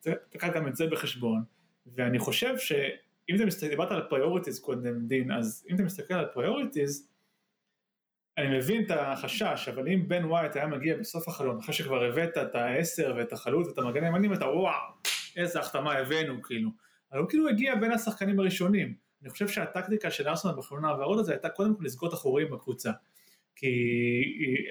תקח 0.00 0.48
גם 0.54 0.68
את 0.68 0.76
זה 0.76 0.86
בחשבון, 0.86 1.42
ואני 1.86 2.18
חושב 2.18 2.58
שאם 2.58 3.36
אתה 3.36 3.46
מסתכל, 3.46 3.68
דיברת 3.68 3.90
על 3.90 4.02
priorities 4.08 4.60
קודם 4.60 5.06
דין, 5.06 5.32
אז 5.32 5.66
אם 5.70 5.74
אתה 5.74 5.82
מסתכל 5.82 6.14
על 6.14 6.26
priorities, 6.26 7.08
אני 8.38 8.58
מבין 8.58 8.84
את 8.84 8.90
החשש, 8.90 9.68
אבל 9.68 9.88
אם 9.88 10.08
בן 10.08 10.24
ווייט 10.24 10.56
היה 10.56 10.66
מגיע 10.66 10.96
בסוף 10.96 11.28
החלון, 11.28 11.58
אחרי 11.58 11.74
שכבר 11.74 12.04
הבאת 12.04 12.38
את 12.38 12.54
העשר 12.54 13.14
ואת 13.16 13.32
החלוץ 13.32 13.68
ואת 13.68 13.78
המגן 13.78 14.04
הימני, 14.04 14.28
ואתה 14.28 14.44
וואו, 14.44 14.94
איזה 15.36 15.60
החתמה 15.60 15.92
הבאנו 15.92 16.42
כאילו, 16.42 16.70
אבל 17.12 17.20
הוא 17.20 17.28
כאילו 17.28 17.48
הגיע 17.48 17.74
בין 17.74 17.92
השחקנים 17.92 18.40
הראשונים, 18.40 18.94
אני 19.22 19.30
חושב 19.30 19.48
שהטקטיקה 19.48 20.10
של 20.10 20.28
ארסנל 20.28 20.52
בחלון 20.56 20.84
העברות 20.84 21.18
הזה 21.18 21.32
הייתה 21.32 21.48
קודם 21.48 21.76
כל 21.76 21.84
לסגור 21.84 22.08
את 22.08 22.14
החורים 22.14 22.50
בקבוצה. 22.50 22.90
כי 23.56 23.70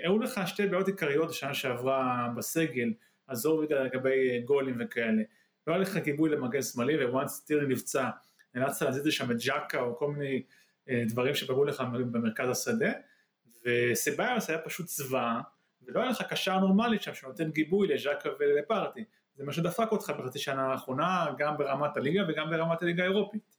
היו 0.03 0.19
לך 0.19 0.41
שתי 0.45 0.67
בעיות 0.67 0.87
עיקריות 0.87 1.29
בשנה 1.29 1.53
שעברה 1.53 2.29
בסגל, 2.37 2.93
עזוב 3.27 3.59
רגע 3.59 3.83
לגבי 3.83 4.41
גולים 4.45 4.77
וכאלה. 4.79 5.21
לא 5.67 5.73
היה 5.73 5.81
לך 5.81 5.97
גיבוי 5.97 6.29
למגן 6.29 6.61
שמאלי, 6.61 7.05
וואנס 7.05 7.45
טירני 7.45 7.73
נפצע, 7.73 8.09
נאלצת 8.55 8.81
להזיז 8.85 9.05
לשם 9.07 9.31
את 9.31 9.37
ג'קה 9.45 9.81
או 9.81 9.97
כל 9.97 10.11
מיני 10.11 10.43
אה, 10.89 11.03
דברים 11.07 11.35
שפגעו 11.35 11.65
לך 11.65 11.83
במרכז 12.11 12.49
השדה, 12.49 12.91
וסביוס 13.65 14.49
היה 14.49 14.59
פשוט 14.59 14.85
צבא, 14.85 15.39
ולא 15.81 16.01
היה 16.01 16.09
לך 16.09 16.21
קשר 16.29 16.59
נורמלי 16.59 16.99
שם 16.99 17.13
שנותן 17.13 17.51
גיבוי 17.51 17.87
לג'קה 17.87 18.29
ולפרטי. 18.39 19.03
זה 19.35 19.43
מה 19.43 19.53
שדפק 19.53 19.91
אותך 19.91 20.09
בחצי 20.19 20.39
שנה 20.39 20.61
האחרונה, 20.61 21.25
גם 21.37 21.57
ברמת 21.57 21.97
הליגה 21.97 22.21
וגם 22.27 22.49
ברמת 22.49 22.81
הליגה 22.81 23.03
האירופית. 23.03 23.55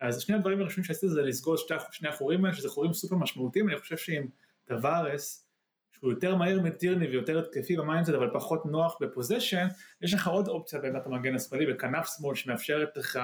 אז 0.00 0.20
שני 0.20 0.36
הדברים 0.36 0.60
הראשונים 0.60 0.84
שעשיתי 0.84 1.08
זה 1.08 1.22
לסגור 1.22 1.54
את 1.54 1.60
שני 1.90 2.08
החורים 2.08 2.44
האלה, 2.44 2.56
שזה 2.56 2.68
חורים 2.68 2.92
סופר 2.92 3.16
משמעותיים, 3.16 3.68
אני 3.68 3.78
חושב 3.78 3.96
שאם 3.96 4.26
טווארס, 4.64 5.48
שהוא 5.92 6.10
יותר 6.10 6.36
מהיר 6.36 6.60
מטירני 6.60 7.06
ויותר 7.06 7.38
התקפי 7.38 7.76
ב 7.76 7.81
mindset 7.81 8.14
אבל 8.14 8.30
פחות 8.32 8.66
נוח 8.66 8.96
ב 9.00 9.07
position, 9.07 9.66
יש 10.02 10.14
לך 10.14 10.28
עוד 10.28 10.48
אופציה 10.48 10.80
בעמדת 10.80 11.06
המגן 11.06 11.34
השמאלי 11.34 11.66
בכנף 11.66 12.08
שמאל 12.16 12.34
שמאפשרת 12.34 12.96
לך 12.96 13.18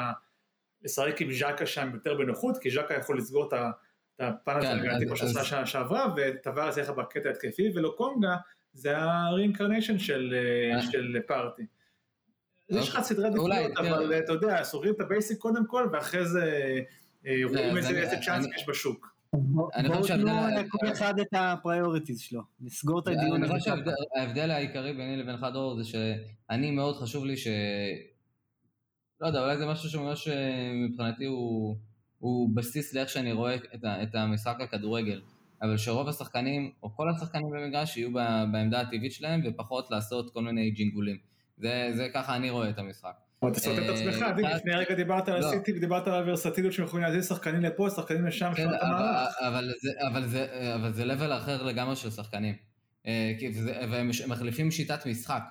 לשחק 0.83 1.20
עם 1.20 1.33
ז'קה 1.33 1.66
שם 1.66 1.90
יותר 1.94 2.14
בנוחות, 2.14 2.59
כי 2.59 2.70
ז'קה 2.70 2.94
יכול 2.94 3.18
לסגור 3.18 3.48
את 3.48 3.52
הפן 4.20 4.57
הזה 4.57 4.72
הגנתי 4.72 5.07
כמו 5.07 5.16
שעשה 5.16 5.44
שנה 5.44 5.66
שעברה, 5.66 6.14
וטווארס 6.16 6.76
יהיה 6.76 6.90
לך 6.90 6.96
בקטע 6.96 7.30
התקפי, 7.30 7.70
ולוקונגה 7.74 8.37
זה 8.72 8.98
ה 8.98 9.06
reincarnation 9.06 9.98
של, 9.98 10.35
אה. 10.76 10.83
של 10.83 11.16
פארטי. 11.26 11.66
יש 12.68 12.88
לך 12.88 13.00
סדרי 13.00 13.31
דקות, 13.31 13.50
אבל 13.79 14.18
אתה 14.18 14.33
יודע, 14.33 14.64
סוגרים 14.64 14.94
את 14.94 15.00
ה 15.00 15.07
basic 15.07 15.38
קודם 15.38 15.66
כל, 15.66 15.88
ואחרי 15.92 16.27
זה 16.27 16.79
אה, 17.27 17.40
רואים 17.44 17.77
איזה 17.77 18.16
צ'אנס 18.24 18.46
יש 18.57 18.68
בשוק. 18.68 19.14
בואו 19.33 20.07
תנו 20.07 20.46
לכל 20.59 20.92
אחד 20.92 21.18
את 21.20 21.29
ה 21.33 21.40
priorities 21.40 22.20
שלו, 22.20 22.40
נסגור 22.61 23.00
את 23.00 23.09
הדיון. 23.09 23.44
אני 23.44 23.59
חושב 23.59 23.74
שההבדל 24.16 24.50
העיקרי 24.50 24.92
ביני 24.92 25.16
לבינך 25.16 25.46
דור 25.53 25.83
זה 25.83 25.85
שאני 25.85 26.70
מאוד 26.70 26.96
חשוב 26.96 27.24
לי 27.24 27.37
ש... 27.37 27.48
לא 29.20 29.27
יודע, 29.27 29.40
אולי 29.40 29.59
זה 29.59 29.66
משהו 29.66 29.88
שממש 29.88 30.29
אה, 30.29 30.72
מבחינתי 30.88 31.24
הוא, 31.24 31.77
הוא 32.18 32.50
בסיס 32.55 32.94
לאיך 32.94 33.09
שאני 33.09 33.33
רואה 33.33 33.55
את, 33.55 33.85
את 33.85 34.14
המשחק 34.14 34.57
הכדורגל. 34.61 35.20
אבל 35.62 35.77
שרוב 35.77 36.09
השחקנים, 36.09 36.70
או 36.83 36.96
כל 36.96 37.11
השחקנים 37.11 37.50
במגרש, 37.50 37.96
יהיו 37.96 38.12
בעמדה 38.53 38.81
הטבעית 38.81 39.12
שלהם 39.12 39.40
ופחות 39.44 39.90
לעשות 39.90 40.33
כל 40.33 40.42
מיני 40.42 40.70
ג'ינגולים. 40.70 41.34
זה, 41.57 41.90
זה 41.95 42.09
ככה 42.14 42.37
אני 42.37 42.51
רואה 42.51 42.71
את 42.71 42.79
המשחק. 42.79 43.14
אתה 43.49 43.61
סוטט 43.61 43.79
את 43.79 43.88
עצמך, 43.88 44.23
אה, 44.23 44.57
לפני 44.57 44.75
רגע 44.75 44.95
דיברת 44.95 45.29
על 45.29 45.40
לא. 45.40 45.47
הסיטי 45.47 45.73
ודיברת 45.73 46.07
על 46.07 46.14
הוורסטיליות 46.14 46.73
שהם 46.73 46.85
יכולים 46.85 47.07
להזיז 47.07 47.29
שחקנים 47.29 47.62
לפה, 47.62 47.90
שחקנים 47.90 48.27
לשם, 48.27 48.53
כן, 48.57 48.69
אבל 50.07 50.93
זה 50.93 51.05
לבל 51.05 51.33
אחר 51.33 51.62
לגמרי 51.62 51.97
של 51.97 52.11
שחקנים. 52.11 52.55
אה, 53.07 53.33
והם 53.90 54.11
מחליפים 54.27 54.71
שיטת 54.71 55.07
משחק. 55.07 55.43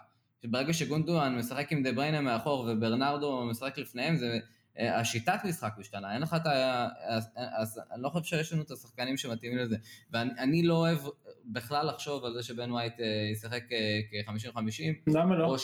ברגע 0.43 0.73
שגונדואן 0.73 1.35
משחק 1.35 1.71
עם 1.71 1.83
דה 1.83 1.91
בריינה 1.91 2.21
מאחור 2.21 2.69
וברנרדו 2.71 3.45
משחק 3.45 3.77
לפניהם, 3.77 4.15
זה 4.15 4.39
אה, 4.79 4.99
השיטת 4.99 5.39
משחק 5.45 5.73
משתנה, 5.77 6.13
אין 6.13 6.21
לך 6.21 6.33
את 6.33 6.45
ה... 6.45 6.87
אז 7.35 7.81
אני 7.91 8.03
לא 8.03 8.09
חושב 8.09 8.25
שיש 8.25 8.53
לנו 8.53 8.61
את 8.61 8.71
השחקנים 8.71 9.17
שמתאימים 9.17 9.57
לזה. 9.57 9.75
ואני 10.11 10.63
לא 10.63 10.73
אוהב 10.73 10.99
בכלל 11.45 11.87
לחשוב 11.87 12.25
על 12.25 12.33
זה 12.33 12.43
שבן 12.43 12.71
ווייט 12.71 12.93
אה, 12.99 13.29
ישחק 13.31 13.63
אה, 13.71 13.99
כ-50-50. 14.11 15.11
למה 15.13 15.35
לא? 15.35 15.55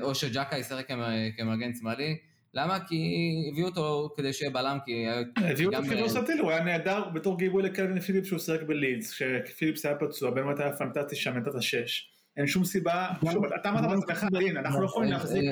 או 0.00 0.14
שג'קה 0.14 0.58
ישחק 0.58 0.88
כמגן 1.36 1.74
שמאלי. 1.74 2.18
למה? 2.54 2.78
כי 2.88 3.32
הביאו 3.52 3.66
אותו 3.66 4.14
כדי 4.16 4.32
שיהיה 4.32 4.50
בלם, 4.50 4.78
כי... 4.84 5.04
הביאו 5.36 5.72
אותו 5.74 5.88
כוורסטיל, 5.88 6.40
הוא 6.40 6.50
היה 6.50 6.64
נהדר 6.64 7.08
בתור 7.08 7.38
גיבוי 7.38 7.62
לקלווין 7.62 8.00
פיליפס 8.00 8.26
שהוא 8.26 8.38
שיחק 8.38 8.62
בלידס, 8.62 9.12
כשפיליפס 9.12 9.86
היה 9.86 9.94
פצוע, 9.94 10.30
בן 10.30 10.42
ווייט 10.42 10.60
היה 10.60 10.76
פנטסטי 10.76 11.16
שם, 11.16 11.36
נתת 11.36 11.62
שש. 11.62 12.08
אין 12.36 12.46
שום 12.46 12.64
סיבה, 12.64 13.08
שוב, 13.32 13.44
אתה 13.44 13.68
אמרת 13.68 13.90
בעצמך, 13.90 14.26
אנחנו 14.56 14.80
לא 14.80 14.86
יכולים 14.86 15.10
להחזיק 15.10 15.44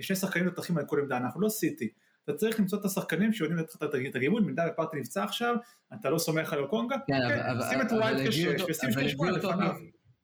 שני 0.00 0.16
שחקנים 0.16 0.46
תותחים 0.46 0.78
על 0.78 0.84
כל 0.86 1.00
עמדה, 1.00 1.16
אנחנו 1.16 1.40
לא 1.40 1.48
סיטי. 1.48 1.88
אתה 2.28 2.36
צריך 2.36 2.60
למצוא 2.60 2.78
את 2.78 2.84
השחקנים 2.84 3.32
שיודעים 3.32 3.58
לתת 3.58 3.82
את 3.82 4.14
הגיבוי, 4.14 4.40
במידה 4.42 4.62
ופארטי 4.72 4.96
נפצע 5.00 5.24
עכשיו, 5.24 5.56
אתה 5.94 6.10
לא 6.10 6.18
סומך 6.18 6.52
על 6.52 6.58
אוקונגה, 6.58 6.96
כן, 7.06 7.14
כן, 7.28 7.60
שים 7.70 7.80
את 7.80 7.92
ווייט 7.92 8.28
כשש, 8.28 8.62
ושים 8.68 8.92
שני 8.92 9.08
שמונה 9.08 9.30
לפניו. 9.30 9.74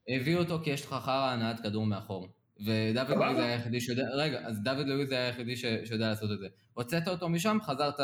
הביאו 0.08 0.38
אותו 0.38 0.60
כי 0.64 0.70
יש 0.70 0.86
לך 0.86 0.88
חרא 0.88 1.30
הנעת 1.30 1.60
כדור 1.60 1.86
מאחור. 1.86 2.28
ודוד 2.60 3.10
לואיז 3.10 3.38
היה 3.38 3.52
היחידי 3.52 3.80
שיודע, 3.80 4.02
רגע, 4.14 4.40
אז 4.46 4.62
דוד 4.62 4.86
לואיז 4.86 5.12
היה 5.12 5.26
היחידי 5.26 5.56
שיודע 5.56 6.08
לעשות 6.08 6.30
את 6.32 6.38
זה. 6.38 6.46
הוצאת 6.74 7.08
אותו 7.08 7.28
משם, 7.28 7.58
חזרת, 7.62 8.00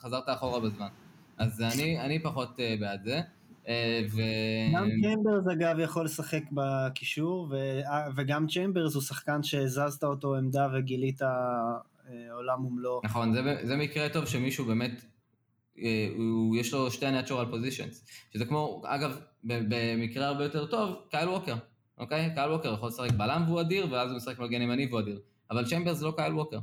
חזרת 0.00 0.24
אחורה 0.26 0.60
בזמן. 0.60 0.88
אז 1.38 1.62
אני, 1.74 2.00
אני 2.00 2.22
פחות 2.22 2.56
uh, 2.56 2.80
בעד 2.80 3.04
זה. 3.04 3.20
Uh, 3.64 3.68
ו... 4.12 4.20
גם 4.74 4.88
צ'מברס 5.02 5.46
אגב 5.52 5.78
יכול 5.78 6.04
לשחק 6.04 6.42
בקישור, 6.52 7.48
ו... 7.50 7.80
וגם 8.16 8.46
צ'מברס 8.46 8.94
הוא 8.94 9.02
שחקן 9.02 9.42
שהזזת 9.42 10.04
אותו 10.04 10.36
עמדה 10.36 10.68
וגילית 10.74 11.22
אה, 11.22 11.28
עולם 12.32 12.64
ומלואו. 12.64 13.00
נכון, 13.04 13.32
זה, 13.32 13.56
זה 13.62 13.76
מקרה 13.76 14.08
טוב 14.08 14.26
שמישהו 14.26 14.64
באמת, 14.64 15.04
אה, 15.78 16.08
הוא, 16.16 16.56
יש 16.56 16.74
לו 16.74 16.90
שתי 16.90 17.06
natural 17.20 17.52
positions, 17.52 18.10
שזה 18.32 18.44
כמו, 18.44 18.82
אגב, 18.86 19.20
במקרה 19.44 20.26
הרבה 20.26 20.44
יותר 20.44 20.66
טוב, 20.66 20.94
קייל 21.10 21.28
ווקר, 21.28 21.54
אוקיי? 21.98 22.30
קייל 22.34 22.50
ווקר 22.50 22.74
יכול 22.74 22.88
לשחק 22.88 23.12
בלם 23.12 23.44
והוא 23.46 23.60
אדיר, 23.60 23.92
ואז 23.92 24.10
הוא 24.10 24.16
משחק 24.16 24.38
מגן 24.38 24.62
ימני 24.62 24.86
והוא 24.86 25.00
אדיר. 25.00 25.20
אבל 25.50 25.64
צ'מברס 25.66 26.02
לא 26.02 26.12
קייל 26.16 26.32
ווקר. 26.32 26.58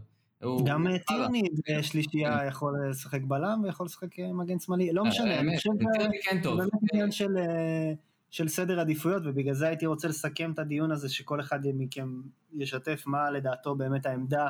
גם 0.65 0.87
אה, 0.87 0.99
טירני 0.99 1.41
בשלישייה 1.69 2.39
כן. 2.39 2.47
יכול 2.47 2.89
לשחק 2.89 3.21
בלם 3.21 3.61
ויכול 3.63 3.85
לשחק 3.85 4.19
מגן 4.19 4.59
שמאלי, 4.59 4.93
לא 4.93 5.05
משנה, 5.05 5.39
אני 5.39 5.57
חושב 5.57 5.69
כן 6.23 6.39
טוב. 6.43 6.61
זה 6.61 6.69
באמת 6.71 6.93
עניין 6.93 7.11
של... 7.11 7.35
של 8.31 8.47
סדר 8.47 8.79
עדיפויות 8.79 9.23
ובגלל 9.25 9.53
זה 9.53 9.67
הייתי 9.67 9.85
רוצה 9.85 10.07
לסכם 10.07 10.51
את 10.51 10.59
הדיון 10.59 10.91
הזה 10.91 11.09
שכל 11.09 11.39
אחד 11.39 11.59
מכם 11.73 12.21
ישתף 12.57 13.03
מה 13.05 13.31
לדעתו 13.31 13.75
באמת 13.75 14.05
העמדה 14.05 14.49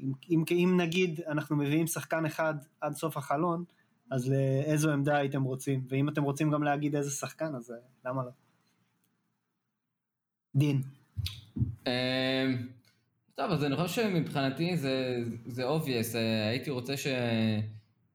אם, 0.00 0.12
אם, 0.30 0.44
אם 0.50 0.80
נגיד 0.80 1.20
אנחנו 1.26 1.56
מביאים 1.56 1.86
שחקן 1.86 2.26
אחד 2.26 2.54
עד 2.80 2.94
סוף 2.94 3.16
החלון, 3.16 3.64
אז 4.10 4.30
לאיזו 4.30 4.90
עמדה 4.90 5.16
הייתם 5.16 5.42
רוצים? 5.42 5.84
ואם 5.88 6.08
אתם 6.08 6.22
רוצים 6.22 6.50
גם 6.50 6.62
להגיד 6.62 6.96
איזה 6.96 7.10
שחקן, 7.10 7.54
אז 7.54 7.70
אה, 7.70 7.76
למה 8.04 8.22
לא? 8.24 8.30
דין. 10.54 10.82
אמ, 11.86 11.92
טוב, 13.34 13.50
אז 13.50 13.64
אני 13.64 13.76
חושב 13.76 14.02
שמבחינתי 14.02 14.76
זה, 14.76 15.18
זה 15.46 15.68
obvious, 15.68 16.16
אה, 16.16 16.48
הייתי 16.48 16.70
רוצה 16.70 16.96
ש... 16.96 17.06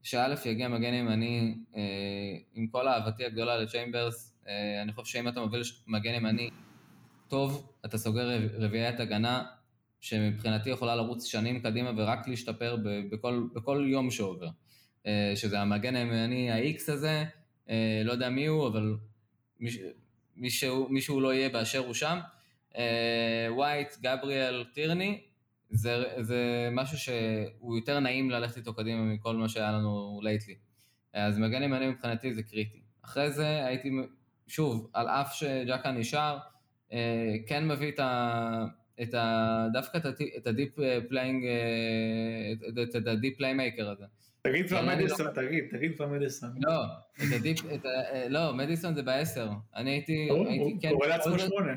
שא' 0.04 0.36
יגיע 0.46 0.68
מגן 0.68 0.94
ימני, 0.94 1.58
אה, 1.76 1.82
עם 2.54 2.68
כל 2.68 2.88
אהבתי 2.88 3.26
הגדולה 3.26 3.58
לצ'יימברס, 3.58 4.34
אני 4.82 4.94
חושב 4.94 5.14
שאם 5.14 5.28
אתה 5.28 5.42
מוביל 5.42 5.62
מגן 5.88 6.14
ימני 6.14 6.50
טוב, 7.28 7.72
אתה 7.86 7.98
סוגר 7.98 8.40
רביעיית 8.58 9.00
הגנה, 9.00 9.44
שמבחינתי 10.04 10.70
יכולה 10.70 10.96
לרוץ 10.96 11.26
שנים 11.26 11.60
קדימה 11.60 11.92
ורק 11.98 12.28
להשתפר 12.28 12.78
בכל, 13.12 13.44
בכל 13.54 13.86
יום 13.88 14.12
שעובר. 14.12 14.48
אה, 15.08 15.34
שזה 15.36 15.60
המגן 15.60 15.96
הימני 15.96 16.52
ה-X 16.52 16.92
הזה, 16.92 17.24
אה, 17.70 18.02
לא 18.06 18.12
יודע 18.12 18.30
מי 18.30 18.46
הוא, 18.46 18.68
אבל 18.68 18.96
מישהו, 20.36 20.90
מישהו 20.90 21.22
לא 21.22 21.34
יהיה 21.34 21.50
באשר 21.50 21.80
הוא 21.80 21.94
שם. 21.94 22.20
ווייט, 23.50 23.98
גבריאל, 24.02 24.64
טירני, 24.74 25.22
זה, 25.70 26.04
זה 26.20 26.70
משהו 26.72 26.98
שהוא 26.98 27.78
יותר 27.78 28.00
נעים 28.00 28.30
ללכת 28.30 28.58
איתו 28.58 28.74
קדימה 28.74 29.02
מכל 29.02 29.36
מה 29.36 29.50
שהיה 29.50 29.72
לנו 29.72 30.20
lately. 30.24 30.56
אז 31.14 31.38
מגן 31.38 31.64
ימני 31.64 31.88
מבחינתי 31.88 32.34
זה 32.34 32.44
קריטי. 32.44 32.82
אחרי 33.02 33.32
זה 33.32 33.66
הייתי, 33.66 33.90
שוב, 34.48 34.90
על 34.94 35.08
אף 35.08 35.34
שג'קה 35.36 35.92
נשאר, 35.92 36.38
אה, 36.94 37.36
כן 37.48 37.68
מביא 37.68 37.92
את 37.92 38.00
ה... 38.00 38.66
את 39.02 39.14
ה... 39.14 39.68
דווקא 39.74 39.98
את 40.38 40.48
ה 40.48 40.53
deep 40.53 40.76
playing, 41.10 41.46
את 42.98 43.08
ה 43.08 43.14
deep 43.14 43.38
playmaker 43.38 43.90
הזה. 43.90 44.06
תגיד 44.42 44.68
כבר 44.68 44.82
כן, 44.82 44.88
מדיסון, 44.88 45.26
לא- 45.26 45.32
תגיד, 45.32 45.64
תגיד 45.72 45.96
כבר 45.96 46.08
מדיסון. 46.08 46.50
לא, 46.60 46.84
את 47.16 47.34
ה 47.36 47.40
deep, 47.40 47.60
אה, 47.86 48.30
לא, 48.30 48.54
מדיסון 48.54 48.96
זה 48.96 49.04
בעשר. 49.04 49.50
אני 49.76 49.92
הייתי, 49.92 50.30
הייתי, 50.48 50.78
כן. 50.82 50.90
הוא 50.90 50.98
קורא 50.98 51.08
לעצמו 51.08 51.40
שמונה. 51.40 51.74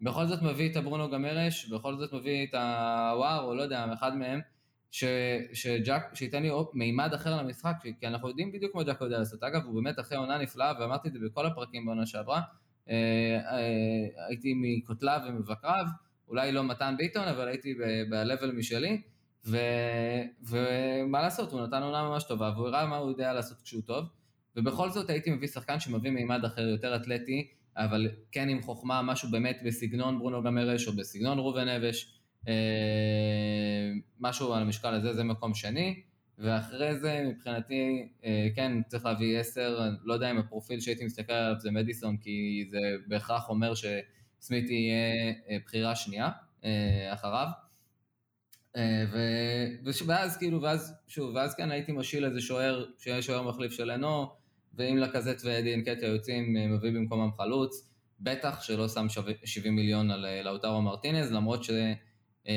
בכל 0.00 0.26
זאת 0.26 0.42
מביא 0.42 0.70
את 0.70 0.76
הברונו 0.76 1.10
גמרש, 1.10 1.68
בכל 1.68 1.96
זאת 1.96 2.12
מביא 2.12 2.46
את 2.46 2.54
הוואר, 2.54 3.44
או 3.44 3.54
לא 3.54 3.62
יודע, 3.62 3.86
אחד 3.92 4.16
מהם, 4.16 4.40
ש, 4.90 5.04
שג'ק, 5.52 6.02
שייתן 6.14 6.42
לי 6.42 6.50
מימד 6.74 7.14
אחר 7.14 7.42
למשחק, 7.42 7.74
כי 8.00 8.06
אנחנו 8.06 8.28
יודעים 8.28 8.52
בדיוק 8.52 8.74
מה 8.74 8.82
ג'ק 8.82 9.00
יודע 9.00 9.18
לעשות. 9.18 9.42
אגב, 9.42 9.64
הוא 9.64 9.82
באמת 9.82 10.00
אחרי 10.00 10.18
עונה 10.18 10.38
נפלאה, 10.38 10.72
ואמרתי 10.80 11.08
את 11.08 11.12
זה 11.12 11.18
בכל 11.24 11.46
הפרקים 11.46 11.86
בעונה 11.86 12.06
שעברה. 12.06 12.42
אה, 12.88 12.94
אה, 13.50 14.26
הייתי 14.28 14.54
מכותליו 14.56 15.20
ומבקריו, 15.28 15.84
אולי 16.32 16.52
לא 16.52 16.64
מתן 16.64 16.94
ביטון, 16.98 17.28
אבל 17.28 17.48
הייתי 17.48 17.74
ב-level 18.10 18.52
משלי, 18.52 19.02
ו, 19.46 19.58
ומה 20.42 21.22
לעשות, 21.22 21.52
הוא 21.52 21.60
נתן 21.60 21.82
עונה 21.82 22.02
ממש 22.02 22.24
טובה, 22.24 22.52
והוא 22.56 22.66
הראה 22.66 22.86
מה 22.86 22.96
הוא 22.96 23.10
יודע 23.10 23.32
לעשות 23.32 23.62
כשהוא 23.62 23.82
טוב, 23.82 24.04
ובכל 24.56 24.90
זאת 24.90 25.10
הייתי 25.10 25.30
מביא 25.30 25.48
שחקן 25.48 25.80
שמביא 25.80 26.10
מימד 26.10 26.44
אחר, 26.44 26.62
יותר 26.62 26.96
אתלטי, 26.96 27.48
אבל 27.76 28.08
כן 28.32 28.48
עם 28.48 28.62
חוכמה, 28.62 29.02
משהו 29.02 29.30
באמת 29.30 29.58
בסגנון 29.64 30.18
ברונו 30.18 30.42
גמרש 30.42 30.88
או 30.88 30.92
בסגנון 30.92 31.38
ראובן 31.38 31.68
אבש, 31.68 32.20
אה, 32.48 32.54
משהו 34.20 34.54
על 34.54 34.62
המשקל 34.62 34.94
הזה, 34.94 35.12
זה 35.12 35.24
מקום 35.24 35.54
שני, 35.54 36.02
ואחרי 36.38 36.98
זה 36.98 37.24
מבחינתי, 37.28 38.08
אה, 38.24 38.48
כן, 38.56 38.82
צריך 38.88 39.04
להביא 39.04 39.38
עשר, 39.38 39.80
לא 40.04 40.14
יודע 40.14 40.30
אם 40.30 40.38
הפרופיל 40.38 40.80
שהייתי 40.80 41.04
מסתכל 41.04 41.32
עליו 41.32 41.60
זה 41.60 41.70
מדיסון, 41.70 42.16
כי 42.16 42.64
זה 42.70 42.78
בהכרח 43.06 43.48
אומר 43.48 43.74
שסמית 44.42 44.70
יהיה 44.70 45.32
אה, 45.50 45.56
בחירה 45.64 45.96
שנייה 45.96 46.30
אחריו. 47.12 47.46
ו... 49.12 49.18
ואז 50.06 50.36
כאילו, 50.36 50.62
ואז, 50.62 50.94
שוב, 51.08 51.34
ואז 51.34 51.54
כן 51.54 51.70
הייתי 51.70 51.92
משאיל 51.92 52.24
איזה 52.24 52.40
שוער, 52.40 52.84
שיהיה 52.98 53.22
שוער 53.22 53.42
מחליף 53.42 53.72
של 53.72 53.84
לנו, 53.84 54.26
ואם 54.74 54.98
לקזט 54.98 55.44
ואדי 55.44 55.74
אנקטיה 55.74 56.08
יוצאים, 56.08 56.56
אה, 56.56 56.66
מביא 56.66 56.90
במקומם 56.90 57.30
חלוץ, 57.36 57.88
בטח 58.20 58.62
שלא 58.62 58.88
שם 58.88 59.06
70 59.44 59.76
מיליון 59.76 60.10
על 60.10 60.26
אה, 60.26 60.42
לאוטרו 60.42 60.82
מרטינז, 60.82 61.32
למרות 61.32 61.64
שקשה 61.64 62.52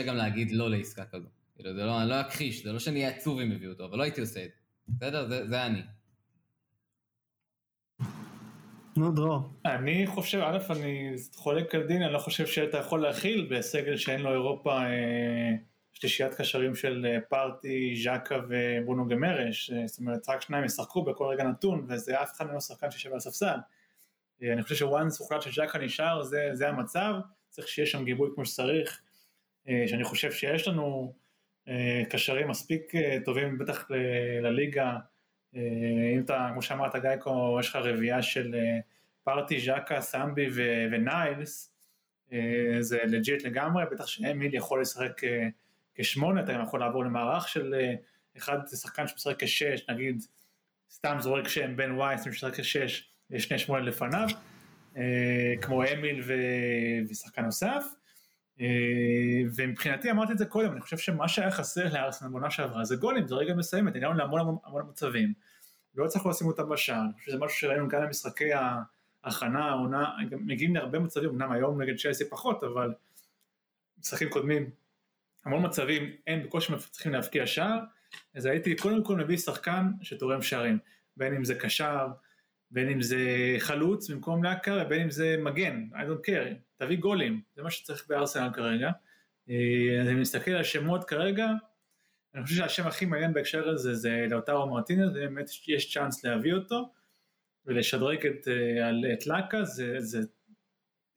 אה, 0.00 0.06
גם 0.06 0.16
להגיד 0.16 0.50
לא 0.50 0.70
לעסקה 0.70 1.04
כזו. 1.04 1.28
כאילו, 1.56 1.74
זה 1.74 1.84
לא, 1.84 2.02
אני 2.02 2.10
לא 2.10 2.20
אכחיש, 2.20 2.64
זה 2.64 2.72
לא 2.72 2.78
שאני 2.78 3.04
אהיה 3.04 3.16
עצוב 3.16 3.40
אם 3.40 3.52
יביאו 3.52 3.72
אותו, 3.72 3.84
אבל 3.84 3.98
לא 3.98 4.02
הייתי 4.02 4.20
עושה 4.20 4.44
את 4.44 4.50
זה. 4.54 4.60
בסדר? 4.88 5.28
זה, 5.28 5.48
זה 5.48 5.66
אני. 5.66 5.80
נו, 8.96 9.12
דרור. 9.12 9.40
אני 9.64 10.06
חושב, 10.06 10.38
א', 10.38 10.58
אני 10.70 11.12
חולק 11.34 11.74
על 11.74 11.82
דין, 11.82 12.02
אני 12.02 12.12
לא 12.12 12.18
חושב 12.18 12.46
שאתה 12.46 12.78
יכול 12.78 13.02
להכיל 13.02 13.48
בסגל 13.50 13.96
שאין 13.96 14.20
לו 14.20 14.32
אירופה 14.32 14.82
אה, 14.82 15.54
שלישיית 15.92 16.34
קשרים 16.34 16.74
של 16.74 17.06
אה, 17.08 17.20
פארטי, 17.28 17.94
ז'קה 18.04 18.38
וברונו 18.48 19.08
גמרש, 19.08 19.70
אה, 19.70 19.86
זאת 19.86 19.98
אומרת 19.98 20.28
רק 20.28 20.40
שניים 20.40 20.64
ישחקו 20.64 21.02
בכל 21.02 21.24
רגע 21.24 21.44
נתון 21.44 21.86
וזה 21.88 22.22
אף 22.22 22.32
אחד 22.36 22.52
לא 22.52 22.60
שחקן 22.60 22.90
שישב 22.90 23.10
על 23.10 23.16
הספסל. 23.16 23.56
אני 24.42 24.62
חושב 24.62 24.74
ש 24.74 24.89
once 24.89 25.20
הוחלט 25.20 25.42
שז'קה 25.42 25.78
נשאר 25.78 26.22
זה, 26.22 26.50
זה 26.52 26.68
המצב, 26.68 27.14
צריך 27.48 27.68
שיהיה 27.68 27.86
שם 27.86 28.04
גיבוי 28.04 28.30
כמו 28.34 28.44
שצריך, 28.44 29.00
שאני 29.86 30.04
חושב 30.04 30.32
שיש 30.32 30.68
לנו 30.68 31.14
קשרים 32.10 32.48
מספיק 32.48 32.92
טובים 33.24 33.58
בטח 33.58 33.86
לליגה, 34.42 34.96
אם 35.54 36.20
אתה, 36.24 36.48
כמו 36.52 36.62
שאמרת 36.62 36.96
גייקו, 36.96 37.56
יש 37.60 37.68
לך 37.68 37.76
רביעייה 37.76 38.22
של 38.22 38.54
פארטי, 39.24 39.60
ז'קה, 39.60 40.00
סמבי 40.00 40.48
וניילס, 40.92 41.72
זה 42.80 42.98
legit 43.06 43.44
לגמרי, 43.44 43.84
בטח 43.90 44.06
שאמיל 44.06 44.54
יכול 44.54 44.80
לשחק 44.80 45.22
כשמונה, 46.00 46.40
אתה 46.40 46.52
גם 46.52 46.62
יכול 46.62 46.80
לעבור 46.80 47.04
למערך 47.04 47.48
של 47.48 47.74
אה, 47.74 47.94
אחד 48.36 48.58
שחקן 48.66 49.06
שמשחק 49.06 49.44
כשש, 49.44 49.88
נגיד, 49.88 50.22
סתם 50.90 51.16
זורק 51.20 51.48
שם 51.48 51.76
בן 51.76 51.92
וייס 51.92 52.24
שמשחק 52.24 52.60
כשש, 52.60 53.10
שני 53.38 53.58
שמונה 53.58 53.82
לפניו, 53.82 54.28
אה, 54.96 55.54
כמו 55.62 55.82
אמיל 55.84 56.22
ו... 56.26 56.32
ושחקן 57.08 57.44
נוסף. 57.44 57.84
ומבחינתי 59.56 60.10
אמרתי 60.10 60.32
את 60.32 60.38
זה 60.38 60.46
קודם, 60.46 60.72
אני 60.72 60.80
חושב 60.80 60.98
שמה 60.98 61.28
שהיה 61.28 61.50
חסר 61.50 61.92
לארסנל 61.92 62.28
בעונה 62.28 62.50
שעברה 62.50 62.84
זה 62.84 62.96
גולים, 62.96 63.28
זה 63.28 63.34
רגע 63.34 63.54
מסיימת, 63.54 63.96
הגענו 63.96 64.14
להמון 64.14 64.40
המון, 64.40 64.56
המון 64.64 64.82
מצבים, 64.88 65.32
לא 65.94 66.04
הצלחנו 66.04 66.30
לשים 66.30 66.46
אותם 66.46 66.68
בשער, 66.68 67.00
אני 67.00 67.12
חושב 67.12 67.30
שזה 67.30 67.38
משהו 67.38 67.58
שראינו 67.58 67.88
גם 67.88 68.02
במשחקי 68.02 68.50
ההכנה, 69.24 69.64
העונה, 69.64 70.10
מגיעים 70.30 70.74
להרבה 70.74 70.98
מצבים, 70.98 71.30
אמנם 71.30 71.52
היום 71.52 71.82
נגד 71.82 71.96
צ'לסי 71.96 72.30
פחות, 72.30 72.64
אבל 72.64 72.94
משחקים 73.98 74.28
קודמים 74.28 74.70
המון 75.44 75.66
מצבים 75.66 76.10
הם 76.26 76.42
בקושי 76.42 76.72
צריכים 76.90 77.12
להבקיע 77.12 77.46
שער, 77.46 77.78
אז 78.34 78.46
הייתי 78.46 78.76
קודם 78.76 79.04
כל 79.04 79.16
מביא 79.16 79.36
שחקן 79.36 79.90
שתורם 80.02 80.42
שערים, 80.42 80.78
בין 81.16 81.34
אם 81.34 81.44
זה 81.44 81.54
קשר, 81.54 82.06
בין 82.70 82.88
אם 82.88 83.02
זה 83.02 83.18
חלוץ 83.58 84.10
במקום 84.10 84.44
להקר, 84.44 84.84
בין 84.84 85.02
אם 85.02 85.10
זה 85.10 85.36
מגן, 85.42 85.88
I 85.92 85.96
don't 85.96 86.26
care, 86.26 86.54
תביא 86.80 86.96
גולים, 86.96 87.40
זה 87.56 87.62
מה 87.62 87.70
שצריך 87.70 88.04
בארסנל 88.08 88.50
כרגע. 88.52 88.90
אה, 89.50 90.00
אני 90.00 90.14
מסתכל 90.14 90.50
על 90.50 90.62
שמות 90.62 91.04
כרגע, 91.04 91.46
אני 92.34 92.44
חושב 92.44 92.56
שהשם 92.56 92.86
הכי 92.86 93.06
מעניין 93.06 93.32
בהקשר 93.32 93.68
הזה 93.68 93.94
זה 93.94 94.26
לאוטרו 94.30 94.66
מרטינז, 94.70 95.10
ובאמת 95.10 95.50
יש 95.68 95.94
צ'אנס 95.94 96.24
להביא 96.24 96.54
אותו, 96.54 96.92
ולשדרג 97.66 98.26
את, 98.26 98.48
אה, 98.48 99.12
את 99.12 99.26
לאקה, 99.26 99.64
זה, 99.64 99.94
זה 99.98 100.20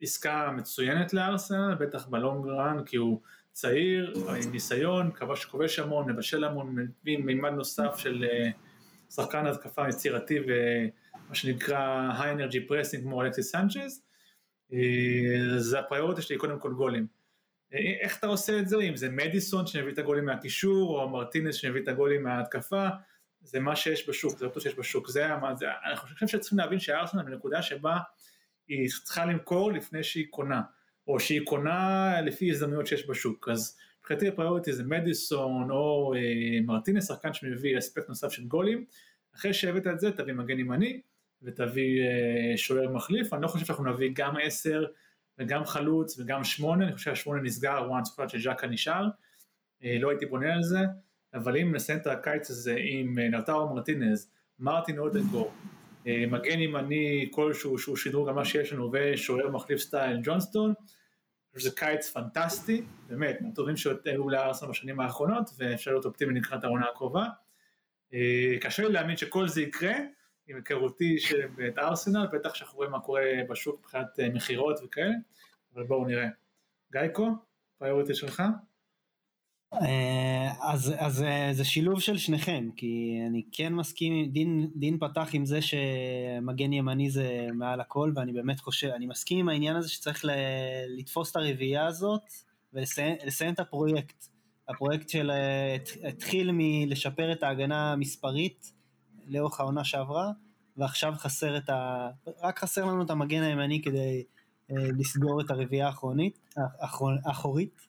עסקה 0.02 0.52
מצוינת 0.52 1.14
לארסנל, 1.14 1.76
בטח 1.80 2.08
בלונג 2.08 2.48
רן, 2.48 2.84
כי 2.86 2.98
הוא 2.98 3.22
צעיר, 3.52 4.14
עם 4.44 4.52
ניסיון, 4.52 5.12
כבש 5.12 5.46
כובש 5.46 5.80
המון, 5.80 6.12
מבשל 6.12 6.44
המון, 6.44 6.76
מביא 6.76 7.18
מימד 7.18 7.52
נוסף 7.52 7.98
של 7.98 8.26
אה, 8.32 8.50
שחקן 9.10 9.46
התקפה 9.46 9.90
יצירתי 9.90 10.40
ומה 10.40 11.36
שנקרא 11.36 12.12
high 12.20 12.38
energy 12.38 12.70
pressing 12.70 13.02
כמו 13.02 13.22
אלכסיס 13.22 13.52
סנצ'ז, 13.52 14.04
זה 15.58 15.80
הפריוריטי 15.80 16.22
שלי 16.22 16.38
קודם 16.38 16.60
כל 16.60 16.74
גולים. 16.74 17.08
אה, 17.74 17.80
איך 18.02 18.20
אתה 18.20 18.28
עושה 18.28 18.60
את 18.60 18.68
זה? 18.68 18.78
אם 18.78 18.96
זה 18.96 19.10
מדיסון 19.10 19.68
שמביא 19.68 19.94
את 19.94 19.98
הגולים 19.98 20.26
מהקישור, 20.26 21.02
או 21.02 21.10
מרטינס 21.10 21.56
שמביא 21.56 21.82
את 21.82 21.88
הגולים 21.88 22.24
מההתקפה, 22.24 22.88
זה 23.42 23.60
מה 23.60 23.76
שיש 23.76 24.10
בשוק, 24.10 24.38
זה 24.38 24.46
לא 24.46 24.60
שיש 24.60 24.80
בשוק. 24.80 25.10
זה, 25.10 25.28
זה, 25.58 25.66
אני 25.86 25.96
חושב 25.96 26.28
שצריכים 26.28 26.60
להבין 26.60 26.80
שארסנל 26.80 27.24
בנקודה 27.24 27.62
שבה 27.62 27.98
היא 28.68 28.90
צריכה 29.04 29.26
למכור 29.26 29.72
לפני 29.72 30.04
שהיא 30.04 30.28
קונה. 30.30 30.62
או 31.08 31.20
שהיא 31.20 31.42
קונה 31.46 32.22
לפי 32.22 32.52
הזדמנויות 32.52 32.88
שיש 32.88 33.10
בשוק. 33.10 33.50
אז 33.50 33.78
מבחינתי 34.00 34.28
הפריוריטי 34.28 34.74
זה 34.74 34.84
מדיסון 34.84 35.72
או 35.72 36.14
אה, 36.16 36.62
מרטינס, 36.66 37.08
שחקן 37.08 37.34
שמביא 37.34 37.78
אספקט 37.78 38.10
נוסף 38.10 38.32
של 38.32 38.44
גולים. 38.44 38.86
אחרי 39.36 39.54
שהבאת 39.54 39.88
את 39.88 40.00
זה 40.00 40.12
תביא 40.12 40.34
מגן 40.34 40.60
ימני 40.60 41.02
ותביא 41.44 42.02
אה, 42.02 42.58
שוער 42.58 42.90
מחליף. 42.90 43.34
אני 43.34 43.42
לא 43.42 43.48
חושב 43.48 43.66
שאנחנו 43.66 43.94
נביא 43.94 44.10
גם 44.14 44.34
עשר 44.44 44.86
וגם 45.38 45.66
חלוץ 45.66 46.20
וגם 46.20 46.44
שמונה, 46.44 46.86
אני 46.86 46.96
חושב 46.96 47.16
שהשמונה 47.16 47.42
נסגר 47.42 47.90
once 47.90 48.16
פרט 48.16 48.30
שז'קה 48.30 48.68
נשאר. 48.68 49.08
אה, 49.84 49.98
לא 50.00 50.10
הייתי 50.10 50.26
בונה 50.26 50.54
על 50.54 50.64
זה, 50.64 50.80
אבל 51.34 51.58
אם 51.58 51.76
נסיים 51.76 52.00
את 52.00 52.08
הקיץ 52.08 52.50
הזה 52.50 52.76
עם 52.80 53.20
אה, 53.20 53.30
נרטאו 53.30 53.76
מרטינז, 53.76 54.32
מרטין 54.60 55.00
אודנגור, 55.00 55.52
אה, 56.08 56.26
מגן 56.28 56.60
ימני 56.60 57.30
כלשהו 57.32 57.78
שהוא 57.78 57.98
שדרוג 57.98 58.28
על 58.28 58.36
מה 58.36 58.46
שיש 58.46 58.74
לנו 58.74 58.92
ושוער 58.94 59.50
מחליף 59.50 59.80
סטייל 59.80 60.20
ג'ונסטון. 60.24 60.74
זה 61.56 61.72
קיץ 61.76 62.10
פנטסטי, 62.10 62.82
באמת, 63.08 63.42
מהטובים 63.42 63.78
שהיו 63.78 64.30
לארסנל 64.30 64.70
בשנים 64.70 65.00
האחרונות 65.00 65.50
ואפשר 65.58 65.92
להיות 65.92 66.06
אופטימי 66.06 66.40
לקראת 66.40 66.64
העונה 66.64 66.86
הקרובה. 66.86 67.26
קשה 68.62 68.84
לי 68.84 68.94
להאמין 68.94 69.18
שכל 69.18 69.48
זה 69.48 69.62
יקרה 69.62 69.94
עם 70.48 70.56
היכרותי 70.56 71.16
את 71.68 71.78
ארסנל, 71.78 72.28
בטח 72.34 72.56
שאנחנו 72.56 72.78
רואים 72.78 72.92
מה 72.92 73.00
קורה 73.00 73.22
בשוק 73.50 73.80
מבחינת 73.80 74.20
אה, 74.20 74.30
מכירות 74.30 74.80
וכאלה, 74.84 75.14
אבל 75.76 75.84
בואו 75.84 76.06
נראה. 76.06 76.28
גייקו, 76.92 77.28
פריוריטי 77.78 78.14
שלך? 78.14 78.44
אה, 79.74 80.52
אז, 80.62 80.94
אז 80.98 81.24
אה, 81.24 81.50
זה 81.52 81.66
שילוב 81.66 82.02
של 82.02 82.18
שניכם, 82.18 82.70
כי 82.76 83.20
אני 83.30 83.44
כן 83.52 83.74
מסכים, 83.74 84.30
דין, 84.32 84.70
דין 84.76 84.98
פתח 85.00 85.30
עם 85.34 85.46
זה 85.46 85.60
שמגן 85.62 86.74
ימני 86.74 87.10
זה 87.10 87.48
מעל 87.54 87.82
הכל, 87.82 88.12
ואני 88.16 88.34
באמת 88.34 88.60
חושב, 88.60 88.88
אני 88.88 89.06
מסכים 89.06 89.40
עם 89.40 89.50
העניין 89.50 89.76
הזה 89.76 89.90
שצריך 89.90 90.26
ל, 90.26 90.30
לתפוס 90.98 91.32
את 91.32 91.36
הרביעייה 91.36 91.88
הזאת 91.88 92.22
ולסיים 92.74 93.54
את 93.54 93.60
הפרויקט. 93.60 94.26
הפרויקט 94.70 95.10
של 95.10 95.32
התחיל 96.08 96.50
מלשפר 96.54 97.32
את 97.32 97.44
ההגנה 97.44 97.92
המספרית 97.92 98.72
לאורך 99.28 99.60
העונה 99.60 99.84
שעברה, 99.84 100.32
ועכשיו 100.78 101.14
חסר 101.18 101.58
את 101.58 101.70
ה... 101.70 102.10
רק 102.42 102.60
חסר 102.60 102.86
לנו 102.86 103.04
את 103.04 103.10
המגן 103.10 103.42
הימני 103.42 103.82
כדי 103.82 104.24
אה, 104.72 104.76
לסגור 104.98 105.42
את 105.42 105.52
הרביעייה 105.52 105.88
האחרונית, 105.88 106.40
האחורית. 107.26 107.88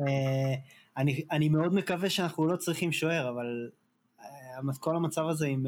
אה, 0.00 0.54
אני, 0.96 1.22
אני 1.30 1.48
מאוד 1.48 1.74
מקווה 1.74 2.10
שאנחנו 2.10 2.46
לא 2.46 2.56
צריכים 2.56 2.92
שוער, 2.92 3.28
אבל 3.28 3.70
אה, 4.20 4.74
כל 4.80 4.96
המצב 4.96 5.26
הזה 5.28 5.46
עם, 5.46 5.66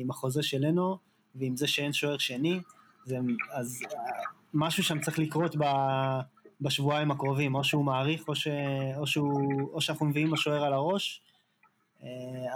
עם 0.00 0.10
החוזה 0.10 0.42
שלנו, 0.42 0.98
ועם 1.34 1.56
זה 1.56 1.66
שאין 1.66 1.92
שוער 1.92 2.18
שני, 2.18 2.60
זה, 3.04 3.18
אז 3.50 3.80
משהו 4.54 4.82
שם 4.82 5.00
צריך 5.00 5.18
לקרות 5.18 5.56
ב, 5.56 5.64
בשבועיים 6.60 7.10
הקרובים, 7.10 7.54
או 7.54 7.64
שהוא 7.64 7.84
מעריך, 7.84 8.28
או, 8.28 8.34
ש, 8.34 8.48
או, 8.96 9.06
שהוא, 9.06 9.70
או 9.72 9.80
שאנחנו 9.80 10.06
מביאים 10.06 10.34
השוער 10.34 10.64
על 10.64 10.72
הראש, 10.72 11.22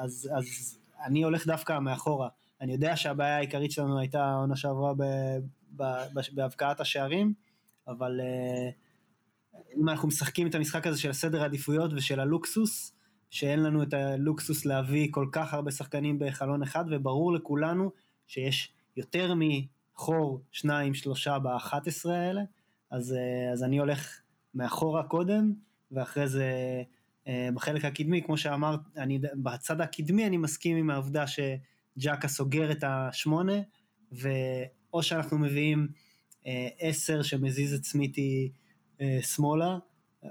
אז, 0.03 0.30
אז 0.39 0.78
אני 1.05 1.22
הולך 1.22 1.46
דווקא 1.46 1.78
מאחורה. 1.78 2.28
אני 2.61 2.72
יודע 2.72 2.96
שהבעיה 2.96 3.36
העיקרית 3.36 3.70
שלנו 3.70 3.98
הייתה 3.98 4.24
העונה 4.24 4.57
שעברה 4.57 4.92
בהבקעת 6.32 6.80
השערים, 6.80 7.34
אבל 7.88 8.20
אם 9.76 9.88
אנחנו 9.88 10.09
משחקים 10.09 10.46
את 10.46 10.55
המשחק 10.55 10.86
הזה 10.86 11.00
של 11.00 11.11
הסדר 11.11 11.42
העדיפויות 11.42 11.90
ושל 11.92 12.20
הלוקסוס, 12.20 12.92
שאין 13.30 13.62
לנו 13.62 13.82
את 13.82 13.94
הלוקסוס 13.94 14.64
להביא 14.64 15.09
כל 15.11 15.26
כך 15.32 15.55
הרבה 15.55 15.70
שחקנים 15.70 16.18
בחלון 16.18 16.62
אחד, 16.62 16.84
וברור 16.90 17.32
לכולנו 17.32 17.90
שיש 18.26 18.72
יותר 18.96 19.34
מחור 19.34 20.40
שניים 20.52 20.94
שלושה 20.94 21.38
ב-11 21.38 22.11
האלה, 22.11 22.42
אז, 22.90 23.16
אז 23.52 23.62
אני 23.64 23.78
הולך 23.78 24.20
מאחורה 24.55 25.02
קודם, 25.02 25.52
ואחרי 25.92 26.28
זה 26.28 26.44
אה, 26.44 26.82
בחלק 27.54 27.84
הקדמי, 27.84 28.22
כמו 28.22 28.36
שאמרת, 28.36 28.80
אני, 28.96 29.18
בצד 29.34 29.80
הקדמי 29.80 30.26
אני 30.26 30.36
מסכים 30.36 30.76
עם 30.76 30.90
העובדה 30.90 31.24
שג'קה 31.26 32.28
סוגר 32.28 32.72
את 32.72 32.84
השמונה, 32.86 33.60
ואו 34.12 35.02
שאנחנו 35.02 35.38
מביאים 35.38 35.88
אה, 36.46 36.68
עשר 36.78 37.22
שמזיז 37.22 37.74
את 37.74 37.84
סמיתי 37.84 38.52
אה, 39.00 39.18
שמאלה, 39.22 39.78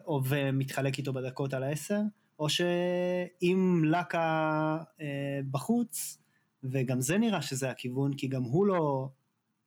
או 0.06 0.22
ומתחלק 0.26 0.98
איתו 0.98 1.14
בדקות 1.14 1.54
על 1.54 1.64
העשר, 1.64 2.00
או 2.40 2.50
שאם 2.50 3.82
לקה 3.86 4.78
אה, 5.02 5.40
בחוץ, 5.52 6.18
וגם 6.64 7.02
זה 7.02 7.18
נראה 7.18 7.42
שזה 7.42 7.70
הכיוון, 7.70 8.14
כי 8.14 8.28
גם 8.28 8.44
הוא 8.44 8.66
לא 8.66 9.10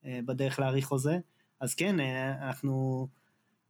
אה, 0.05 0.21
בדרך 0.27 0.59
להאריך 0.59 0.87
חוזה, 0.87 1.19
אז 1.61 1.75
כן, 1.75 2.01
אה, 2.01 2.49
אנחנו, 2.49 3.09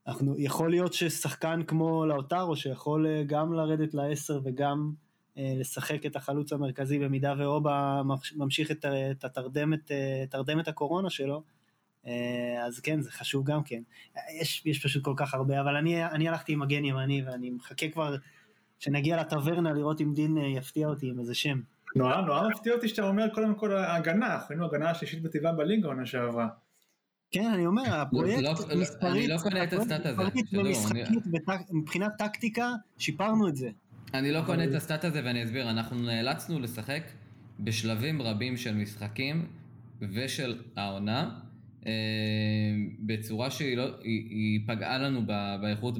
אנחנו, 0.06 0.34
יכול 0.38 0.70
להיות 0.70 0.92
ששחקן 0.92 1.62
כמו 1.66 2.06
לאוטרו, 2.06 2.56
שיכול 2.56 3.06
אה, 3.06 3.22
גם 3.26 3.52
לרדת 3.52 3.94
לעשר 3.94 4.40
וגם 4.44 4.92
אה, 5.38 5.52
לשחק 5.56 6.06
את 6.06 6.16
החלוץ 6.16 6.52
המרכזי 6.52 6.98
במידה 6.98 7.34
ואובה 7.38 8.02
ממשיך 8.36 8.70
את, 8.70 8.84
את 9.10 9.24
התרדמת, 9.24 9.90
אה, 9.90 10.24
תרדמת 10.30 10.68
הקורונה 10.68 11.10
שלו, 11.10 11.42
אה, 12.06 12.64
אז 12.66 12.80
כן, 12.80 13.00
זה 13.00 13.12
חשוב 13.12 13.44
גם 13.44 13.62
כן. 13.62 13.82
יש, 14.40 14.66
יש 14.66 14.84
פשוט 14.84 15.04
כל 15.04 15.14
כך 15.16 15.34
הרבה, 15.34 15.60
אבל 15.60 15.76
אני, 15.76 16.04
אני 16.04 16.28
הלכתי 16.28 16.52
עם 16.52 16.60
מגן 16.60 16.84
ימני 16.84 17.22
ואני 17.26 17.50
מחכה 17.50 17.88
כבר 17.88 18.16
שנגיע 18.78 19.20
לטברנה 19.20 19.72
לראות 19.72 20.00
אם 20.00 20.14
דין 20.14 20.38
אה, 20.38 20.46
יפתיע 20.46 20.88
אותי 20.88 21.08
עם 21.08 21.20
איזה 21.20 21.34
שם. 21.34 21.60
נורא 21.96 22.20
נורא 22.20 22.48
מפתיע 22.48 22.74
אותי 22.74 22.88
שאתה 22.88 23.02
אומר 23.02 23.28
קודם 23.34 23.54
כל 23.54 23.76
ההגנה, 23.76 24.34
אנחנו 24.34 24.52
היינו 24.52 24.66
הגנה 24.66 24.90
השלישית 24.90 25.22
בטבעה 25.22 25.52
בליגה 25.52 25.88
עונה 25.88 26.06
שעברה. 26.06 26.48
כן, 27.30 27.50
אני 27.54 27.66
אומר, 27.66 28.00
הפרויקט 28.00 28.42
לא, 28.42 28.54
לא, 28.68 28.80
מספרית, 28.80 29.16
אני 29.16 29.28
לא 29.28 29.38
קונה 29.42 29.64
את 29.64 29.72
הסטאט 29.72 30.06
הזה. 30.06 30.22
ומשחקית, 30.52 31.24
מבחינת 31.70 32.12
טקטיקה, 32.18 32.72
שיפרנו 32.98 33.48
את 33.48 33.56
זה. 33.56 33.68
אני 34.14 34.32
לא 34.32 34.42
קונה 34.46 34.64
את 34.64 34.74
הסטאט 34.74 35.04
הזה 35.04 35.20
ואני 35.24 35.44
אסביר, 35.44 35.70
אנחנו 35.70 35.96
נאלצנו 35.96 36.60
לשחק 36.60 37.02
בשלבים 37.60 38.22
רבים 38.22 38.56
של 38.56 38.74
משחקים 38.74 39.46
ושל 40.00 40.62
העונה, 40.76 41.38
אה, 41.86 41.92
בצורה 42.98 43.50
שהיא 43.50 43.76
לא, 43.76 43.84
היא, 44.02 44.30
היא 44.30 44.60
פגעה 44.66 44.98
לנו 44.98 45.26
באיכות 45.60 45.98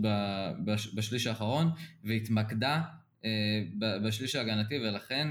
בשליש 0.94 1.26
האחרון 1.26 1.70
והתמקדה 2.04 2.82
אה, 3.24 3.30
בשליש 3.78 4.36
ההגנתי 4.36 4.78
ולכן 4.78 5.28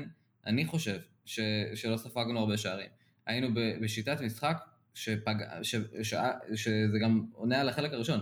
אני 0.48 0.66
חושב 0.66 0.98
ש, 1.26 1.40
שלא 1.76 1.98
ספגנו 1.98 2.40
הרבה 2.40 2.58
שערים. 2.58 2.90
היינו 3.26 3.48
בשיטת 3.82 4.22
משחק 4.22 4.58
שפג... 4.96 5.36
ש... 5.62 5.76
ש... 6.04 6.16
שזה 6.56 7.00
גם 7.02 7.26
עונה 7.34 7.62
על 7.62 7.70
החלק 7.70 7.94
הראשון. 7.94 8.20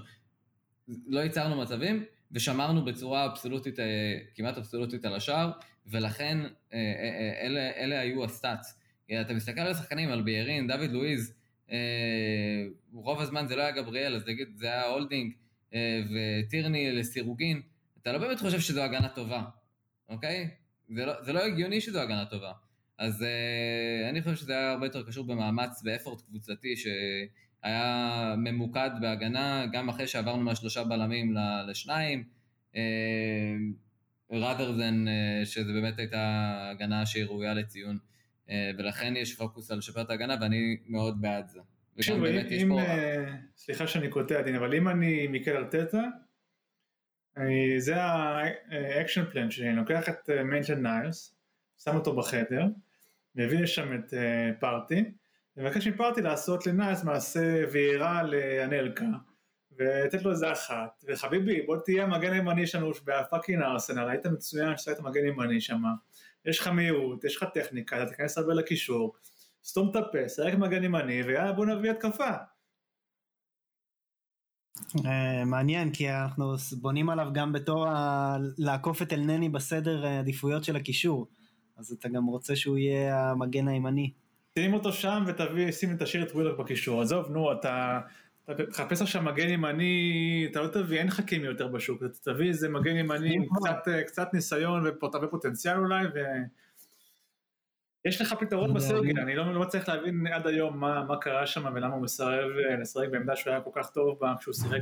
לא 1.08 1.20
ייצרנו 1.20 1.62
מצבים 1.62 2.04
ושמרנו 2.32 2.86
בצורה 2.86 3.26
אבסולוטית, 3.26 3.80
אה, 3.80 4.18
כמעט 4.36 4.58
אבסולוטית 4.58 5.06
על 5.06 5.16
השער 5.16 5.52
ולכן 5.88 6.38
אלה, 7.42 7.72
אלה 7.76 8.00
היו 8.00 8.24
ה 8.24 8.32
stats. 8.32 8.80
אתה 9.22 9.34
מסתכל 9.34 9.62
על 9.62 9.72
השחקנים, 9.72 10.10
על 10.10 10.22
ביירין, 10.22 10.68
דוד 10.68 10.92
לואיז, 10.92 11.36
אה, 11.72 11.78
רוב 12.94 13.22
הזמן 13.22 13.48
זה 13.48 13.56
לא 13.56 13.62
היה 13.62 13.72
גבריאל, 13.72 14.16
אז 14.16 14.28
נגיד 14.28 14.48
זה 14.56 14.68
היה 14.68 14.86
הולדינג 14.86 15.34
אה, 15.74 16.02
וטירני 16.12 16.92
לסירוגין, 16.92 17.62
אתה 18.02 18.12
לא 18.12 18.18
באמת 18.18 18.40
חושב 18.40 18.60
שזו 18.60 18.82
הגנה 18.82 19.10
טובה, 19.10 19.44
אוקיי? 20.10 20.50
זה 20.90 21.06
לא, 21.06 21.24
זה 21.24 21.34
לא 21.34 21.46
הגיוני 21.46 21.82
שזו 21.82 22.00
הגנה 22.00 22.26
טובה. 22.26 22.52
אז 22.98 23.22
אה, 23.22 24.10
אני 24.10 24.22
חושב 24.22 24.36
שזה 24.36 24.54
היה 24.54 24.72
הרבה 24.72 24.86
יותר 24.86 25.04
קשור 25.08 25.28
במאמץ 25.28 25.82
ו 25.86 25.91
effort 25.91 26.22
קבוצתי 26.22 26.76
שהיה 26.76 28.36
ממוקד 28.38 28.90
בהגנה, 29.02 29.66
גם 29.72 29.90
אחרי 29.90 30.08
שעברנו 30.08 30.44
מהשלושה 30.44 30.84
בלמים 30.84 31.36
לשניים, 31.68 32.24
uh, 32.74 32.78
rather 34.32 34.80
than 34.80 35.08
uh, 35.08 35.46
שזה 35.46 35.74
באמת 35.74 36.00
הייתה 36.00 36.54
הגנה 36.72 37.06
שהיא 37.06 37.26
ראויה 37.26 37.54
לציון. 37.54 37.98
אה, 38.50 38.72
ולכן 38.78 39.14
יש 39.16 39.36
פוקוס 39.36 39.72
על 39.72 39.78
לשפר 39.78 40.02
את 40.02 40.10
ההגנה 40.10 40.36
ואני 40.42 40.78
מאוד 40.88 41.22
בעד 41.22 41.48
זה. 41.48 41.60
וגם 41.98 42.22
באמת 42.22 42.52
יש 42.52 42.64
פה... 42.70 42.80
אה, 42.80 43.36
סליחה 43.58 43.88
שאני 43.88 44.10
קוטע 44.10 44.42
דין, 44.42 44.56
אבל 44.56 44.76
אם 44.76 44.90
אני 44.90 45.28
מיקל 45.28 45.58
ארטטה, 45.58 46.02
זה 47.78 47.96
ה 48.02 48.19
action 48.19 49.26
plan 49.32 49.52
שלי, 49.52 49.70
אני 49.70 49.76
לוקח 49.76 50.10
את 50.10 50.30
מייטלנד 50.46 50.78
ניילס, 50.78 51.36
שם 51.78 51.96
אותו 51.96 52.16
בחדר, 52.16 52.66
מביא 53.36 53.60
לשם 53.60 53.94
את 53.94 54.14
פארטי, 54.60 55.04
ומבקש 55.58 55.88
מפארטי 55.88 56.22
לעשות 56.22 56.68
לניילס 56.68 57.04
מעשה 57.04 57.64
וירה 57.72 58.24
לאנלקה, 58.24 59.06
ולתת 59.78 60.24
לו 60.24 60.32
איזה 60.32 60.52
אחת, 60.52 61.04
וחביבי 61.08 61.62
בוא 61.62 61.78
תהיה 61.86 62.04
המגן 62.04 62.34
הימני 62.34 62.68
שלנו 62.68 62.92
בפאקינג 63.06 63.62
ארסנל, 63.62 64.10
היית 64.10 64.26
מצוין 64.26 64.78
שאתה 64.78 64.92
היית 64.92 65.00
מגן 65.00 65.26
ימני 65.26 65.62
שם. 65.62 65.82
יש 66.46 66.60
לך 66.60 66.68
מהירות, 66.68 67.24
יש 67.24 67.38
לך 67.38 67.46
טכניקה, 67.54 68.04
אתה 68.04 68.12
תיכנס 68.12 68.38
הרבה 68.38 68.54
לקישור, 68.54 69.16
סתום 69.64 69.92
את 69.92 69.96
הפה, 69.96 70.28
סרק 70.28 70.54
מגן 70.54 70.84
ימני, 70.84 71.24
ויאללה 71.24 71.52
בוא 71.52 71.66
נביא 71.66 71.92
התקפה. 71.92 72.32
Uh, 74.98 75.08
מעניין 75.46 75.92
כי 75.94 76.10
אנחנו 76.10 76.56
בונים 76.82 77.10
עליו 77.10 77.28
גם 77.34 77.54
בתור 77.54 77.88
ה... 77.88 78.38
לעקוף 78.58 79.02
את 79.02 79.14
אלנני 79.14 79.50
בסדר 79.50 80.06
העדיפויות 80.06 80.64
של 80.64 80.76
הקישור 80.76 81.28
אז 81.78 81.92
אתה 81.92 82.10
גם 82.10 82.26
רוצה 82.26 82.56
שהוא 82.56 82.78
יהיה 82.78 83.32
המגן 83.32 83.68
הימני. 83.68 84.12
שים 84.60 84.74
אותו 84.74 84.94
שם 84.94 85.24
ותביא, 85.28 85.72
שים, 85.72 85.98
תשאיר 86.00 86.24
את 86.24 86.32
ווילר 86.32 86.56
בקישור, 86.56 87.02
עזוב 87.02 87.32
נו 87.32 87.52
אתה 87.52 88.00
אתה 88.52 88.66
תחפש 88.66 89.02
עכשיו 89.02 89.22
מגן 89.22 89.50
ימני, 89.50 90.48
אתה 90.52 90.62
לא 90.62 90.68
תביא, 90.68 91.00
אין 91.00 91.10
חכים 91.10 91.44
יותר 91.44 91.68
בשוק, 91.68 92.04
אתה 92.04 92.34
תביא 92.34 92.48
איזה 92.48 92.70
מגן 92.70 92.96
ימני 92.96 93.36
עם 93.36 93.46
קצת, 93.46 93.88
קצת 94.08 94.34
ניסיון 94.34 94.88
ותביא 94.88 95.28
פוטנציאל 95.28 95.78
אולי, 95.78 96.06
ויש 98.06 98.22
לך 98.22 98.34
פתרון 98.40 98.74
בסגל, 98.74 99.20
אני 99.20 99.36
לא, 99.36 99.54
לא 99.54 99.62
להבין 99.90 100.28
עד 100.28 100.48
היום 100.48 100.80
מה, 100.80 101.04
מה 101.04 101.18
קרה 101.18 101.48
שם 101.48 101.66
ולמה 101.76 101.96
הוא 101.96 102.04
מסרב 102.04 102.52
אה, 102.70 102.76
לשחק 102.82 103.08
בעמדה 103.12 103.36
שהוא 103.36 103.52
היה 103.52 103.62
כל 103.62 103.70
כך 103.74 103.90
טוב 103.90 104.20
בה 104.20 104.34
כשהוא 104.40 104.54
שיחק. 104.54 104.82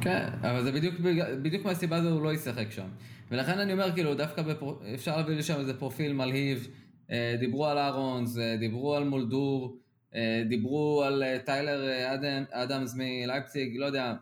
כן, 0.00 0.28
אבל 0.42 0.62
זה 0.62 0.72
בדיוק, 0.72 0.94
בדיוק 1.42 1.64
מהסיבה 1.64 1.96
הזו 1.96 2.08
הוא 2.08 2.22
לא 2.22 2.32
ישחק 2.32 2.70
שם. 2.70 2.88
ולכן 3.30 3.58
אני 3.58 3.72
אומר, 3.72 3.92
כאילו, 3.94 4.14
דווקא 4.14 4.42
בפר... 4.42 4.74
אפשר 4.94 5.16
להביא 5.16 5.36
לשם 5.36 5.58
איזה 5.58 5.74
פרופיל 5.74 6.12
מלהיב, 6.12 6.68
אה, 7.10 7.36
דיברו 7.40 7.66
על 7.66 7.78
אהרונס, 7.78 8.38
אה, 8.38 8.56
דיברו 8.56 8.94
על 8.96 9.04
מולדור, 9.04 9.76
אה, 10.14 10.42
דיברו 10.48 11.02
על 11.04 11.22
טיילר 11.44 12.12
אדם, 12.14 12.44
אדמס 12.50 12.94
מלייפציג, 12.96 13.76
לא 13.76 13.86
יודע, 13.86 14.14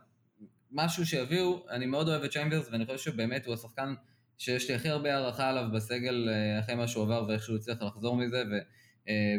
משהו 0.73 1.07
שיביאו, 1.07 1.67
אני 1.71 1.87
מאוד 1.87 2.09
אוהב 2.09 2.23
את 2.23 2.31
צ'יימברס 2.31 2.69
ואני 2.73 2.87
חושב 2.87 2.99
שבאמת 2.99 3.47
הוא 3.47 3.55
השחקן 3.55 3.95
שיש 4.39 4.69
לי 4.71 4.75
הכי 4.75 4.89
הרבה 4.89 5.15
הערכה 5.15 5.49
עליו 5.49 5.65
בסגל 5.75 6.29
אחרי 6.61 6.75
מה 6.75 6.89
שהוא 6.89 7.05
עבר 7.05 7.25
ואיך 7.29 7.43
שהוא 7.43 7.57
הצליח 7.57 7.83
לחזור 7.83 8.17
מזה 8.17 8.43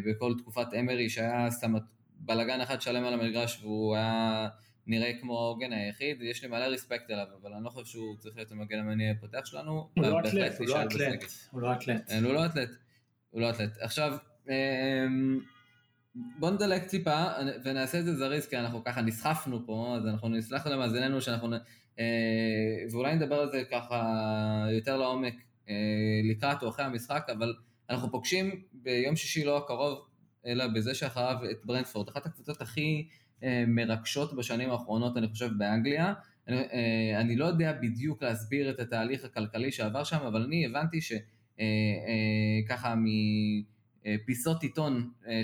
ובכל 0.05 0.33
תקופת 0.37 0.67
אמרי 0.79 1.09
שהיה 1.09 1.47
שם 1.61 1.73
בלאגן 2.19 2.61
אחד 2.61 2.81
שלם 2.81 3.03
על 3.03 3.13
המגרש 3.13 3.59
והוא 3.61 3.95
היה 3.95 4.47
נראה 4.89 5.11
כמו 5.21 5.39
העוגן 5.39 5.73
היחיד, 5.73 6.21
יש 6.21 6.43
לי 6.43 6.49
מלא 6.49 6.65
respect 6.65 7.11
אליו, 7.11 7.25
אבל 7.41 7.53
אני 7.53 7.63
לא 7.63 7.69
חושב 7.69 7.85
שהוא 7.85 8.17
צריך 8.17 8.35
להיות 8.35 8.51
המגן 8.51 8.79
המניע 8.79 9.11
הפותח 9.11 9.45
שלנו. 9.45 9.89
הוא 9.95 10.05
לא 10.05 10.19
אתלט, 10.19 10.59
הוא 10.59 10.67
לא 10.67 10.83
אתלט. 10.83 11.23
הוא 11.51 11.61
לא 11.61 11.73
אתלט. 11.73 12.09
כן, 12.09 12.23
הוא 12.23 12.33
לא 12.33 12.45
אתלט. 12.45 12.69
הוא 13.29 13.41
לא 13.41 13.49
אתלט. 13.49 13.77
עכשיו, 13.79 14.17
אמ, 14.49 15.39
בוא 16.15 16.51
נדלק 16.51 16.83
טיפה 16.83 17.25
ונעשה 17.63 17.99
את 17.99 18.05
זה 18.05 18.15
זריז, 18.15 18.47
כי 18.47 18.57
אנחנו 18.57 18.83
ככה 18.83 19.01
נסחפנו 19.01 19.65
פה, 19.65 19.95
אז 19.97 20.07
אנחנו 20.07 20.29
נסלח 20.29 20.67
למאזיננו 20.67 21.21
שאנחנו... 21.21 21.55
אה, 21.99 22.05
ואולי 22.91 23.15
נדבר 23.15 23.35
על 23.35 23.51
זה 23.51 23.63
ככה 23.71 24.25
יותר 24.71 24.97
לעומק 24.97 25.35
אה, 25.69 25.75
לקראת 26.31 26.63
או 26.63 26.69
אחרי 26.69 26.85
המשחק, 26.85 27.27
אבל 27.37 27.53
אנחנו 27.89 28.11
פוגשים 28.11 28.63
ביום 28.73 29.15
שישי 29.15 29.43
לא 29.43 29.57
הקרוב, 29.57 30.05
אלא 30.45 30.67
בזה 30.67 30.95
שאחריו 30.95 31.37
את 31.51 31.65
ברנדפורד, 31.65 32.09
אחת 32.09 32.25
הקבוצות 32.25 32.61
הכי 32.61 33.07
אה, 33.09 33.28
מרגשות 33.67 34.35
בשנים 34.35 34.69
האחרונות, 34.69 35.17
אני 35.17 35.27
חושב, 35.27 35.49
באנגליה. 35.57 36.13
אה, 36.49 37.19
אני 37.19 37.35
לא 37.35 37.45
יודע 37.45 37.73
בדיוק 37.73 38.23
להסביר 38.23 38.69
את 38.69 38.79
התהליך 38.79 39.25
הכלכלי 39.25 39.71
שעבר 39.71 40.03
שם, 40.03 40.25
אבל 40.27 40.41
אני 40.41 40.65
הבנתי 40.65 41.01
ש... 41.01 41.11
אה, 41.11 41.65
אה, 41.65 42.93
מפיסות 44.05 44.63
עיתון 44.63 45.11
אה, 45.27 45.41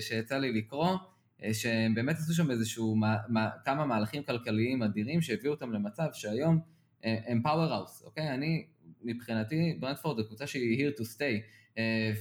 שיצא 0.00 0.38
לי 0.38 0.52
לקרוא, 0.52 0.96
אה, 1.44 1.54
שהם 1.54 1.94
באמת 1.94 2.16
עשו 2.16 2.34
שם 2.34 2.50
איזשהו, 2.50 2.96
מה, 2.96 3.16
מה, 3.28 3.50
כמה 3.64 3.86
מהלכים 3.86 4.22
כלכליים 4.22 4.82
אדירים 4.82 5.20
שהביאו 5.20 5.52
אותם 5.52 5.72
למצב 5.72 6.08
שהיום 6.12 6.60
אה, 7.04 7.18
הם 7.26 7.42
powerhouse, 7.42 8.02
אוקיי? 8.04 8.34
אני, 8.34 8.66
מבחינתי, 9.02 9.76
ברנטפורד 9.80 10.16
זו 10.16 10.26
קבוצה 10.26 10.46
שהיא 10.46 10.88
here 10.88 10.98
to 10.98 11.02
stay, 11.02 11.22
אה, 11.22 11.38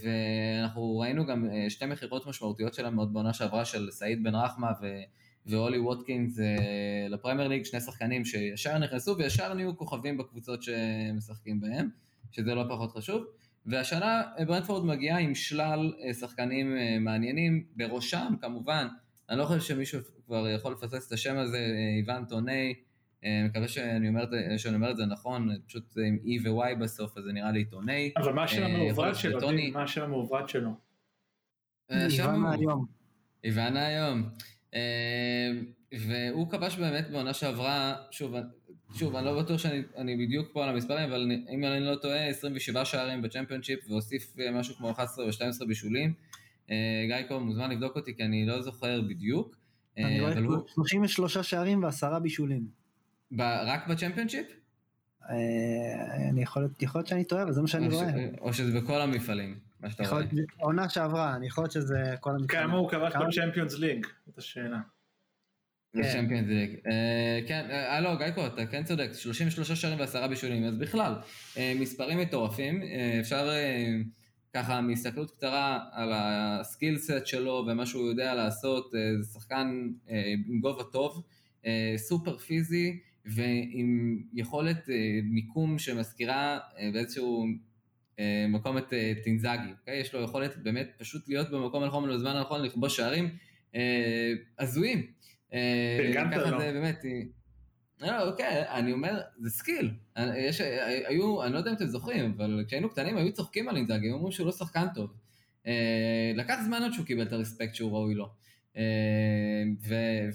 ואנחנו 0.03 0.99
ראינו 0.99 1.25
גם 1.25 1.45
אה, 1.51 1.69
שתי 1.69 1.85
מכירות 1.85 2.27
משמעותיות 2.27 2.73
שלהם 2.73 2.95
מאוד 2.95 3.13
בעונה 3.13 3.33
שעברה 3.33 3.65
של 3.65 3.91
סעיד 3.91 4.23
בן 4.23 4.35
רחמה 4.35 4.71
ו... 4.81 4.87
ואולי 5.49 5.79
ווטקינס 5.79 6.39
אה, 6.39 7.07
לפרמייר 7.09 7.47
ליג, 7.47 7.65
שני 7.65 7.79
שחקנים 7.79 8.25
שישר 8.25 8.77
נכנסו 8.77 9.17
וישר 9.17 9.53
נהיו 9.53 9.77
כוכבים 9.77 10.17
בקבוצות 10.17 10.63
שמשחקים 10.63 11.61
בהם. 11.61 11.89
שזה 12.31 12.55
לא 12.55 12.63
פחות 12.69 12.91
חשוב. 12.91 13.25
והשנה 13.65 14.21
אה, 14.39 14.45
ברנדפורד 14.45 14.85
מגיעה 14.85 15.19
עם 15.19 15.35
שלל 15.35 15.93
אה, 16.03 16.13
שחקנים 16.13 16.77
אה, 16.77 16.99
מעניינים, 16.99 17.63
בראשם 17.75 18.33
כמובן, 18.41 18.87
אני 19.29 19.39
לא 19.39 19.45
חושב 19.45 19.59
שמישהו 19.59 19.99
כבר 20.25 20.49
יכול 20.49 20.71
לפספס 20.71 21.07
את 21.07 21.11
השם 21.11 21.37
הזה, 21.37 21.57
אה, 21.57 21.97
איוון 21.97 22.25
טוני, 22.25 22.51
אה, 22.51 22.71
מקווה 23.45 23.67
שאני 23.67 24.07
אומר, 24.09 24.25
שאני 24.57 24.75
אומר 24.75 24.91
את 24.91 24.97
זה 24.97 25.05
נכון, 25.05 25.49
פשוט 25.67 25.97
עם 26.07 26.17
E 26.23 26.47
ו-Y 26.49 26.75
בסוף, 26.75 27.17
אז 27.17 27.23
זה 27.23 27.31
נראה 27.31 27.51
לי 27.51 27.65
טוני. 27.65 28.11
אבל 28.17 28.33
מה 28.33 28.43
השם 28.43 28.61
אה, 28.61 28.65
המעוברת 28.75 29.15
שלו? 29.15 29.39
מה 29.73 29.83
השם 29.83 30.01
המעוברת 30.03 30.49
שלו? 30.49 30.69
אה, 31.91 32.07
הוא- 32.25 32.37
מהיום. 32.37 32.85
איוון 33.43 33.77
היום. 33.77 34.23
אה, 34.73 35.51
והוא 36.07 36.49
כבש 36.49 36.77
באמת 36.77 37.09
בעונה 37.11 37.33
שעברה, 37.33 37.95
שוב, 38.11 38.35
שוב, 38.95 39.15
אני 39.15 39.25
לא 39.25 39.41
בטוח 39.41 39.57
שאני 39.59 39.81
אני 39.97 40.25
בדיוק 40.25 40.47
פה 40.53 40.63
על 40.63 40.69
המספרים, 40.69 41.09
אבל 41.09 41.31
אם 41.49 41.63
אני 41.65 41.85
לא 41.85 41.95
טועה, 41.95 42.27
27 42.27 42.85
שערים 42.85 43.21
בצ'מפיונשיפ 43.21 43.79
והוסיף 43.89 44.39
אה, 44.39 44.51
משהו 44.51 44.75
כמו 44.75 44.91
11 44.91 45.25
או 45.25 45.33
12 45.33 45.67
בישולים. 45.67 46.13
אה, 46.71 46.75
גיא 47.27 47.37
מוזמן 47.37 47.71
לבדוק 47.71 47.95
אותי 47.95 48.15
כי 48.15 48.23
אני 48.23 48.45
לא 48.45 48.61
זוכר 48.61 49.01
בדיוק. 49.01 49.55
אה, 49.97 50.05
אני 50.07 50.19
רואה 50.19 50.31
אבל 50.33 50.43
הוא 50.43 50.67
33 50.67 51.37
שערים 51.37 51.83
ועשרה 51.83 52.19
בישולים. 52.19 52.86
ב- 53.31 53.41
רק 53.65 53.87
בצ'מפיונשיפ? 53.87 54.45
אה, 55.29 55.35
אני 56.29 56.41
יכול 56.43 56.69
יכול 56.79 56.99
להיות 56.99 57.07
שאני 57.07 57.23
טועה, 57.23 57.43
אבל 57.43 57.51
זה 57.53 57.61
מה 57.61 57.67
שאני 57.67 57.85
או 57.87 57.91
ש- 57.91 57.95
רואה. 57.95 58.11
או 58.41 58.53
שזה 58.53 58.79
בכל 58.81 59.01
המפעלים, 59.01 59.59
מה 59.79 59.89
שאתה 59.89 60.09
רואה. 60.09 60.23
עונה 60.57 60.89
שעברה, 60.89 61.35
אני 61.35 61.47
יכול 61.47 61.63
להיות 61.63 61.71
שזה 61.71 62.13
כל 62.19 62.35
המקרים. 62.35 62.61
כמה 62.63 62.77
הוא 62.77 62.89
כבש? 62.89 63.13
בצ'מפיונס 63.15 63.73
ליג? 63.79 64.05
זאת 64.25 64.37
השאלה. 64.37 64.79
זה 65.93 66.01
כן. 66.03 66.09
צ'מפיונס 66.13 66.47
ליג. 66.47 66.75
אה, 66.87 67.39
כן, 67.47 67.67
אה, 67.69 68.01
לא, 68.01 68.15
גיא 68.15 68.25
אתה 68.47 68.65
כן 68.65 68.83
צודק, 68.83 69.09
33 69.13 69.71
שערים 69.71 69.99
ועשרה 69.99 70.27
בישולים, 70.27 70.63
אז 70.63 70.77
בכלל, 70.77 71.15
מספרים 71.79 72.19
מטורפים, 72.19 72.81
אפשר 73.19 73.49
ככה 74.53 74.81
מהסתכלות 74.81 75.31
קצרה 75.31 75.79
על 75.91 76.09
הסקיל 76.15 76.97
סט 76.97 77.25
שלו 77.25 77.65
ומה 77.67 77.85
שהוא 77.85 78.07
יודע 78.09 78.35
לעשות, 78.35 78.91
זה 78.91 78.99
שחקן 79.33 79.87
עם 80.47 80.59
גובה 80.59 80.83
טוב, 80.83 81.23
סופר 81.97 82.37
פיזי 82.37 82.99
ועם 83.27 84.21
יכולת 84.33 84.89
אה, 84.89 85.19
מיקום 85.23 85.79
שמזכירה 85.79 86.59
אה, 86.79 86.89
באיזשהו 86.93 87.45
אה, 88.19 88.45
מקום 88.49 88.77
את 88.77 88.93
טינזאגי, 89.23 89.71
אוקיי? 89.79 89.99
יש 89.99 90.13
לו 90.13 90.21
יכולת 90.21 90.57
באמת 90.57 90.89
פשוט 90.97 91.29
להיות 91.29 91.51
במקום 91.51 91.83
הנכון 91.83 92.09
בזמן 92.09 92.35
הנכון, 92.35 92.61
לכבוש 92.61 92.97
שערים 92.97 93.29
הזויים. 94.59 95.05
פרגנת 95.97 96.33
ככה 96.33 96.49
לו. 96.49 96.59
זה 96.59 96.71
באמת... 96.71 97.05
לא, 97.99 98.29
אוקיי, 98.29 98.63
אני 98.69 98.91
אומר, 98.91 99.21
זה 99.39 99.49
skill. 99.49 99.91
יש, 100.35 100.61
היו, 101.07 101.43
אני 101.43 101.53
לא 101.53 101.57
יודע 101.57 101.71
אם 101.71 101.75
אתם 101.75 101.85
זוכרים, 101.85 102.33
אבל 102.37 102.63
כשהיינו 102.67 102.89
קטנים 102.89 103.17
היו 103.17 103.33
צוחקים 103.33 103.69
על 103.69 103.77
אינזאגי, 103.77 104.11
אומרים 104.11 104.31
שהוא 104.31 104.45
לא 104.45 104.51
שחקן 104.51 104.85
טוב. 104.95 105.13
לקח 106.35 106.55
זמן 106.65 106.83
עד 106.83 106.93
שהוא 106.93 107.05
קיבל 107.05 107.23
את 107.23 107.33
ה 107.33 107.39
respect 107.39 107.75
שהוא 107.75 107.91
ראוי 107.91 108.15
לו. 108.15 108.29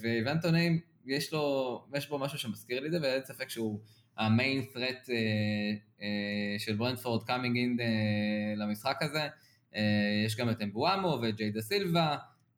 ואייבן 0.02 0.40
טוני, 0.40 0.80
יש 1.06 1.32
לו, 1.32 1.86
יש 1.94 2.08
בו 2.08 2.18
משהו 2.18 2.38
שמזכיר 2.38 2.80
לי 2.80 2.86
את 2.86 2.92
זה, 2.92 2.98
ואין 3.02 3.24
ספק 3.24 3.48
שהוא 3.48 3.80
ה 4.16 4.26
main 4.26 4.62
threat 4.74 5.10
אה, 5.10 5.16
אה, 6.02 6.58
של 6.58 6.76
ברנטפורד 6.76 7.22
coming 7.22 7.56
in 7.56 7.76
למשחק 8.56 8.96
הזה. 9.00 9.28
אה, 9.74 10.22
יש 10.26 10.36
גם 10.36 10.50
את 10.50 10.62
אמבואמו 10.62 11.18
וג'יי 11.22 11.50
דה 11.50 11.60
סילבה, 11.60 12.16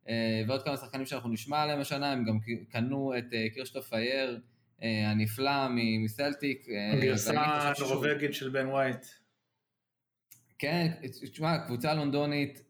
אה, 0.08 0.42
ועוד 0.46 0.62
כמה 0.62 0.76
שחקנים 0.76 1.06
שאנחנו 1.06 1.30
נשמע 1.30 1.62
עליהם 1.62 1.80
השנה, 1.80 2.12
הם 2.12 2.24
גם 2.24 2.38
קנו 2.68 3.18
את 3.18 3.24
אה, 3.32 3.46
קירשטוף 3.54 3.92
אייר 3.92 4.40
אה, 4.82 5.10
הנפלא 5.10 5.68
מסלטיק. 6.04 6.66
הגרסה 6.92 7.32
הנורבגית 7.40 8.34
של 8.34 8.48
בן 8.48 8.66
ווייט. 8.66 9.06
כן, 10.58 10.86
תשמע, 11.32 11.58
קבוצה 11.66 11.94
לונדונית 11.94 12.62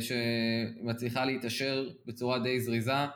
שמצליחה 0.00 1.24
להתעשר 1.24 1.88
בצורה 2.06 2.38
די 2.38 2.60
זריזה, 2.60 3.06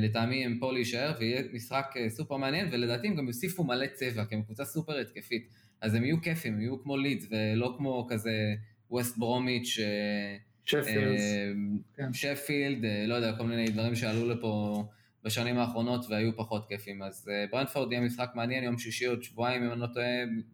לטעמי 0.00 0.44
הם 0.44 0.58
פה 0.60 0.72
להישאר, 0.72 1.12
ויהיה 1.18 1.42
משחק 1.52 1.94
אה, 1.96 2.10
סופר 2.10 2.36
מעניין, 2.36 2.68
ולדעתי 2.72 3.08
הם 3.08 3.14
גם 3.14 3.26
יוסיפו 3.26 3.64
מלא 3.64 3.86
צבע, 3.86 4.24
כי 4.24 4.34
הם 4.34 4.42
קבוצה 4.42 4.64
סופר 4.64 4.98
התקפית. 4.98 5.48
אז 5.80 5.94
הם 5.94 6.04
יהיו 6.04 6.22
כיפים, 6.22 6.54
הם 6.54 6.60
יהיו 6.60 6.82
כמו 6.82 6.96
לידס, 6.96 7.26
ולא 7.30 7.74
כמו 7.78 8.06
כזה 8.10 8.54
ווסט 8.90 9.18
ברומיץ', 9.18 9.78
אה. 9.80 10.36
אה, 10.74 11.52
כן. 11.96 12.12
שפילד, 12.12 12.84
אה, 12.84 13.04
לא 13.06 13.14
יודע, 13.14 13.36
כל 13.36 13.46
מיני 13.46 13.68
דברים 13.68 13.94
שעלו 13.94 14.28
לפה 14.28 14.84
בשנים 15.24 15.58
האחרונות 15.58 16.06
והיו 16.08 16.36
פחות 16.36 16.68
כיפים. 16.68 17.02
אז 17.02 17.28
אה, 17.32 17.44
ברנדפורד 17.50 17.92
יהיה 17.92 18.02
משחק 18.02 18.30
מעניין, 18.34 18.64
יום 18.64 18.78
שישי 18.78 19.06
עוד 19.06 19.22
שבועיים, 19.22 19.62
אם 19.64 19.72
אני 19.72 19.80
לא 19.80 19.86
טועה, 19.86 20.06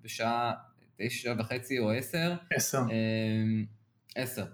בשעה 0.02 0.52
תשע 0.96 1.34
וחצי 1.38 1.78
או 1.78 1.90
עשר. 1.90 2.34
עשר. 2.50 2.82
עשר. 4.14 4.44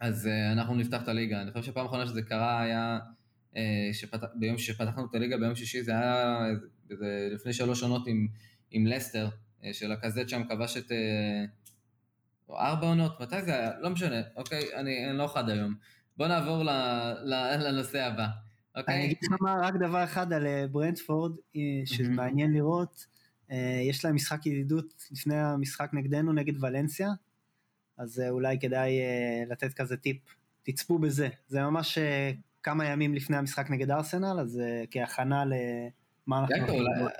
אז 0.00 0.26
אה, 0.26 0.52
אנחנו 0.52 0.74
נפתח 0.74 1.02
את 1.02 1.08
הליגה. 1.08 1.42
אני 1.42 1.50
חושב 1.50 1.64
שפעם 1.64 1.86
אחרונה 1.86 2.06
שזה 2.06 2.22
קרה 2.22 2.62
היה 2.62 2.98
אה, 2.98 2.98
שפתח, 3.92 4.26
ביום 4.34 4.58
שפתחנו 4.58 5.06
את 5.10 5.14
הליגה 5.14 5.36
ביום 5.36 5.54
שישי, 5.54 5.82
זה 5.82 5.92
היה 5.92 6.46
איזה, 6.90 7.28
לפני 7.34 7.52
שלוש 7.52 7.82
עונות 7.82 8.06
עם, 8.06 8.28
עם 8.70 8.86
לסטר, 8.86 9.28
אה, 9.64 9.74
שלקזט 9.74 10.28
שם 10.28 10.42
כבש 10.48 10.76
את... 10.76 10.92
אה, 10.92 11.44
או 12.48 12.58
ארבע 12.58 12.86
עונות, 12.86 13.20
מתי 13.20 13.42
זה 13.42 13.54
היה? 13.54 13.70
לא 13.80 13.90
משנה, 13.90 14.20
אוקיי, 14.36 14.62
אני, 14.74 15.10
אני 15.10 15.18
לא 15.18 15.26
חד 15.26 15.48
היום. 15.48 15.74
בוא 16.16 16.26
נעבור 16.26 16.62
ל, 16.62 16.70
ל, 17.24 17.56
לנושא 17.68 18.04
הבא, 18.04 18.26
אני 18.76 18.82
אוקיי? 18.82 19.04
אגיד 19.04 19.16
לך 19.22 19.36
מה, 19.40 19.56
רק 19.62 19.74
דבר 19.74 20.04
אחד 20.04 20.32
על 20.32 20.46
אה, 20.46 20.66
ברנדפורד, 20.70 21.32
אה, 21.56 21.60
שמעניין 21.84 22.52
לראות, 22.52 23.06
אה, 23.50 23.80
יש 23.88 24.04
להם 24.04 24.14
משחק 24.14 24.46
ידידות 24.46 25.06
לפני 25.10 25.36
המשחק 25.36 25.90
נגדנו, 25.92 26.32
נגד 26.32 26.64
ולנסיה, 26.64 27.08
אז 27.98 28.20
אה, 28.20 28.30
אולי 28.30 28.58
כדאי 28.60 29.00
אה, 29.00 29.42
לתת 29.50 29.74
כזה 29.74 29.96
טיפ, 29.96 30.16
תצפו 30.62 30.98
בזה, 30.98 31.28
זה 31.48 31.62
ממש 31.62 31.98
אה, 31.98 32.32
כמה 32.62 32.86
ימים 32.86 33.14
לפני 33.14 33.36
המשחק 33.36 33.70
נגד 33.70 33.90
ארסנל, 33.90 34.40
אז 34.40 34.60
אה, 34.60 34.84
כהכנה 34.90 35.44
למה 35.44 36.38
אנחנו 36.38 36.56
יעקב. 36.56 36.74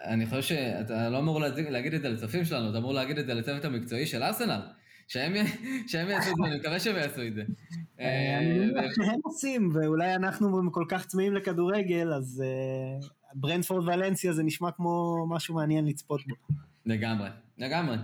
אני 0.04 0.26
חושב 0.26 0.42
שאתה 0.42 1.08
לא 1.08 1.18
אמור 1.18 1.40
להגיד 1.70 1.94
את 1.94 2.02
זה 2.02 2.08
לצופים 2.08 2.44
שלנו, 2.44 2.70
אתה 2.70 2.78
אמור 2.78 2.94
להגיד 2.94 3.18
את 3.18 3.26
זה 3.26 3.34
לצוות 3.34 3.64
המקצועי 3.64 4.06
של 4.06 4.22
ארסנל. 4.22 4.60
שהם 5.08 5.34
יעשו 5.34 6.30
את 6.30 6.36
זה, 6.36 6.46
אני 6.46 6.56
מקווה 6.58 6.80
שהם 6.80 6.96
יעשו 6.96 7.22
את 7.22 7.34
זה. 7.34 7.42
אה, 8.00 8.06
אה, 8.76 8.88
שהם 8.94 9.20
עושים, 9.24 9.70
ואולי 9.74 10.14
אנחנו 10.14 10.72
כל 10.72 10.84
כך 10.88 11.06
צמאים 11.06 11.34
לכדורגל, 11.34 12.12
אז 12.12 12.42
ברנדפורד 13.34 13.88
ולנסיה 13.88 14.32
זה 14.32 14.42
נשמע 14.42 14.70
כמו 14.70 15.26
משהו 15.28 15.54
מעניין 15.54 15.86
לצפות 15.86 16.20
בו. 16.26 16.34
לגמרי, 16.86 17.28
לגמרי. 17.58 17.96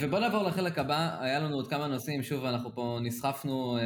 ובוא 0.00 0.18
נעבור 0.18 0.42
לחלק 0.42 0.78
הבא, 0.78 1.16
היה 1.20 1.40
לנו 1.40 1.54
עוד 1.54 1.68
כמה 1.68 1.86
נושאים, 1.86 2.22
שוב 2.22 2.44
אנחנו 2.44 2.74
פה 2.74 2.98
נסחפנו, 3.02 3.78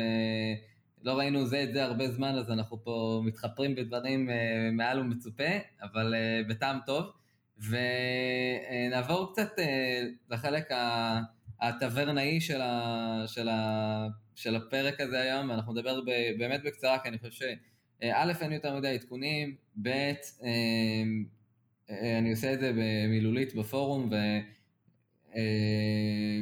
לא 1.07 1.19
ראינו 1.19 1.47
זה 1.47 1.63
את 1.63 1.73
זה 1.73 1.85
הרבה 1.85 2.11
זמן, 2.11 2.35
אז 2.35 2.51
אנחנו 2.51 2.85
פה 2.85 3.23
מתחפרים 3.25 3.75
בדברים 3.75 4.31
אה, 4.31 4.71
מעל 4.73 5.01
ומצופה, 5.01 5.45
אבל 5.83 6.15
אה, 6.15 6.41
בטעם 6.49 6.79
טוב. 6.87 7.05
ונעבור 7.59 9.33
קצת 9.33 9.59
אה, 9.59 10.03
לחלק 10.31 10.71
הטברנאי 11.61 12.41
של, 12.41 12.61
ה, 12.61 13.25
של, 13.27 13.49
ה, 13.49 14.07
של 14.35 14.57
הפרק 14.57 15.01
הזה 15.01 15.21
היום, 15.21 15.51
ואנחנו 15.51 15.73
נדבר 15.73 16.01
ב, 16.01 16.11
באמת 16.39 16.61
בקצרה, 16.65 16.99
כי 16.99 17.09
אני 17.09 17.19
חושב 17.19 17.47
אה, 18.03 18.23
א', 18.23 18.33
אין 18.41 18.53
יותר 18.53 18.77
מדי 18.77 18.89
עדכונים, 18.89 19.55
ב', 19.83 20.13
אני 22.19 22.31
עושה 22.31 22.53
את 22.53 22.61
זה 22.61 22.73
במילולית 22.77 23.55
בפורום, 23.55 24.11
ו... 24.11 24.17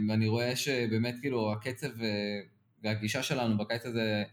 ואני 0.08 0.26
רואה 0.26 0.56
שבאמת 0.56 1.14
כאילו 1.20 1.52
הקצב 1.52 1.88
והגישה 2.82 3.22
שלנו 3.22 3.58
בקיץ 3.58 3.86
הזה, 3.86 4.24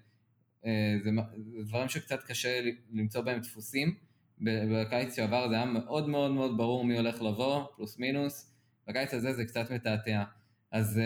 זה, 1.03 1.09
זה 1.37 1.63
דברים 1.63 1.89
שקצת 1.89 2.23
קשה 2.23 2.61
למצוא 2.93 3.21
בהם 3.21 3.39
דפוסים. 3.39 3.95
בקיץ 4.41 5.15
שעבר 5.15 5.49
זה 5.49 5.55
היה 5.55 5.65
מאוד 5.65 6.09
מאוד 6.09 6.31
מאוד 6.31 6.57
ברור 6.57 6.85
מי 6.85 6.97
הולך 6.97 7.21
לבוא, 7.21 7.63
פלוס 7.75 7.99
מינוס. 7.99 8.53
בקיץ 8.87 9.13
הזה 9.13 9.33
זה 9.33 9.45
קצת 9.45 9.71
מתעתע. 9.71 10.23
אז 10.71 11.01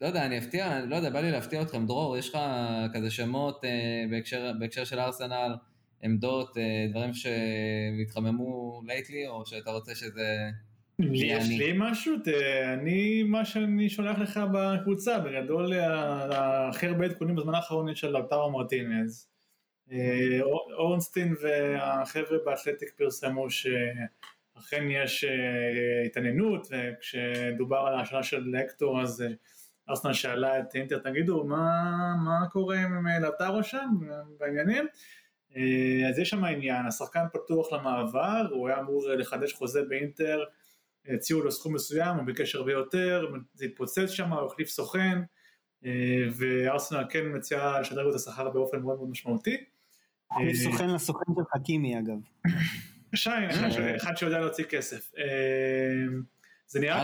לא 0.00 0.06
יודע, 0.06 0.26
אני 0.26 0.38
אפתיע, 0.38 0.84
לא 0.84 0.96
יודע, 0.96 1.10
בא 1.10 1.20
לי 1.20 1.30
להפתיע 1.30 1.62
אתכם. 1.62 1.86
דרור, 1.86 2.16
יש 2.16 2.28
לך 2.28 2.38
כזה 2.94 3.10
שמות 3.10 3.64
בהקשר, 4.10 4.52
בהקשר 4.58 4.84
של 4.84 4.98
ארסנל, 4.98 5.56
עמדות, 6.02 6.56
דברים 6.90 7.10
שהתחממו 7.14 8.82
לייטלי, 8.86 9.26
או 9.26 9.46
שאתה 9.46 9.70
רוצה 9.70 9.94
שזה... 9.94 10.50
לי 10.98 11.26
יש 11.26 11.48
לי 11.48 11.72
משהו, 11.76 12.14
אני, 12.64 13.22
מה 13.22 13.44
שאני 13.44 13.90
שולח 13.90 14.18
לך 14.18 14.40
בקבוצה, 14.52 15.18
בגדול 15.18 15.72
הכי 16.32 16.86
הרבה 16.86 17.04
עדכונים 17.04 17.36
בזמן 17.36 17.54
האחרון 17.54 17.88
יש 17.88 18.04
על 18.04 18.16
אבטרו 18.16 18.50
מרטינז. 18.50 19.34
אה, 19.92 20.40
אורנסטין 20.78 21.34
והחבר'ה 21.42 22.38
באתלטיק 22.44 22.90
פרסמו 22.96 23.50
שאכן 23.50 24.90
יש 24.90 25.24
אה, 25.24 26.02
התעניינות, 26.06 26.68
וכשדובר 26.70 27.76
על 27.76 27.94
ההשאלה 27.94 28.22
של 28.22 28.44
לקטור 28.52 29.02
אז 29.02 29.22
אה, 29.22 29.28
ארסנל 29.88 30.12
שאלה 30.12 30.60
את 30.60 30.74
אינטר, 30.74 30.98
תגידו 30.98 31.44
מה, 31.44 31.82
מה 32.24 32.48
קורה 32.52 32.80
עם 32.80 33.06
לאבטרו 33.22 33.62
שם 33.62 33.88
בעניינים? 34.38 34.86
אז 36.08 36.18
יש 36.18 36.30
שם 36.30 36.44
עניין, 36.44 36.86
השחקן 36.86 37.24
פתוח 37.32 37.72
למעבר, 37.72 38.46
הוא 38.50 38.68
היה 38.68 38.80
אמור 38.80 39.08
לחדש 39.08 39.52
חוזה 39.52 39.82
באינטר 39.88 40.44
הציעו 41.08 41.42
לו 41.42 41.52
סכום 41.52 41.74
מסוים, 41.74 42.16
הוא 42.16 42.24
ביקש 42.24 42.54
הרבה 42.54 42.72
יותר, 42.72 43.26
זה 43.54 43.64
התפוצץ 43.64 44.10
שם, 44.10 44.32
הוא 44.32 44.46
החליף 44.46 44.68
סוכן, 44.68 45.18
אה, 45.84 45.90
וארסנל 46.36 47.04
כן 47.10 47.24
מציעה 47.34 47.80
לשדרג 47.80 48.04
לו 48.04 48.10
את 48.10 48.14
השכר 48.14 48.50
באופן 48.50 48.78
מאוד 48.78 48.96
מאוד 48.96 49.10
משמעותי. 49.10 49.56
החליף 50.30 50.58
אה, 50.58 50.72
סוכן 50.72 50.90
לסוכן 50.90 51.32
של 51.34 51.42
חכימי 51.54 51.98
אגב. 51.98 52.18
שיין, 53.14 53.50
אחד 53.96 54.16
שיודע 54.16 54.38
להוציא 54.38 54.64
כסף. 54.64 55.12
אה, 55.18 55.24
זה 56.66 56.80
נראה... 56.80 57.00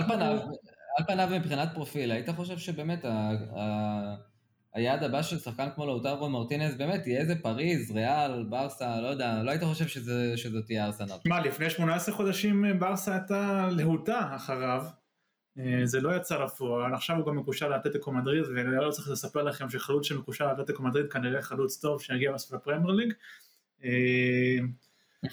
על 0.96 1.06
פניו 1.06 1.28
מבחינת 1.32 1.68
פרופיל, 1.74 2.12
היית 2.12 2.28
חושב 2.28 2.58
שבאמת 2.58 3.04
היעד 4.74 5.02
הבא 5.04 5.22
של 5.22 5.38
שחקן 5.38 5.68
כמו 5.74 5.86
לאוטרו 5.86 6.28
מרטינס 6.28 6.74
באמת 6.74 7.06
יהיה 7.06 7.20
איזה 7.20 7.34
פריז, 7.42 7.90
ריאל, 7.90 8.44
ברסה, 8.48 9.00
לא 9.00 9.06
יודע, 9.06 9.42
לא 9.42 9.50
היית 9.50 9.62
חושב 9.62 9.86
שזה, 9.86 10.36
שזאת 10.36 10.66
תהיה 10.66 10.86
ארסנל. 10.86 11.14
מה, 11.26 11.40
לפני 11.40 11.70
18 11.70 12.14
חודשים 12.14 12.64
ברסה 12.78 13.14
הייתה 13.14 13.68
להוטה 13.72 14.36
אחריו, 14.36 14.84
אה, 15.58 15.80
זה 15.84 16.00
לא 16.00 16.16
יצא 16.16 16.44
לפועל, 16.44 16.94
עכשיו 16.94 17.16
הוא 17.16 17.26
גם 17.26 17.36
מקושר 17.36 17.68
לאתלטיקו 17.68 18.12
מדריד, 18.12 18.44
ואני 18.44 18.76
לא 18.76 18.90
צריך 18.90 19.08
לספר 19.08 19.42
לכם 19.42 19.70
שחלוץ 19.70 20.06
שמקושר 20.06 20.46
לאתלטיקו 20.46 20.82
מדריד 20.82 21.12
כנראה 21.12 21.42
חלוץ 21.42 21.76
טוב 21.76 22.02
שיגיע 22.02 22.32
בסוף 22.32 22.52
לפרמייר 22.52 22.90
ליג. 22.90 23.12
אה, 23.84 24.58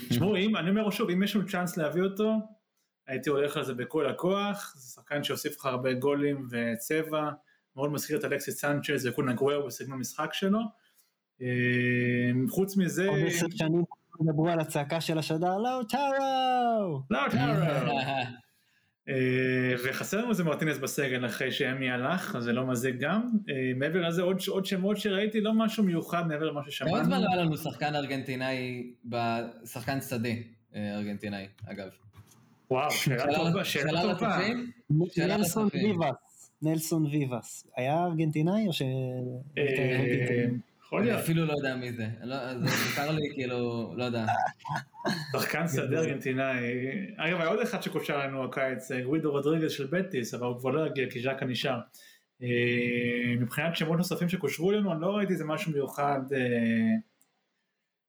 תשמעו, 0.09 0.35
אני 0.35 0.69
אומר 0.69 0.89
שוב, 0.89 1.09
אם 1.09 1.23
יש 1.23 1.35
לנו 1.35 1.47
צ'אנס 1.47 1.77
להביא 1.77 2.01
אותו, 2.01 2.33
הייתי 3.07 3.29
הולך 3.29 3.57
על 3.57 3.63
זה 3.63 3.73
בכל 3.73 4.09
הכוח, 4.09 4.73
זה 4.77 4.91
שחקן 4.91 5.23
שיוסיף 5.23 5.59
לך 5.59 5.65
הרבה 5.65 5.93
גולים 5.93 6.47
וצבע. 6.51 7.29
מאוד 7.77 7.91
מזכיר 7.91 8.17
את 8.19 8.25
אלכסיס 8.25 8.61
סנצ'ז 8.61 9.05
וקונה 9.05 9.33
גוויר 9.33 9.61
בסגנון 9.61 9.97
המשחק 9.97 10.33
שלו. 10.33 10.59
אה, 11.41 11.47
חוץ 12.49 12.77
מזה... 12.77 13.07
עוד 13.07 13.19
עשר 13.27 13.45
שנים 13.55 13.83
ידברו 14.21 14.49
על 14.49 14.59
הצעקה 14.59 15.01
של 15.01 15.17
השדר, 15.17 15.57
לא 15.57 15.81
טארו! 15.89 17.01
לא 17.09 17.19
טארו! 17.31 17.99
אה, 19.09 19.73
וחסר 19.83 20.17
לנו 20.17 20.29
איזה 20.29 20.43
מרטינס 20.43 20.77
בסגל 20.77 21.25
אחרי 21.25 21.51
שאמי 21.51 21.91
הלך, 21.91 22.35
אז 22.35 22.43
זה 22.43 22.53
לא 22.53 22.67
מזיק 22.67 22.95
גם. 22.99 23.29
אה, 23.49 23.71
מעבר 23.75 24.07
לזה 24.07 24.21
עוד, 24.21 24.37
עוד 24.47 24.65
שמות 24.65 24.97
שראיתי, 24.97 25.41
לא 25.41 25.53
משהו 25.53 25.83
מיוחד 25.83 26.27
מעבר 26.27 26.45
למה 26.45 26.61
ששמענו. 26.65 26.95
כמה 26.95 27.03
זמן 27.03 27.21
לא 27.21 27.27
היה 27.33 27.43
לנו 27.43 27.57
שחקן 27.57 27.95
ארגנטינאי, 27.95 28.93
שחקן 29.65 30.01
שדה 30.01 30.29
ארגנטינאי, 30.75 31.47
אגב? 31.65 31.87
וואו, 32.71 32.91
שאלה 32.91 33.35
טובה, 33.35 33.65
שאלה 33.65 34.01
טובה. 34.01 34.39
נלסון 35.17 35.69
ויבאס. 35.73 36.26
נלסון 36.61 37.05
ויבאס. 37.05 37.67
היה 37.75 38.05
ארגנטינאי 38.05 38.67
או 38.67 38.73
ש... 38.73 38.81
אה, 39.57 40.45
יכול 40.81 41.01
להיות. 41.01 41.15
אני 41.15 41.23
אפילו 41.23 41.45
לא 41.45 41.53
יודע 41.53 41.75
מי 41.75 41.93
זה. 41.93 42.07
לא, 42.23 42.35
זה 42.53 42.65
מוכר 42.89 43.11
לי 43.11 43.29
כאילו, 43.33 43.93
לא 43.97 44.03
יודע. 44.03 44.25
שחקן 45.31 45.67
שדה 45.67 45.99
ארגנטינאי. 45.99 46.59
אגב, 47.17 47.41
היה 47.41 47.49
עוד 47.49 47.59
אחד 47.59 47.81
שקושר 47.81 48.17
לנו 48.17 48.43
הקיץ, 48.43 48.91
אה, 48.91 49.01
גווידו 49.01 49.31
רודריגז 49.31 49.71
של 49.71 49.87
בטיס, 49.87 50.33
אבל 50.33 50.47
הוא 50.47 50.59
כבר 50.59 50.69
לא 50.69 50.87
יגיע 50.87 51.09
כי 51.09 51.21
ז'קה 51.21 51.45
נשאר. 51.45 51.79
אה, 52.43 53.35
מבחינת 53.39 53.75
שמות 53.75 53.97
נוספים 53.97 54.29
שקושרו 54.29 54.71
לנו, 54.71 54.93
אני 54.93 55.01
לא 55.01 55.07
ראיתי 55.07 55.33
איזה 55.33 55.45
משהו 55.45 55.71
מיוחד 55.71 56.21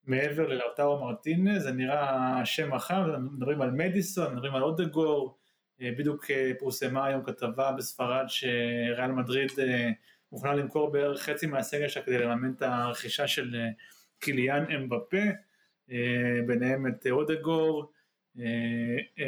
מעבר 0.06 0.48
ללאוטרו 0.48 1.04
מרטינז, 1.04 1.62
זה 1.62 1.72
נראה 1.72 2.40
שם 2.44 2.74
אחר, 2.74 3.18
מדברים 3.18 3.62
על 3.62 3.70
מדיסון, 3.70 4.34
מדברים 4.34 4.54
על 4.54 4.62
אודגור. 4.62 5.37
אה, 5.82 5.90
בדיוק 5.98 6.30
אה, 6.30 6.52
פורסמה 6.58 7.06
היום 7.06 7.22
כתבה 7.24 7.72
בספרד 7.72 8.24
שריאל 8.28 9.12
מדריד 9.12 9.50
אה, 9.58 9.90
מוכנה 10.32 10.54
למכור 10.54 10.92
בערך 10.92 11.22
חצי 11.22 11.46
מהסגל 11.46 11.88
שלה 11.88 12.02
כדי 12.02 12.18
לממן 12.18 12.52
את 12.52 12.62
הרכישה 12.62 13.26
של 13.26 13.56
קיליאן 14.18 14.64
אמבפה, 14.74 15.22
ביניהם 16.46 16.86
את 16.86 17.06
אודגור, 17.10 17.92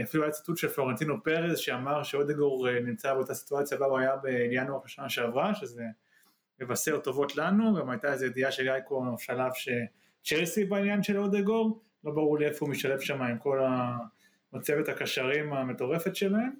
אפילו 0.05 0.22
היה 0.22 0.32
ציטוט 0.32 0.57
של 0.57 0.68
פלורנטינו 0.68 1.22
פרז 1.22 1.59
שאמר 1.59 2.03
שאודגור 2.03 2.70
נמצא 2.70 3.14
באותה 3.14 3.34
סיטואציה 3.34 3.78
בה 3.78 3.86
הוא 3.86 3.98
היה 3.98 4.16
בינואר 4.16 4.80
השנה 4.84 5.09
שעברה, 5.09 5.55
שזה 5.55 5.84
מבשר 6.61 6.98
טובות 6.98 7.36
לנו, 7.36 7.74
גם 7.74 7.90
הייתה 7.90 8.12
איזו 8.12 8.26
ידיעה 8.26 8.53
של 8.53 8.62
גייקו 8.62 9.16
שלב 9.18 9.53
שצ'לסי 9.55 10.64
בעניין 10.64 11.03
של 11.03 11.18
אודגור, 11.18 11.82
לא 12.05 12.12
ברור 12.12 12.38
לי 12.38 12.46
איפה 12.46 12.66
הוא 12.66 12.70
משלב 12.70 13.01
שם 13.01 13.22
עם 13.22 13.38
כל 13.38 13.62
ה... 13.62 13.96
מצבת 14.53 14.88
הקשרים 14.88 15.53
המטורפת 15.53 16.16
שלהם. 16.16 16.53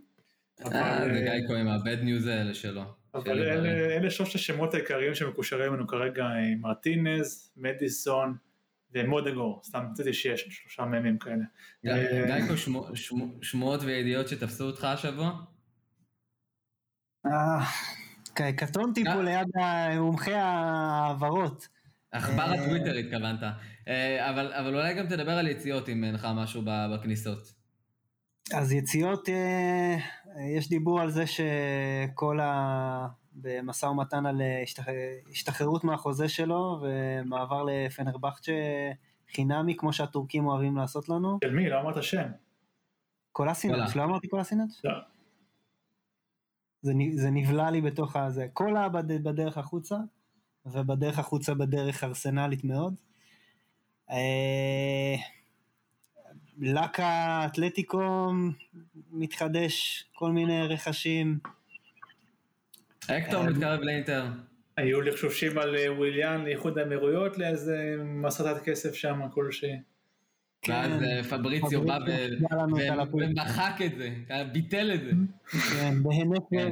אה, 0.64 1.05
זה 1.05 1.20
גיא 1.20 1.49
כהן, 1.49 1.68
הבד 1.68 1.99
ניוז 2.03 2.26
האלה 2.26 2.55
שלו. 2.55 2.82
אבל 3.14 3.43
אלה 3.68 4.11
שלושת 4.11 4.34
השמות 4.34 4.74
העיקריים 4.74 5.14
שמקושרים 5.14 5.74
לנו 5.74 5.86
כרגע 5.86 6.26
מרטינז, 6.61 7.53
מדיסון 7.57 8.36
ומודגור, 8.95 9.61
סתם 9.64 9.86
רציתי 9.91 10.12
שיש 10.12 10.47
שלושה 10.51 10.84
ממים 10.84 11.18
כאלה. 11.18 11.45
גיא 11.84 11.93
כהן, 12.26 12.57
שמועות 13.43 13.82
וידיעות 13.82 14.28
שתפסו 14.28 14.64
אותך 14.64 14.84
השבוע? 14.84 15.32
אה, 17.26 18.53
קטונתי 18.57 19.05
פה 19.05 19.22
ליד 19.22 19.49
מומחי 19.99 20.32
ההעברות. 20.32 21.68
עכבר 22.12 22.43
הטוויטר 22.43 22.95
התכוונת, 22.95 23.41
אבל 24.49 24.74
אולי 24.74 24.95
גם 24.95 25.07
תדבר 25.07 25.32
על 25.32 25.49
יציאות 25.49 25.88
אם 25.88 26.05
אין 26.05 26.14
לך 26.14 26.28
משהו 26.36 26.62
בכניסות. 26.64 27.59
אז 28.55 28.72
יציאות, 28.72 29.28
אה, 29.28 29.97
יש 30.57 30.68
דיבור 30.68 31.01
על 31.01 31.11
זה 31.11 31.24
שקולה... 31.26 33.09
במשא 33.32 33.86
ומתן 33.86 34.26
על 34.26 34.43
אה, 34.43 34.62
השתחררות 35.30 35.84
מהחוזה 35.84 36.28
שלו 36.28 36.82
ומעבר 36.82 37.62
לפנרבכצ'ה 37.62 38.53
חינמי 39.34 39.76
כמו 39.76 39.93
שהטורקים 39.93 40.47
אוהבים 40.47 40.76
לעשות 40.76 41.09
לנו. 41.09 41.38
של 41.45 41.55
מי? 41.55 41.68
לא 41.68 41.80
אמרת 41.80 42.03
שם. 42.03 42.28
קולסינץ', 43.32 43.97
לא 43.97 44.05
אמרתי 44.05 44.28
קולסינץ'? 44.28 44.80
לא. 44.84 44.93
זה, 46.82 46.93
זה 47.14 47.30
נבלע 47.30 47.70
לי 47.70 47.80
בתוך 47.80 48.16
הזה. 48.16 48.47
קולה 48.53 48.88
בדרך 49.22 49.59
החוצה, 49.59 49.97
ובדרך 50.66 51.18
החוצה 51.18 51.55
בדרך 51.55 52.05
ארסנלית 52.05 52.64
מאוד. 52.64 52.95
אה, 54.11 55.16
לקה 56.61 57.46
אתלטיקו 57.46 58.32
מתחדש, 59.12 60.04
כל 60.14 60.30
מיני 60.30 60.62
רכשים. 60.62 61.38
אקטור 63.08 63.42
מתקרב 63.42 63.80
לאינטר. 63.80 64.26
היו 64.76 65.00
לחשושים 65.00 65.58
על 65.58 65.76
אה, 65.76 65.92
וויליאן 65.92 66.44
לאיחוד 66.44 66.78
האמירויות 66.78 67.38
לאיזה 67.38 67.96
מסחטת 67.98 68.62
כסף 68.62 68.94
שם 68.94 69.20
כלשהי. 69.34 69.76
ואז 70.68 71.02
אה, 71.02 71.22
פבריציו 71.22 71.84
בא 71.84 71.98
ומחק 73.12 73.74
את 73.86 73.92
זה, 73.96 74.11
ביטל 74.52 74.90
את 74.94 75.00
זה. 75.04 75.11
כן, 75.70 76.02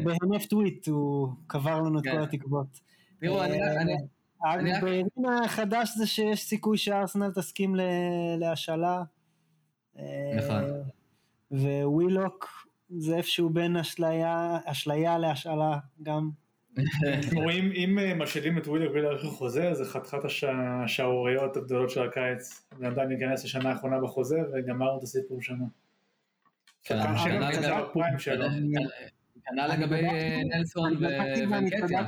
בהינף 0.04 0.46
טוויט 0.48 0.88
הוא 0.88 1.28
קבר 1.46 1.80
לנו 1.80 1.98
את 1.98 2.04
כל 2.04 2.22
התקוות. 2.22 2.80
תראו, 3.20 3.44
אני... 3.44 3.94
החדש 5.44 5.90
זה 5.96 6.06
שיש 6.06 6.40
סיכוי 6.40 6.78
שארסנל 6.78 7.30
תסכים 7.34 7.74
להשאלה. 8.38 9.02
נכון. 10.36 10.64
ווילוק 11.84 12.48
זה 12.88 13.16
איפשהו 13.16 13.50
בין 13.50 13.76
אשליה, 13.76 14.58
אשליה 14.64 15.18
להשאלה 15.18 15.78
גם. 16.02 16.30
תשמעו, 17.20 17.50
אם- 17.50 17.72
אם 17.74 17.98
אה, 17.98 18.14
משאילים 18.14 18.58
את 18.58 18.66
ווילר 18.66 18.92
בלי 18.92 19.02
להאריך 19.02 19.24
חוזה, 19.24 19.74
זה 19.74 19.84
חתיכת 19.84 20.24
הש- 20.24 20.44
השערוריות 20.84 21.56
הגדולות 21.56 21.90
של 21.90 22.02
הקיץ. 22.02 22.68
בן 22.78 22.86
אדם 22.86 23.10
ייכנס 23.10 23.44
לשנה 23.44 23.70
האחרונה 23.70 24.00
בחוזה 24.00 24.36
וגמרנו 24.54 24.98
את 24.98 25.02
הסיפור 25.02 25.42
שנה. 25.42 25.64
כן, 26.82 26.98
שחקן 27.18 27.30
כנ"ל 27.30 27.50
לגבי- 27.50 27.82
ב 27.90 27.95
prime 27.95 28.18
שלו. 28.18 28.44
כנ"ל 29.44 29.66
לגבי 29.72 30.06
אה, 30.06 30.40
נלסון 30.56 30.92
ונקטיה. 31.52 32.02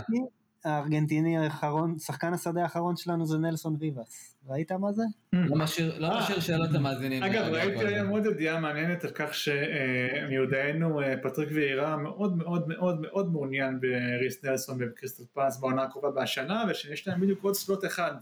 הארגנטיני 0.65 1.39
האחרון, 1.39 1.99
שחקן 1.99 2.33
השדה 2.33 2.63
האחרון 2.63 2.97
שלנו 2.97 3.27
זה 3.27 3.39
נלסון 3.39 3.77
ויבס. 3.79 4.37
ראית 4.49 4.73
מה 4.73 4.93
זה? 4.93 5.03
לא 5.33 5.57
משאיר 5.57 5.99
לא 5.99 6.07
אה. 6.07 6.19
משאיר 6.19 6.41
שאלות 6.41 6.71
למאזינים. 6.71 7.23
אגב, 7.23 7.35
אגב, 7.35 7.53
ראיתי 7.53 7.77
כל 7.77 7.87
היום. 7.87 8.09
עוד 8.09 8.27
ידיעה 8.27 8.61
מעניינת 8.61 9.05
על 9.05 9.11
כך 9.11 9.35
שמיודענו 9.35 11.01
פטריק 11.23 11.49
וירה 11.53 11.97
מאוד 11.97 12.37
מאוד 12.37 12.69
מאוד 12.69 13.01
מאוד 13.01 13.33
מעוניין 13.33 13.81
בריס 13.81 14.45
נלסון 14.45 14.77
ובקריסטל 14.81 15.25
פאלאס 15.33 15.61
בעונה 15.61 15.83
הקרובה 15.83 16.11
בהשאלה, 16.11 16.65
ושיש 16.71 17.09
להם 17.09 17.21
בדיוק 17.21 17.43
עוד 17.43 17.55
סלוט 17.55 17.85
אחד 17.85 18.15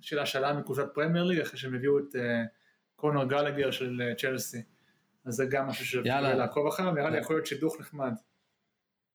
של 0.00 0.18
השאלה 0.18 0.52
מקבוצת 0.52 0.94
פרמייר 0.94 1.24
ליג, 1.24 1.40
אחרי 1.40 1.58
שהם 1.58 1.74
הביאו 1.74 1.98
את 1.98 2.16
אה, 2.16 2.44
קונור 2.96 3.24
גלגר 3.24 3.70
של 3.70 4.02
אה, 4.02 4.14
צ'לסי. 4.14 4.62
אז 5.24 5.34
זה 5.34 5.46
גם 5.46 5.66
משהו 5.66 5.86
שאפשר. 5.86 6.20
לעקוב 6.20 6.66
אחריו, 6.66 6.92
נראה 6.92 7.10
לי 7.10 7.18
יכול 7.18 7.36
להיות 7.36 7.46
שידוך 7.46 7.80
נחמד. 7.80 8.12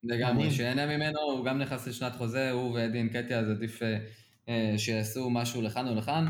לגמרי. 0.03 0.51
שיהנה 0.51 0.85
ממנו, 0.85 1.19
הוא 1.19 1.45
גם 1.45 1.59
נכנס 1.59 1.87
לשנת 1.87 2.15
חוזה, 2.15 2.51
הוא 2.51 2.73
ואדי 2.73 2.97
אינקטיה, 2.97 3.39
אז 3.39 3.49
עדיף 3.49 3.83
אה, 3.83 3.97
אה, 4.49 4.73
שיעשו 4.77 5.29
משהו 5.29 5.61
לכאן 5.61 5.87
או 5.87 5.95
לכאן. 5.95 6.25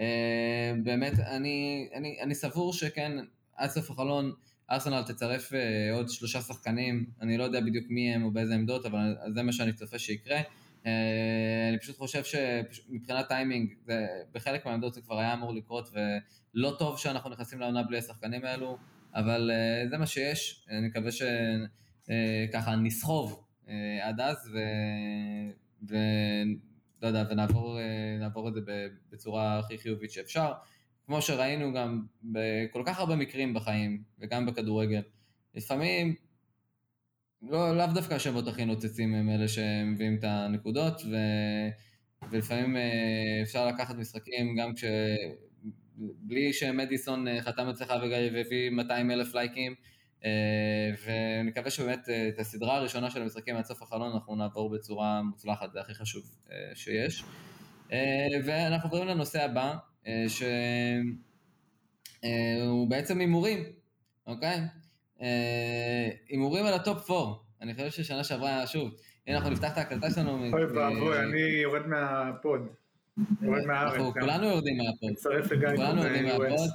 אה, 0.00 0.72
באמת, 0.82 1.12
אני, 1.18 1.88
אני, 1.94 2.18
אני 2.22 2.34
סבור 2.34 2.72
שכן, 2.72 3.12
עד 3.56 3.70
סוף 3.70 3.90
החלון, 3.90 4.32
ארסנל 4.70 5.02
תצרף 5.02 5.54
אה, 5.54 5.94
עוד 5.94 6.08
שלושה 6.08 6.40
שחקנים, 6.40 7.06
אני 7.20 7.38
לא 7.38 7.44
יודע 7.44 7.60
בדיוק 7.60 7.86
מי 7.88 8.14
הם 8.14 8.22
או 8.22 8.30
באיזה 8.30 8.54
עמדות, 8.54 8.86
אבל 8.86 9.16
זה 9.34 9.42
מה 9.42 9.52
שאני 9.52 9.72
צופה 9.72 9.98
שיקרה. 9.98 10.40
אה, 10.86 11.68
אני 11.68 11.78
פשוט 11.78 11.96
חושב 11.96 12.22
שמבחינת 12.24 13.28
טיימינג, 13.28 13.74
זה, 13.86 14.06
בחלק 14.32 14.66
מהעמדות 14.66 14.94
זה 14.94 15.00
כבר 15.00 15.18
היה 15.18 15.32
אמור 15.32 15.54
לקרות, 15.54 15.90
ולא 15.92 16.76
טוב 16.78 16.98
שאנחנו 16.98 17.30
נכנסים 17.30 17.60
לעונה 17.60 17.82
בלי 17.82 17.98
השחקנים 17.98 18.44
האלו, 18.44 18.78
אבל 19.14 19.50
אה, 19.50 19.88
זה 19.88 19.98
מה 19.98 20.06
שיש, 20.06 20.66
אני 20.70 20.86
מקווה 20.86 21.12
שככה 22.06 22.76
נסחוב 22.76 23.44
אה, 23.68 24.08
עד 24.08 24.20
אז, 24.20 24.50
ו... 24.54 24.58
ו... 25.88 25.96
לא 27.02 27.06
יודע, 27.06 27.24
ונעבור 27.30 27.78
אה, 27.78 28.48
את 28.48 28.54
זה 28.54 28.60
בצורה 29.12 29.58
הכי 29.58 29.78
חיובית 29.78 30.10
שאפשר. 30.10 30.52
כמו 31.06 31.22
שראינו 31.22 31.72
גם 31.72 32.02
בכל 32.22 32.82
כך 32.86 32.98
הרבה 32.98 33.16
מקרים 33.16 33.54
בחיים, 33.54 34.02
וגם 34.18 34.46
בכדורגל. 34.46 35.02
לפעמים, 35.54 36.14
לא, 37.42 37.76
לאו 37.76 37.86
דווקא 37.94 38.14
השמות 38.14 38.48
הכי 38.48 38.64
נוצצים 38.64 39.14
הם 39.14 39.30
אלה 39.30 39.48
שמביאים 39.48 40.16
את 40.18 40.24
הנקודות, 40.24 41.02
ו... 41.10 41.16
ולפעמים 42.30 42.76
אה, 42.76 43.42
אפשר 43.42 43.66
לקחת 43.66 43.94
משחקים 43.96 44.56
גם 44.56 44.74
כש... 44.74 44.84
בלי 45.96 46.52
שמדיסון 46.52 47.28
אה, 47.28 47.42
חתם 47.42 47.68
אצלך 47.68 47.92
והביא 48.32 48.70
200 48.70 49.10
אלף 49.10 49.34
לייקים, 49.34 49.74
אה, 50.24 50.90
ואני 51.06 51.50
מקווה 51.50 51.70
שבאמת 51.70 52.08
אה, 52.08 52.28
את 52.28 52.38
הסדרה 52.38 52.76
הראשונה 52.76 53.10
של 53.10 53.22
המשחקים 53.22 53.56
עד 53.56 53.64
סוף 53.64 53.82
החלון 53.82 54.12
אנחנו 54.12 54.36
נעבור 54.36 54.70
בצורה 54.70 55.22
מוצלחת, 55.22 55.72
זה 55.72 55.80
הכי 55.80 55.94
חשוב 55.94 56.22
אה, 56.52 56.56
שיש. 56.74 57.24
ואנחנו 58.44 58.88
עוברים 58.88 59.08
לנושא 59.08 59.44
הבא, 59.44 59.74
שהוא 60.28 60.50
בעצם 62.90 63.18
הימורים, 63.18 63.64
אוקיי? 64.26 64.60
הימורים 66.28 66.66
על 66.66 66.74
ה 66.74 66.83
top 66.83 67.10
4. 67.10 67.32
אני 67.62 67.74
חושב 67.74 67.90
ששנה 67.90 68.24
שעברה, 68.24 68.66
שוב, 68.66 68.90
הנה 69.26 69.36
אנחנו 69.36 69.50
נפתח 69.50 69.72
את 69.72 69.78
ההקלטה 69.78 70.10
שלנו. 70.10 70.52
אוי 70.52 70.64
ואבוי, 70.64 71.18
אני 71.18 71.40
יורד 71.40 71.86
מה 71.86 72.11
pod. 72.11 72.60
יורד 73.42 73.66
מהארץ. 73.66 73.92
אנחנו 73.92 74.12
גם. 74.12 74.20
כולנו 74.20 74.46
יורדים 74.46 74.76
מה 74.76 74.87
pod. 74.87 75.10
מצטרף 75.10 75.52
לגיא 75.52 75.76
כולנו 75.76 76.04
יודעים 76.04 76.30
קובי, 76.30 76.48
מהפוד. 76.48 76.70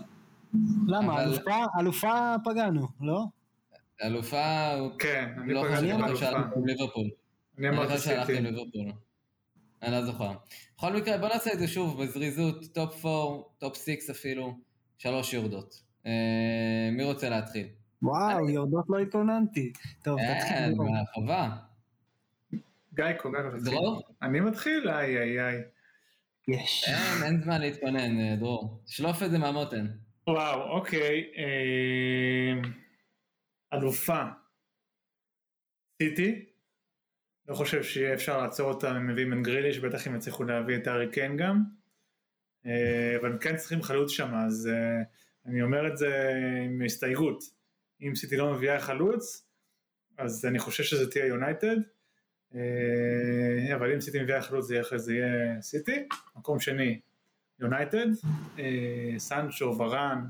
למה? 0.87 1.23
אלופה 1.79 2.35
פגענו, 2.45 2.87
לא? 3.01 3.25
אלופה, 4.03 4.75
כן, 4.99 5.29
אני 5.43 5.53
לא 5.53 5.61
חושב 5.61 6.35
עם 6.55 6.65
ליברפול. 6.65 7.09
אני 7.57 7.69
אמרתי 7.69 7.97
סיטי. 7.97 8.41
ליברפול. 8.41 8.91
אני 9.81 9.91
לא 9.91 10.05
זוכר. 10.05 10.31
בכל 10.77 10.93
מקרה, 10.93 11.17
בוא 11.17 11.27
נעשה 11.27 11.53
את 11.53 11.59
זה 11.59 11.67
שוב 11.67 12.03
בזריזות, 12.03 12.65
top 12.73 13.05
4, 13.05 13.43
top 13.57 13.77
6 13.77 14.09
אפילו, 14.09 14.57
שלוש 14.97 15.33
יורדות. 15.33 15.83
אה, 16.05 16.89
מי 16.91 17.03
רוצה 17.03 17.29
להתחיל? 17.29 17.67
וואו, 18.01 18.49
יורדות 18.49 18.85
לא 18.89 18.99
התכוננתי. 18.99 19.73
טוב, 20.03 20.19
אה, 20.19 20.39
תתחיל. 20.39 20.75
חובה. 21.13 21.49
גיא 22.93 23.13
קובי, 23.17 23.37
תתחיל. 23.57 23.73
דרור? 23.73 24.01
אני 24.21 24.39
מתחיל? 24.39 24.89
איי 24.89 25.17
איי 25.17 25.39
איי. 25.39 25.61
יש. 26.47 26.85
אין, 26.87 27.23
אין 27.23 27.41
זמן 27.41 27.61
להתכונן, 27.61 28.19
אה, 28.19 28.35
דרור. 28.35 28.81
שלוף 28.85 29.23
את 29.23 29.31
זה 29.31 29.37
מהמותן. 29.37 29.87
וואו, 30.27 30.77
אוקיי. 30.77 31.23
אה, 31.37 32.69
אלופה. 33.73 34.23
סיטי. 36.03 36.45
לא 37.47 37.55
חושב 37.55 37.83
שיהיה 37.83 38.13
אפשר 38.13 38.41
לעצור 38.41 38.69
אותם 38.69 38.95
אם 38.95 39.07
מביאים 39.07 39.33
את 39.33 39.37
גריליש, 39.43 39.79
בטח 39.79 40.07
אם 40.07 40.15
יצליחו 40.15 40.43
להביא 40.43 40.77
את 40.77 40.87
הארי 40.87 41.11
קיין 41.11 41.37
גם. 41.37 41.63
אה, 42.65 43.17
אבל 43.21 43.31
הם 43.31 43.37
כן 43.37 43.55
צריכים 43.55 43.81
חלוץ 43.81 44.11
שם, 44.11 44.35
אז 44.35 44.69
אה, 44.73 45.03
אני 45.45 45.61
אומר 45.61 45.87
את 45.87 45.97
זה 45.97 46.33
עם 46.65 46.81
הסתייגות. 46.85 47.43
אם 48.01 48.15
סיטי 48.15 48.37
לא 48.37 48.53
מביאה 48.53 48.79
חלוץ, 48.79 49.47
אז 50.17 50.45
אני 50.45 50.59
חושב 50.59 50.83
שזה 50.83 51.11
תהיה 51.11 51.25
יונייטד. 51.25 51.77
אה, 52.55 53.75
אבל 53.75 53.93
אם 53.93 54.01
סיטי 54.01 54.23
מביאה 54.23 54.41
חלוץ 54.41 54.65
זה 54.65 54.81
אחרי 54.81 54.99
זה 54.99 55.13
יהיה 55.13 55.61
סיטי. 55.61 56.07
מקום 56.35 56.59
שני, 56.59 56.99
יונייטד, 57.59 58.07
סנצ'ו, 59.17 59.77
ורן, 59.77 60.25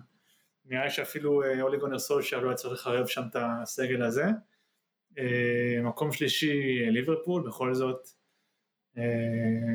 נראה 0.70 0.84
לי 0.84 0.92
שאפילו 0.92 1.44
אה, 1.44 1.62
אולי 1.62 1.78
גונר 1.78 2.00
סולשר 2.00 2.40
לא 2.40 2.48
היה 2.48 2.56
צריך 2.56 2.74
לחרב 2.74 3.08
שם 3.08 3.22
את 3.30 3.36
הסגל 3.40 4.02
הזה. 4.02 4.26
אה, 5.18 5.80
מקום 5.84 6.12
שלישי, 6.12 6.84
אה, 6.86 6.90
ליברפול, 6.90 7.48
בכל 7.48 7.74
זאת. 7.74 8.08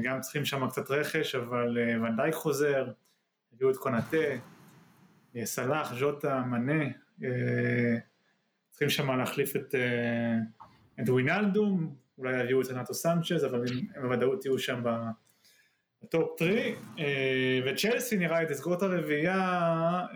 גם 0.02 0.20
צריכים 0.20 0.44
שם 0.44 0.68
קצת 0.68 0.90
רכש, 0.90 1.34
אבל 1.34 1.78
ונדייק 1.78 2.34
חוזר, 2.34 2.92
הביאו 3.52 3.70
את 3.70 3.76
קונאטה, 3.76 4.16
סלאח, 5.44 5.94
ז'וטה, 5.94 6.40
מנה, 6.40 6.84
צריכים 8.70 8.88
שם 8.88 9.10
להחליף 9.10 9.56
את, 9.56 9.74
את 11.00 11.08
ווינלדום, 11.08 11.96
אולי 12.18 12.42
יביאו 12.42 12.60
את 12.60 12.66
רנטו 12.66 12.94
סנצ'ז, 12.94 13.44
אבל 13.44 13.64
הם 13.94 14.02
בוודאות 14.02 14.44
יהיו 14.44 14.58
שם 14.58 14.80
ב- 14.84 15.10
ב 16.02 16.11
top 16.11 16.38
three, 16.38 16.74
אה, 16.98 17.04
וצ'לסי 17.66 18.16
נראה 18.16 18.40
לי 18.42 18.48
תסגור 18.48 18.74
את 18.74 18.82
הרביעייה, 18.82 19.36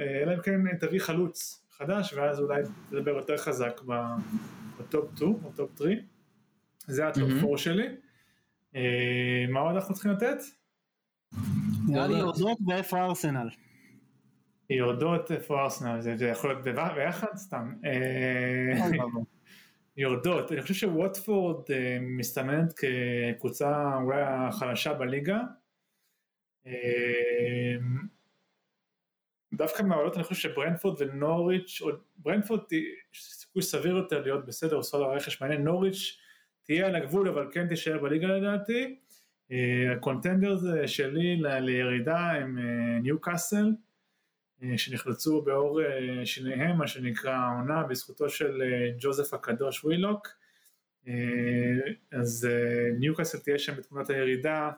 אה, 0.00 0.22
אלא 0.22 0.34
אם 0.34 0.40
כן 0.42 0.76
תביא 0.80 1.00
חלוץ 1.00 1.66
חדש, 1.70 2.12
ואז 2.12 2.40
אולי 2.40 2.62
תדבר 2.90 3.10
יותר 3.10 3.36
חזק 3.36 3.80
ב 4.78 4.88
top 4.88 5.16
2 5.16 5.32
או 5.44 5.50
top 5.56 5.70
3. 5.78 5.94
זה 6.86 7.08
ה 7.08 7.12
top 7.12 7.22
מהמם. 7.22 7.44
4 7.44 7.58
שלי. 7.58 7.86
אה, 8.76 9.44
מה 9.48 9.60
עוד 9.60 9.74
אנחנו 9.74 9.94
צריכים 9.94 10.12
לתת? 10.12 10.36
נראה 11.88 12.06
לי 12.06 12.18
יורדות. 12.18 12.58
ואיפה 12.68 13.04
ארסנל. 13.04 13.48
יורדות 14.70 15.32
איפה 15.32 15.62
ארסנל, 15.62 16.00
זה 16.00 16.16
זה 16.16 16.26
יכול 16.28 16.50
להיות 16.50 16.64
בב- 16.64 16.94
ביחד 16.94 17.36
סתם. 17.36 17.72
יורדות, 19.96 20.52
אני 20.52 20.62
חושב 20.62 20.74
שווטפורד 20.74 21.62
מסתמנת 22.00 22.72
כקבוצה 22.72 23.96
אולי 24.02 24.22
החלשה 24.22 24.94
בליגה. 24.94 25.38
אה, 26.66 27.76
דווקא 29.52 29.82
מהעולות 29.82 30.16
אני 30.16 30.24
חושב 30.24 30.48
שברנפורד 30.50 31.02
ונוריץ', 31.02 31.80
או 31.82 31.90
ברנפורד 32.16 32.60
סיכוי 33.14 33.62
סביר 33.62 33.96
יותר 33.96 34.22
להיות 34.22 34.46
בסדר, 34.46 34.76
עושה 34.76 34.98
לה 34.98 35.06
רכש 35.06 35.42
מעניין, 35.42 35.64
נוריץ' 35.64 36.18
תהיה 36.62 36.86
על 36.86 36.94
הגבול 36.94 37.28
אבל 37.28 37.48
כן 37.52 37.68
תישאר 37.68 37.98
בליגה 37.98 38.28
לדעתי. 38.28 38.98
אה, 39.52 39.92
ה 39.96 40.56
contenders 40.56 40.88
שלי 40.88 41.36
לירידה 41.60 42.30
הם 42.30 42.58
אה, 42.58 42.98
ניו 43.02 43.20
קאסל, 43.20 43.72
אה, 44.62 44.78
שנחלצו 44.78 45.42
בעור 45.42 45.80
שיניהם, 46.24 46.78
מה 46.78 46.86
שנקרא 46.86 47.32
העונה, 47.32 47.82
בזכותו 47.82 48.28
של 48.28 48.62
ג'וזף 48.98 49.34
הקדוש 49.34 49.84
ווילוק. 49.84 50.28
אז 52.12 52.48
אה, 52.50 52.90
ניוקאסל 52.98 53.38
תהיה 53.38 53.58
שם 53.58 53.76
בתמונת 53.76 54.10
הירידה. 54.10 54.70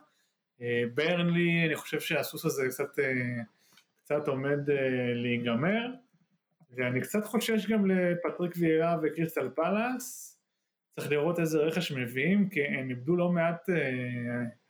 אה, 0.62 0.82
ברנלי, 0.94 1.66
אני 1.66 1.76
חושב 1.76 2.00
שהסוס 2.00 2.44
הזה 2.44 2.68
קצת, 2.68 2.98
אה, 2.98 3.42
קצת 3.96 4.28
עומד 4.28 4.70
אה, 4.70 5.14
להיגמר. 5.14 5.86
ואני 6.70 7.00
קצת 7.00 7.24
חושש 7.24 7.66
גם 7.66 7.90
לפטריק 7.90 8.52
ויירה 8.56 8.96
וקריסטל 9.02 9.48
פאלאס. 9.48 10.38
צריך 10.96 11.10
לראות 11.10 11.40
איזה 11.40 11.58
רכש 11.58 11.92
מביאים, 11.92 12.48
כי 12.48 12.64
הם 12.64 12.90
איבדו 12.90 13.16
לא 13.16 13.32
מעט 13.32 13.68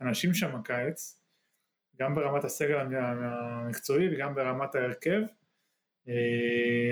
אנשים 0.00 0.34
שם 0.34 0.56
הקיץ. 0.56 1.20
גם 2.00 2.14
ברמת 2.14 2.44
הסגל 2.44 2.78
המקצועי 2.94 4.14
וגם 4.14 4.34
ברמת 4.34 4.74
ההרכב. 4.74 5.20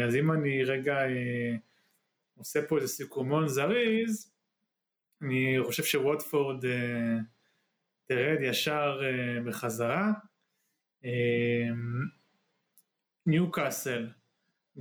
אז 0.04 0.16
אם 0.16 0.32
אני 0.32 0.64
רגע 0.64 0.98
עושה 2.38 2.66
פה 2.68 2.76
איזה 2.76 2.88
סיכומון 2.88 3.48
זריז, 3.48 4.32
אני 5.22 5.56
חושב 5.64 5.84
שווטפורד 5.84 6.64
תרד 8.06 8.38
ישר 8.40 9.00
אה, 9.02 9.42
בחזרה. 9.44 10.12
אה, 11.04 11.68
ניוקאסל, 13.26 14.08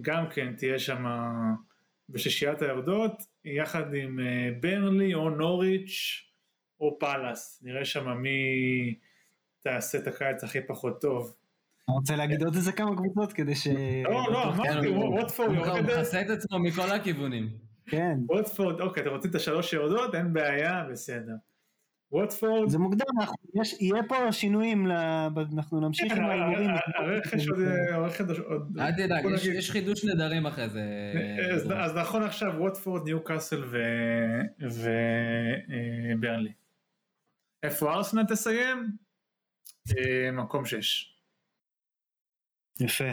גם 0.01 0.29
כן 0.29 0.55
תהיה 0.55 0.79
שם 0.79 1.05
בשישיית 2.09 2.61
היורדות, 2.61 3.23
יחד 3.45 3.93
עם 3.93 4.19
אה, 4.19 4.49
ברנלי 4.59 5.13
או 5.13 5.29
נוריץ' 5.29 6.23
או 6.79 6.99
פאלאס. 6.99 7.59
נראה 7.63 7.85
שם 7.85 8.09
מי 8.17 8.39
תעשה 9.63 9.97
את 9.97 10.07
הקיץ 10.07 10.43
הכי 10.43 10.61
פחות 10.67 11.01
טוב. 11.01 11.35
אתה 11.83 11.91
רוצה 11.91 12.15
להגיד 12.15 12.43
עוד 12.43 12.55
איזה 12.55 12.71
כמה 12.71 12.95
קבוצות 12.95 13.33
כדי 13.33 13.55
ש... 13.55 13.67
לא, 14.03 14.31
לא, 14.31 14.43
אמרתי, 14.43 14.87
ווטפורד 14.87 15.49
הוא 15.49 15.65
יורדת. 15.65 15.85
מכסה 15.85 16.21
את 16.21 16.29
עצמו 16.29 16.59
מכל 16.59 16.91
הכיוונים. 16.91 17.49
כן. 17.85 18.17
ווטפורד, 18.29 18.81
אוקיי, 18.81 19.03
אתם 19.03 19.11
רוצים 19.11 19.29
את 19.29 19.35
השלוש 19.35 19.73
יורדות? 19.73 20.15
אין 20.15 20.33
בעיה, 20.33 20.83
בסדר. 20.91 21.33
ווטפורד, 22.11 22.69
זה 22.69 22.77
מוקדם, 22.79 23.05
אנחנו- 23.19 23.35
יש- 23.61 23.81
יהיה 23.81 24.03
פה 24.07 24.31
שינויים, 24.31 24.87
ל- 24.87 25.27
ב- 25.33 25.53
אנחנו 25.55 25.79
נמשיך 25.79 26.13
כן, 26.13 26.23
עם 26.23 26.29
ההימורים. 26.29 26.69
הרכש 26.95 27.47
עוד... 27.47 27.59
הרכש 27.93 28.39
עוד... 28.39 28.77
אל 28.79 28.91
תדאג, 28.91 29.23
בוא 29.23 29.31
יש- 29.53 29.71
חידוש 29.71 30.05
נדרים 30.05 30.45
אחרי 30.45 30.69
זה. 30.69 30.81
אז, 31.53 31.71
אז 31.71 31.95
נכון 31.95 32.23
עכשיו 32.23 32.53
ווטפורד, 32.57 33.03
ניו 33.05 33.23
קאסל 33.23 33.63
וברנלי. 36.17 36.53
איפה 37.63 37.93
ארסנל 37.93 38.23
תסיים? 38.23 38.97
אה, 39.97 40.31
מקום 40.31 40.65
שש. 40.65 41.15
יפה. 42.79 43.09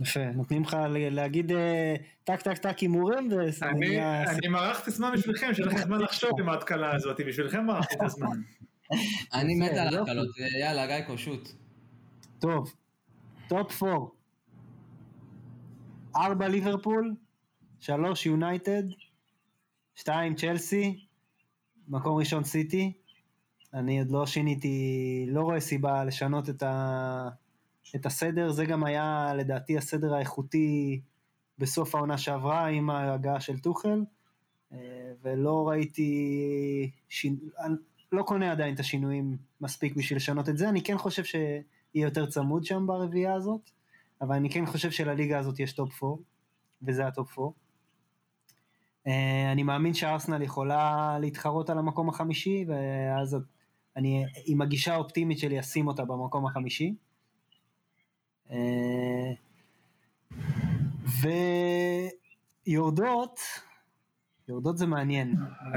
יפה, 0.00 0.30
נותנים 0.34 0.62
לך 0.62 0.76
להגיד 0.90 1.52
אה, 1.52 1.94
טק 2.24 2.42
טק 2.42 2.58
טק 2.58 2.78
הימורים 2.78 3.28
וזה 3.32 3.66
אני, 3.66 3.88
נהיה- 3.88 4.30
אני 4.30 4.48
מרחתי 4.48 4.90
זמן 4.90 5.10
בשבילכם, 5.14 5.54
שיהיה 5.54 5.68
לכם 5.68 5.78
זמן 5.78 6.00
לחשוב 6.00 6.30
עם 6.40 6.48
ההתקלה 6.48 6.94
הזאת, 6.94 7.20
בשבילכם 7.28 7.66
מרחתי 7.66 7.94
את 7.94 8.02
הזמן. 8.02 8.26
אני 9.34 9.54
מת 9.54 9.70
על 9.70 9.86
יופי. 9.94 9.98
ההקלות, 10.10 10.28
יאללה 10.60 10.86
גיא 10.86 11.06
קושוט. 11.06 11.48
טוב, 12.38 12.74
top 13.48 13.72
four. 13.72 14.14
ארבע 16.16 16.48
ליברפול, 16.48 17.14
שלוש 17.80 18.26
יונייטד, 18.26 18.82
שתיים 19.94 20.34
צ'לסי, 20.34 21.04
מקום 21.88 22.18
ראשון 22.18 22.44
סיטי. 22.44 22.92
אני 23.74 23.98
עוד 23.98 24.10
לא 24.10 24.26
שיניתי, 24.26 24.78
לא 25.28 25.40
רואה 25.40 25.60
סיבה 25.60 26.04
לשנות 26.04 26.48
את, 26.48 26.62
ה, 26.62 27.28
את 27.94 28.06
הסדר, 28.06 28.50
זה 28.50 28.64
גם 28.64 28.84
היה 28.84 29.32
לדעתי 29.36 29.78
הסדר 29.78 30.14
האיכותי 30.14 31.00
בסוף 31.58 31.94
העונה 31.94 32.18
שעברה 32.18 32.66
עם 32.66 32.90
ההגעה 32.90 33.40
של 33.40 33.58
טוחל, 33.58 34.04
אה, 34.72 34.78
ולא 35.22 35.68
ראיתי, 35.68 36.90
שינ... 37.08 37.36
אני 37.64 37.74
לא 38.12 38.22
קונה 38.22 38.52
עדיין 38.52 38.74
את 38.74 38.80
השינויים 38.80 39.36
מספיק 39.60 39.96
בשביל 39.96 40.16
לשנות 40.16 40.48
את 40.48 40.58
זה, 40.58 40.68
אני 40.68 40.82
כן 40.82 40.98
חושב 40.98 41.24
שיהיה 41.24 41.50
יותר 41.94 42.26
צמוד 42.26 42.64
שם 42.64 42.86
ברביעייה 42.86 43.34
הזאת, 43.34 43.70
אבל 44.20 44.34
אני 44.34 44.50
כן 44.50 44.66
חושב 44.66 44.90
שלליגה 44.90 45.38
הזאת 45.38 45.60
יש 45.60 45.72
top 45.72 46.04
4, 46.04 46.16
וזה 46.82 47.06
ה 47.06 47.14
top 47.14 47.38
4. 47.38 47.50
אה, 49.06 49.52
אני 49.52 49.62
מאמין 49.62 49.94
שארסנל 49.94 50.42
יכולה 50.42 51.16
להתחרות 51.20 51.70
על 51.70 51.78
המקום 51.78 52.08
החמישי, 52.08 52.64
ואז 52.68 53.36
אני 53.96 54.24
עם 54.46 54.62
הגישה 54.62 54.94
האופטימית 54.94 55.38
שלי 55.38 55.60
אשים 55.60 55.86
אותה 55.86 56.04
במקום 56.04 56.46
החמישי. 56.46 56.94
אה, 58.50 59.32
ויורדות, 62.66 63.40
יורדות 64.48 64.78
זה 64.78 64.86
מעניין. 64.86 65.34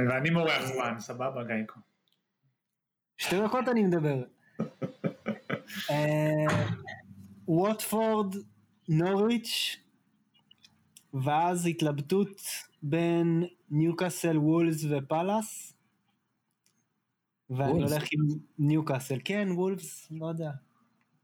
ואני 0.10 0.30
מורח 0.30 0.66
זמן, 0.66 1.00
סבבה 1.00 1.44
גייקו. 1.44 1.80
שתי 3.18 3.36
דקות 3.42 3.68
אני 3.68 3.84
מדבר. 3.84 4.24
אה, 5.92 6.46
ווטפורד, 7.48 8.36
נוריץ', 8.90 9.78
ואז 11.14 11.68
התלבטות 11.68 12.42
בין 12.84 13.44
ניוקאסל, 13.70 14.38
וולס 14.38 14.86
ופאלאס. 14.90 15.74
ואני? 17.50 17.72
הולך 17.72 18.04
עם 18.12 18.22
ניוקאסל. 18.60 19.18
כן, 19.26 19.48
וולפס, 19.52 20.12
לא 20.12 20.26
יודע. 20.28 20.52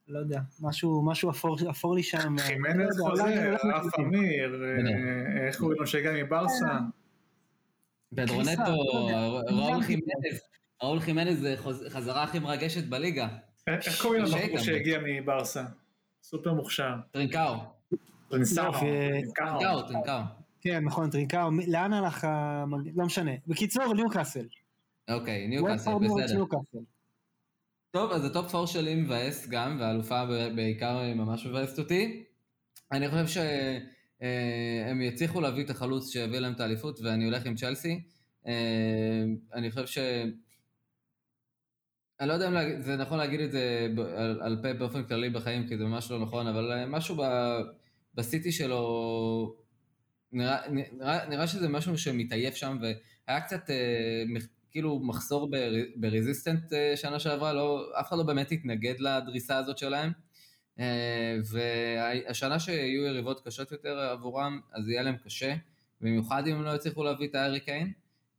לא 0.07 0.19
יודע, 0.19 0.39
משהו, 0.61 1.05
משהו 1.05 1.29
אפור, 1.29 1.57
אפור 1.69 1.95
לי 1.95 2.03
שם. 2.03 2.35
אני 2.65 2.83
חוזר, 2.99 3.55
ראפה 3.75 3.99
מיר, 3.99 4.63
אה, 4.63 5.47
איך 5.47 5.57
קוראים 5.59 5.79
לו 5.79 5.87
שהגיע 5.87 6.11
מברסה? 6.23 6.79
פדרו 8.15 8.38
נטו, 8.38 8.61
לא. 8.61 9.41
ראול 9.49 9.73
גם 9.73 9.81
חימנז. 9.81 10.41
ראול 10.83 10.99
חימנז 10.99 11.39
זה 11.39 11.55
חזרה 11.89 12.23
הכי 12.23 12.39
מרגשת 12.39 12.83
בליגה. 12.83 13.27
איך 13.67 14.01
קוראים 14.01 14.23
לבחור. 14.23 14.57
שהגיע 14.57 14.99
מברסה? 15.05 15.63
סופר 16.23 16.53
מוכשר. 16.53 16.93
טרינקאו. 17.11 17.55
טרינקאו, 18.29 19.81
טרינקאו. 19.87 20.21
כן, 20.61 20.83
נכון, 20.83 21.09
טרינקאו, 21.09 21.49
לאן 21.67 21.93
הלך 21.93 22.23
המג... 22.23 22.91
לא 22.95 23.05
משנה. 23.05 23.31
בקיצור, 23.47 23.93
ניוקאסל. 23.93 24.47
אוקיי, 25.09 25.47
ניוקאסל, 25.47 25.89
ווטפורד, 25.89 26.03
נוריץ', 26.03 26.31
בסדר. 26.31 26.79
טוב, 27.95 28.11
אז 28.11 28.25
ה 28.25 28.32
top 28.32 28.51
four 28.51 28.67
שלי 28.67 28.95
מבאס 28.95 29.47
גם, 29.49 29.77
והאלופה 29.79 30.25
בעיקר 30.55 31.13
ממש 31.15 31.45
מבאסת 31.45 31.79
אותי. 31.79 32.23
אני 32.91 33.09
חושב 33.09 33.27
שהם 33.27 35.01
יצליחו 35.01 35.41
להביא 35.41 35.63
את 35.63 35.69
החלוץ 35.69 36.11
שיביא 36.11 36.39
להם 36.39 36.53
את 36.53 36.59
האליפות, 36.59 36.99
ואני 37.03 37.25
הולך 37.25 37.45
עם 37.45 37.55
צ'לסי. 37.55 38.03
אה, 38.47 39.23
אני 39.53 39.71
חושב 39.71 39.87
ש... 39.87 39.97
אני 42.19 42.27
לא 42.29 42.33
יודע 42.33 42.47
אם 42.47 42.81
זה 42.81 42.95
נכון 42.95 43.17
להגיד 43.17 43.39
את 43.39 43.51
זה 43.51 43.87
על, 44.41 44.59
פה 44.61 44.73
באופן 44.73 45.03
כללי 45.03 45.29
בחיים, 45.29 45.67
כי 45.67 45.77
זה 45.77 45.83
ממש 45.83 46.11
לא 46.11 46.19
נכון, 46.19 46.47
אבל 46.47 46.71
אה, 46.71 46.85
משהו 46.85 47.15
ב, 47.15 47.21
בסיטי 48.15 48.51
שלו, 48.51 49.55
נראה, 50.31 50.57
נראה, 50.69 51.29
נראה 51.29 51.47
שזה 51.47 51.69
משהו 51.69 51.97
שמתעייף 51.97 52.55
שם, 52.55 52.77
והיה 52.81 53.41
קצת 53.41 53.69
אה, 53.69 54.23
כאילו 54.75 54.99
מחסור 54.99 55.51
בר, 55.51 55.73
ב 55.95 56.02
resistance 56.02 56.73
אה, 56.73 56.93
שנה 56.97 57.19
שעברה, 57.19 57.53
לא, 57.53 57.91
אף 57.99 58.07
אחד 58.09 58.17
לא 58.17 58.23
באמת 58.23 58.51
התנגד 58.51 58.93
לדריסה 58.99 59.57
הזאת 59.57 59.77
שלהם. 59.77 60.11
אה, 60.79 61.37
והשנה 61.51 62.59
שיהיו 62.59 63.03
יריבות 63.05 63.47
קשות 63.47 63.71
יותר 63.71 63.99
עבורם, 63.99 64.59
אז 64.73 64.89
יהיה 64.89 65.01
להם 65.01 65.15
קשה, 65.25 65.55
במיוחד 66.01 66.47
אם 66.47 66.55
הם 66.55 66.63
לא 66.63 66.75
יצליחו 66.75 67.03
להביא 67.03 67.27
את 67.27 67.35
הארי 67.35 67.59
קיין. 67.59 67.91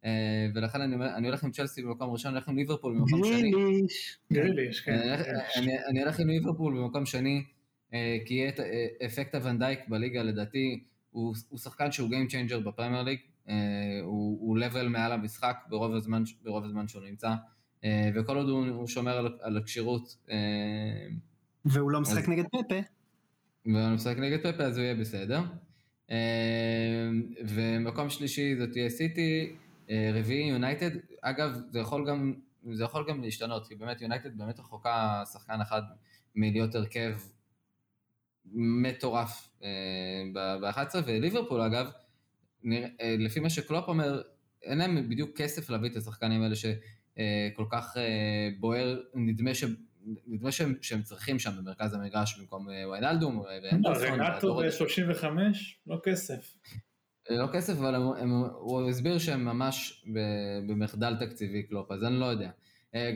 אה, 0.04 0.10
ולכן 0.54 0.80
אני, 0.80 0.96
אני 1.14 1.26
הולך 1.28 1.44
עם 1.44 1.50
צ'לסי 1.50 1.82
במקום 1.82 2.10
ראשון, 2.10 2.28
אני 2.30 2.38
הולך 2.38 2.48
עם 2.48 2.56
ליברפול 2.56 2.94
במקום 2.94 3.24
שני. 3.24 3.50
גריליש. 3.50 4.18
גריליש, 4.32 4.80
כן. 4.80 4.92
אני 4.92 5.12
אני- 5.56 5.84
אני 5.88 6.02
אלך 6.04 6.20
עם 6.20 6.28
ליברפול 6.28 6.78
במקום 6.78 7.06
שני, 7.06 7.42
כי 8.26 8.34
יהיה 8.34 8.48
את 8.48 8.60
אפקט 9.06 9.34
הוואן 9.34 9.60
דייק 9.60 9.80
בליגה, 9.88 10.22
לדעתי, 10.22 10.80
הוא 11.10 11.34
הוא 11.48 11.58
שחקן 11.58 11.92
שהוא 11.92 12.08
Game 12.10 12.30
Changer 12.32 12.58
בפרמייר 12.58 13.02
ליג, 13.02 13.18
הוא 14.02 14.38
הוא 14.40 14.58
level 14.58 14.88
מעל 14.88 15.12
המשחק 15.12 15.56
ברוב 15.68 15.94
הזמן 15.94 16.22
ברוב 16.42 16.64
הזמן 16.64 16.88
שהוא 16.88 17.02
נמצא, 17.04 17.34
אה, 17.84 18.10
וכל 18.14 18.36
עוד 18.36 18.48
הוא 18.48 18.66
הוא 18.66 18.86
שומר 18.86 19.16
על- 19.16 19.38
על 19.40 19.56
הכשירות, 19.56 20.16
אה, 20.30 20.36
והוא 21.64 21.90
לא 21.90 22.00
משחק 22.00 22.22
אז- 22.22 22.28
נגד 22.28 22.44
פפה. 22.44 22.80
והוא 23.66 23.94
משחק 23.94 24.16
נגד 24.18 24.38
פפה 24.52 24.62
אז 24.64 24.76
הוא 24.78 24.84
יהיה 24.84 24.94
בסדר. 24.94 25.40
אה, 26.10 27.08
ומקום 27.48 28.10
שלישי 28.10 28.56
זאת 28.56 28.72
תהיה 28.72 28.90
סיטי, 28.90 29.56
אה, 29.90 30.10
רביעי 30.14 30.48
יונייטד, 30.48 30.90
אגב 31.22 31.60
זה 31.70 31.78
יכול 31.78 32.08
גם, 32.08 32.34
זה 32.72 32.84
יכול 32.84 33.04
גם 33.08 33.22
להשתנות, 33.22 33.66
כי 33.68 33.74
באמת 33.74 34.00
יונייטד 34.02 34.38
באמת 34.38 34.58
רחוקה 34.60 35.22
שחקן 35.32 35.60
אחד 35.60 35.82
מלהיות 36.34 36.74
הרכב 36.74 37.12
מטורף 38.54 39.48
ב-11, 40.34 40.94
וליברפול 41.06 41.60
אגב, 41.60 41.90
נראה- 42.62 42.88
אה, 43.00 43.16
לפי 43.18 43.40
מה 43.40 43.50
שקלופ 43.50 43.88
אומר, 43.88 44.22
אין 44.62 44.78
להם 44.78 45.08
בדיוק 45.08 45.36
כסף 45.36 45.70
להביא 45.70 45.90
את 45.90 45.96
השחקנים 45.96 46.42
האלה 46.42 46.54
שכל 46.56 47.64
כך 47.70 47.96
אה, 47.96 48.48
בוער, 48.60 49.00
נדמה 49.14 49.54
ש... 49.54 49.64
נדמה 50.26 50.52
שהם, 50.52 50.74
שהם 50.82 51.02
צריכים 51.02 51.38
שם 51.38 51.50
במרכז 51.58 51.94
המגרש 51.94 52.38
במקום 52.40 52.70
אה, 52.70 52.88
ויינלדום 52.90 53.42
ואנדרסון. 53.62 54.20
רנטו 54.20 54.54
ב-35? 54.56 55.24
לא 55.86 56.00
כסף. 56.04 56.54
לא 57.30 57.46
כסף, 57.52 57.72
אבל 57.78 57.94
הם, 57.94 58.30
הוא 58.54 58.88
הסביר 58.88 59.18
שהם 59.18 59.44
ממש 59.44 60.04
במחדל 60.68 61.14
תקציבי 61.20 61.62
קלופ, 61.62 61.92
אז 61.92 62.04
אני 62.04 62.20
לא 62.20 62.24
יודע. 62.24 62.50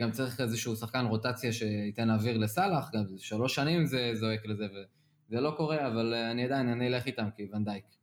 גם 0.01 0.11
צריך 0.11 0.41
איזשהו 0.41 0.75
שחקן 0.75 1.05
רוטציה 1.05 1.53
שייתן 1.53 2.09
אוויר 2.09 2.37
לסאלח, 2.37 2.89
גם 2.93 3.03
שלוש 3.17 3.55
שנים 3.55 3.85
זה 3.85 4.11
זועק 4.13 4.45
לזה, 4.45 4.65
וזה 4.65 5.41
לא 5.41 5.53
קורה, 5.57 5.87
אבל 5.87 6.13
אני 6.13 6.45
עדיין, 6.45 6.67
אני 6.67 6.87
אלך 6.87 7.05
איתם 7.05 7.29
כוונדייק. 7.37 7.83
אה, 7.85 8.00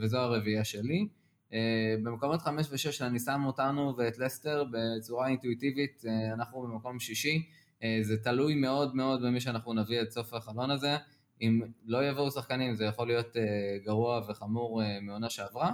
וזו 0.00 0.18
הרביעייה 0.18 0.64
שלי. 0.64 1.08
אה, 1.52 1.94
במקומות 2.02 2.42
חמש 2.42 2.66
ושש 2.70 3.02
אני 3.02 3.18
שם 3.18 3.42
אותנו 3.46 3.94
ואת 3.98 4.18
לסטר 4.18 4.64
בצורה 4.70 5.28
אינטואיטיבית, 5.28 6.02
אה, 6.08 6.32
אנחנו 6.34 6.62
במקום 6.62 6.98
שישי. 6.98 7.46
אה, 7.82 7.98
זה 8.02 8.16
תלוי 8.16 8.54
מאוד 8.54 8.96
מאוד 8.96 9.22
במי 9.22 9.40
שאנחנו 9.40 9.74
נביא 9.74 10.02
את 10.02 10.10
סוף 10.10 10.34
החלון 10.34 10.70
הזה. 10.70 10.96
אם 11.40 11.60
לא 11.84 12.08
יבואו 12.08 12.30
שחקנים 12.30 12.74
זה 12.74 12.84
יכול 12.84 13.06
להיות 13.06 13.36
גרוע 13.84 14.20
וחמור 14.28 14.82
מעונה 15.02 15.30
שעברה, 15.30 15.72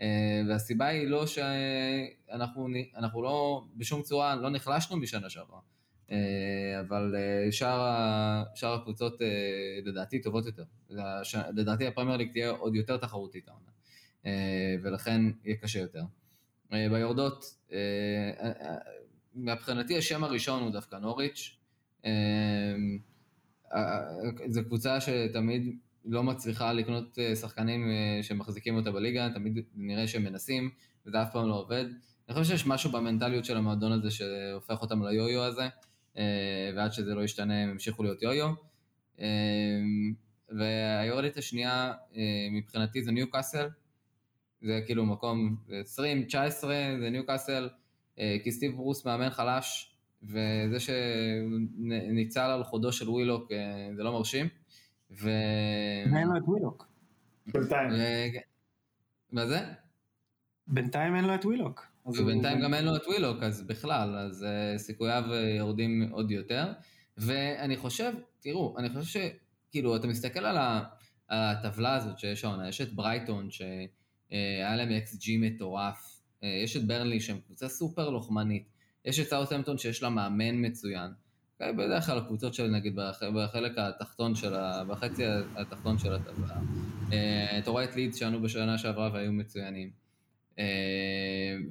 אה, 0.00 0.42
והסיבה 0.48 0.86
היא 0.86 1.06
לא 1.06 1.26
שאנחנו 1.26 2.68
אנחנו 2.96 3.22
לא, 3.22 3.64
בשום 3.76 4.02
צורה 4.02 4.36
לא 4.36 4.50
נחלשנו 4.50 4.96
משנה 4.96 5.30
שעברה, 5.30 5.58
אה, 5.58 5.62
אבל 6.80 7.14
אה, 7.16 7.52
שאר, 7.52 8.74
הקבוצות 8.74 9.22
אה, 9.22 9.26
לדעתי 9.84 10.22
טובות 10.22 10.46
יותר. 10.46 10.64
לדעתי 11.52 11.86
הפרמייר 11.86 12.16
ליג 12.16 12.32
תהיה 12.32 12.50
עוד 12.50 12.74
יותר 12.74 12.96
תחרותית 12.96 13.48
העונה, 13.48 13.70
אה, 14.26 14.76
ולכן 14.82 15.20
יהיה 15.44 15.56
קשה 15.56 15.80
יותר. 15.80 16.02
אה, 16.72 16.88
ביורדות, 16.90 17.44
אה, 17.72 17.78
אה, 18.40 18.76
מבחינתי 19.34 19.98
השם 19.98 20.24
הראשון 20.24 20.62
הוא 20.62 20.70
דווקא 20.70 20.96
נוריץ'. 20.96 21.56
אה, 22.04 22.10
אה, 23.74 24.00
זו 24.48 24.64
קבוצה 24.64 25.00
שתמיד 25.00 25.78
לא 26.04 26.22
מצליחה 26.22 26.72
לקנות 26.72 27.18
אה, 27.18 27.36
שחקנים 27.36 27.90
אה, 27.90 28.22
שמחזיקים 28.22 28.76
אותה 28.76 28.90
בליגה, 28.90 29.28
תמיד 29.34 29.58
נראה 29.74 30.06
שהם 30.06 30.24
מנסים, 30.24 30.70
וזה 31.06 31.22
אף 31.22 31.32
פעם 31.32 31.48
לא 31.48 31.54
עובד. 31.54 31.84
אני 32.28 32.34
חושב 32.34 32.56
שיש 32.56 32.66
משהו 32.66 32.92
במנטליות 32.92 33.44
של 33.44 33.56
המועדון 33.56 33.92
הזה 33.92 34.10
שהופך 34.10 34.82
אותם 34.82 35.02
ליו-יו 35.02 35.42
הזה, 35.42 35.62
אה, 35.62 35.68
ועד 36.76 36.92
שזה 36.92 37.14
לא 37.14 37.24
ישתנה 37.24 37.62
הם 37.62 37.70
ימשיכו 37.70 38.02
להיות 38.02 38.22
יו-יו. 38.22 38.52
אה, 39.20 39.26
והיורדית 40.48 41.36
השנייה 41.36 41.92
אה, 42.16 42.22
מבחינתי 42.52 43.02
זה 43.02 43.12
ניוקאסל, 43.12 43.68
זה 44.62 44.80
כאילו 44.86 45.06
מקום 45.06 45.56
20, 45.80 46.24
19, 46.24 46.76
זה 47.00 47.10
ניוקאסל, 47.10 47.68
אה, 48.18 48.36
כי 48.44 48.52
סטיב 48.52 48.72
ברוס 48.72 49.06
מאמן 49.06 49.30
חלש, 49.30 49.96
וזה 50.22 50.76
שניצל 50.80 52.40
על 52.40 52.64
חודו 52.64 52.92
של 52.92 53.10
ווילוק 53.10 53.52
אה, 53.52 53.90
זה 53.96 54.02
לא 54.02 54.12
מרשים. 54.12 54.48
ו... 55.10 55.30
אין 56.16 56.28
לו 56.28 56.36
את 56.36 56.42
ווילוק. 56.46 56.88
בינתיים. 57.46 57.90
מה 59.32 59.46
זה? 59.46 59.58
בינתיים 60.66 61.16
אין 61.16 61.24
לו 61.24 61.34
את 61.34 61.44
ווילוק. 61.44 61.93
ובינתיים 62.06 62.60
גם 62.60 62.74
אין 62.74 62.84
לו 62.84 62.96
את 62.96 63.06
ווילוק, 63.06 63.42
אז 63.42 63.62
בכלל, 63.66 64.16
אז 64.16 64.42
אה, 64.42 64.78
סיכוייו 64.78 65.24
אה, 65.28 65.34
יורדים 65.58 66.08
עוד 66.12 66.30
יותר. 66.30 66.72
ואני 67.18 67.76
חושב, 67.76 68.12
תראו, 68.40 68.74
אני 68.78 68.88
חושב 68.88 69.20
שכאילו, 69.70 69.96
אתה 69.96 70.06
מסתכל 70.06 70.44
על, 70.44 70.56
ה, 70.56 70.82
על 71.28 71.38
הטבלה 71.38 71.94
הזאת 71.94 72.18
שיש 72.18 72.44
העונה, 72.44 72.68
יש 72.68 72.80
את 72.80 72.92
ברייטון 72.92 73.50
שהיה 73.50 74.76
להם 74.76 74.90
xG 74.92 75.36
מטורף, 75.36 76.20
יש 76.42 76.76
את 76.76 76.86
ברנלי 76.86 77.20
שהם 77.20 77.38
קבוצה 77.46 77.68
סופר 77.68 78.10
לוחמנית, 78.10 78.64
יש 79.04 79.20
את 79.20 79.26
סאוטהמפטון 79.26 79.78
שיש 79.78 80.02
לה 80.02 80.08
מאמן 80.08 80.66
מצוין. 80.66 81.10
בדרך 81.60 82.06
כלל 82.06 82.18
הקבוצות 82.18 82.54
של 82.54 82.66
נגיד 82.66 82.96
בח- 82.96 83.22
בחלק 83.34 83.78
התחתון 83.78 84.34
של 84.34 84.54
ה... 84.54 84.84
בחצי 84.84 85.22
התחתון 85.56 85.98
של 85.98 86.14
הטבלה. 86.14 86.56
אה, 87.12 87.58
אתה 87.58 87.70
רואה 87.70 87.84
את 87.84 87.96
לידס 87.96 88.16
שעלו 88.16 88.42
בשנה 88.42 88.78
שעברה 88.78 89.10
והיו 89.12 89.32
מצוינים. 89.32 90.03
אה, 90.58 90.64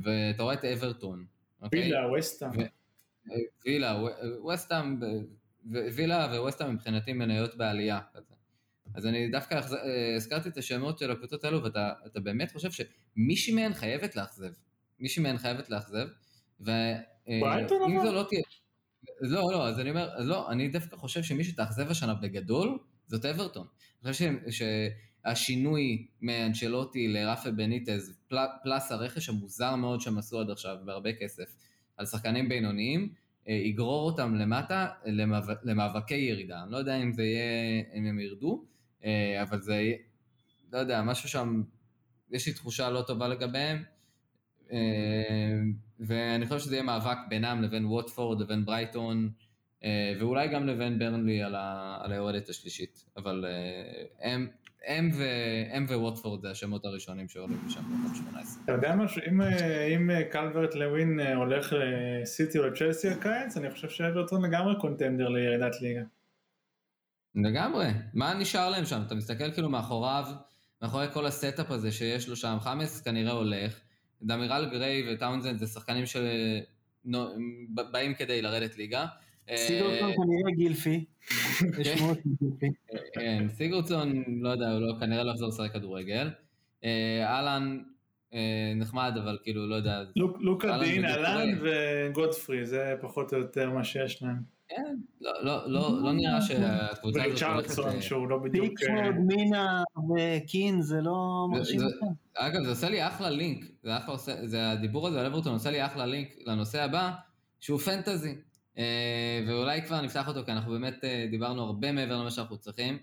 ואתה 0.04 0.44
רואה 0.44 0.54
את 0.54 0.66
אברטון. 0.66 1.26
אוקיי? 1.62 1.80
וילה, 1.80 2.08
ווסטהאם. 2.08 2.52
ו- 2.60 3.34
וילה, 3.66 4.04
ווסטהאם, 4.42 5.00
ו- 5.72 5.88
וילה 5.96 6.26
וווסטהאם 6.26 6.74
מבחינתי 6.74 7.14
מניות 7.14 7.58
בעלייה. 7.58 8.00
כזה. 8.14 8.34
אז 8.96 9.06
אני 9.06 9.28
דווקא 9.32 9.56
אה, 9.56 10.16
הזכרתי 10.16 10.50
את 10.50 10.58
השמות 10.58 10.98
של 11.00 11.12
הקבוצות 11.12 11.44
האלו, 11.44 11.64
ואתה 11.64 11.94
אתה 12.06 12.20
באמת 12.20 12.52
חושב 12.52 12.70
שמישהי 12.72 13.54
מהן 13.54 13.74
חייבת 13.74 14.16
לאכזב. 14.16 14.52
מישהי 15.00 15.24
מהן 15.24 15.38
חייבת 15.38 15.70
לאכזב. 15.70 16.08
ואם? 16.60 17.42
זו 18.04 18.12
לא 18.14 18.26
תהיה... 18.30 18.42
לא, 19.22 19.42
לא, 19.52 19.68
אז 19.68 19.80
אני 19.80 19.90
אומר, 19.90 20.20
לא, 20.20 20.52
אני 20.52 20.68
דווקא 20.68 20.96
חושב 20.96 21.24
שמי 21.24 21.44
שתאכזב 21.44 21.90
השנה 21.92 22.14
בגדול, 22.14 22.80
זאת 23.08 23.26
אברטון. 23.26 23.68
אני 24.04 24.12
חושב 24.12 24.34
ש- 24.50 24.62
שהשינוי 25.24 26.08
מאנצ'לוטי 26.22 27.08
לרפה 27.08 27.52
בניטז, 27.52 28.18
פל- 28.28 28.38
פלס 28.64 28.92
הרכש 28.92 29.30
המוזר 29.30 29.76
מאוד 29.76 30.02
שהם 30.02 30.18
עשו 30.18 30.40
עד 30.40 30.50
עכשיו, 30.50 30.78
בהרבה 30.86 31.14
כסף, 31.14 31.56
על 31.98 32.06
שחקנים 32.06 32.50
בינוניים, 32.50 33.10
אה, 33.48 33.54
יגרור 33.54 34.06
אותם 34.06 34.36
למטה 34.36 34.88
למאבק, 35.06 35.58
למאבקי 35.64 36.16
ירידה. 36.16 36.64
אני 36.64 36.72
לא 36.72 36.78
יודע 36.78 36.96
אם 36.96 37.12
זה 37.12 37.24
יהיה, 37.24 37.84
אם 37.94 38.06
הם 38.06 38.20
ירדו, 38.20 38.66
אה, 39.06 39.42
אבל 39.42 39.62
זה 39.62 39.94
לא 40.74 40.78
יודע, 40.78 41.02
משהו 41.02 41.30
שם, 41.30 41.64
יש 42.32 42.48
לי 42.48 42.54
תחושה 42.54 42.90
לא 42.90 43.02
טובה 43.02 43.28
לגביהם. 43.28 43.84
אה, 44.72 45.60
ואני 46.00 46.46
חושב 46.46 46.60
שזה 46.60 46.76
יהיה 46.76 46.84
מאבק 46.84 47.18
בינם 47.30 47.62
לבין 47.62 47.86
ווטפורד, 47.86 48.42
לבין 48.42 48.66
ברייטון, 48.66 49.30
ואולי 50.20 50.48
גם 50.48 50.68
לבין 50.68 51.00
ברנלי 51.00 51.44
על, 51.44 51.56
ה, 51.56 51.98
על 52.02 52.12
היורדת 52.12 52.50
השלישית. 52.50 53.06
אבל 53.18 53.46
הם, 54.22 54.48
הם, 54.88 55.10
ו, 55.14 55.24
הם 55.72 55.86
וווטפורד 55.90 56.42
זה 56.42 56.52
השמות 56.52 56.86
הראשונים 56.86 57.30
שעולים 57.30 57.60
משם 57.66 57.82
במקום 57.82 58.16
18. 58.16 58.64
אתה 58.64 58.72
יודע 58.72 58.96
משהו, 58.96 59.22
אם, 59.30 59.42
אה, 59.42 59.86
אם 59.86 60.12
אה, 60.12 60.24
קלברט 60.24 60.76
לווין 60.76 61.20
אה, 61.20 61.36
הולך 61.36 61.74
לסיטי 61.74 62.60
או 62.60 62.64
לצ'לסי 62.64 63.10
הקיץ, 63.10 63.58
אני 63.58 63.72
חושב 63.72 63.90
שאברטון 63.90 64.46
לגמרי 64.46 64.74
contender 64.82 65.30
לירידת 65.30 65.82
ליגה. 65.82 66.02
לגמרי, 67.36 67.88
מה 68.14 68.34
נשאר 68.34 68.70
להם 68.70 68.86
שם? 68.86 69.02
אתה 69.08 69.16
מסתכל 69.16 69.52
כאילו 69.52 69.70
מאחוריו, 69.70 70.26
מאחורי 70.82 71.08
כל 71.14 71.26
ה 71.26 71.34
setup 71.34 71.72
הזה 71.72 71.92
שיש 71.92 72.30
לו 72.30 72.36
שם, 72.36 72.58
חאמס 72.60 73.02
כנראה 73.02 73.32
הולך, 73.32 73.80
דמירל 74.22 74.70
גריי 74.72 75.14
וטאונזנד 75.14 75.60
זה 75.60 75.68
שחקנים 75.68 76.06
שבאים 76.06 78.14
כדי 78.18 78.42
לרדת 78.42 78.78
ליגה. 78.78 79.06
סיגורטון 79.56 80.10
אה, 80.10 80.16
כנראה 80.16 80.52
גילפי. 80.56 81.06
יש 81.80 81.88
כן. 82.60 82.68
כן, 83.14 83.48
סיגורדסון, 83.54 84.24
לא 84.42 84.50
יודע, 84.50 84.72
הוא 84.72 84.80
לא, 84.80 84.94
כנראה 85.00 85.24
לא 85.24 85.32
יחזור 85.32 85.48
לשחק 85.50 85.74
כדורגל. 85.74 86.30
אה, 86.84 87.24
אהלן 87.26 87.80
אה, 88.34 88.40
נחמד, 88.76 89.14
אבל 89.24 89.38
כאילו, 89.44 89.68
לא 89.70 89.76
יודע. 89.76 90.04
לוק- 90.16 90.38
לוקה 90.42 90.70
אהלן 90.72 90.84
דין, 90.86 91.06
ריי. 91.06 91.56
וגודפרי, 91.62 92.66
זה 92.66 92.94
פחות 93.02 93.34
או 93.34 93.38
יותר 93.38 93.70
מה 93.70 93.84
שיש 93.84 94.24
להם. 94.24 94.54
כן, 94.68 94.96
לא, 95.22 95.32
לא, 95.68 96.02
לא, 96.04 96.12
נראה 96.14 96.42
שהקבוצה 96.42 97.24
הזאת 97.56 97.86
אה, 97.86 98.02
שהוא 98.02 98.28
לא 98.28 98.38
בדיוק... 98.38 98.66
פיקפורד, 98.80 99.16
מינה 99.28 99.84
וקין 100.18 100.82
זה 100.82 101.02
לא 101.02 101.48
מרשים 101.52 101.82
אותם. 101.84 102.06
אגב, 102.38 102.64
זה 102.64 102.70
עושה 102.70 102.90
לי 102.90 103.08
אחלה 103.08 103.30
לינק, 103.30 103.66
זה 104.44 104.72
הדיבור 104.72 105.08
הזה 105.08 105.20
על 105.20 105.26
אברטון 105.26 105.54
עושה 105.54 105.72
לי 105.72 105.86
אחלה 105.86 106.06
לינק 106.06 106.28
לנושא 106.46 106.82
הבא, 106.84 107.12
שהוא 107.60 107.80
פנטזי. 107.80 108.36
אה, 108.78 109.44
ואולי 109.48 109.82
כבר 109.82 110.02
נפתח 110.02 110.28
אותו, 110.28 110.46
כי 110.46 110.52
אנחנו 110.52 110.72
באמת 110.72 111.04
אה, 111.04 111.28
דיברנו 111.32 111.64
הרבה 111.64 111.92
מעבר 111.92 112.18
למה 112.18 112.32
שאנחנו 112.32 112.58
צריכים. 112.58 112.98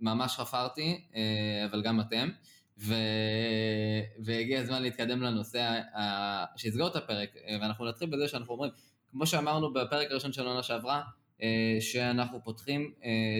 ממש 0.00 0.36
חפרתי, 0.36 1.04
אה, 1.14 1.66
אבל 1.70 1.82
גם 1.82 2.00
אתם. 2.00 2.28
ו... 2.78 2.94
והגיע 4.18 4.60
הזמן 4.60 4.82
להתקדם 4.82 5.22
לנושא 5.22 5.80
ה... 5.96 6.44
שיסגור 6.56 6.88
את 6.88 6.96
הפרק, 6.96 7.30
ואנחנו 7.60 7.88
נתחיל 7.88 8.10
בזה 8.10 8.28
שאנחנו 8.28 8.52
אומרים, 8.52 8.70
כמו 9.10 9.26
שאמרנו 9.26 9.72
בפרק 9.72 10.10
הראשון 10.10 10.32
של 10.32 10.46
העונה 10.46 10.62
שעברה, 10.62 11.02
שאנחנו 11.80 12.44
פותחים 12.44 12.92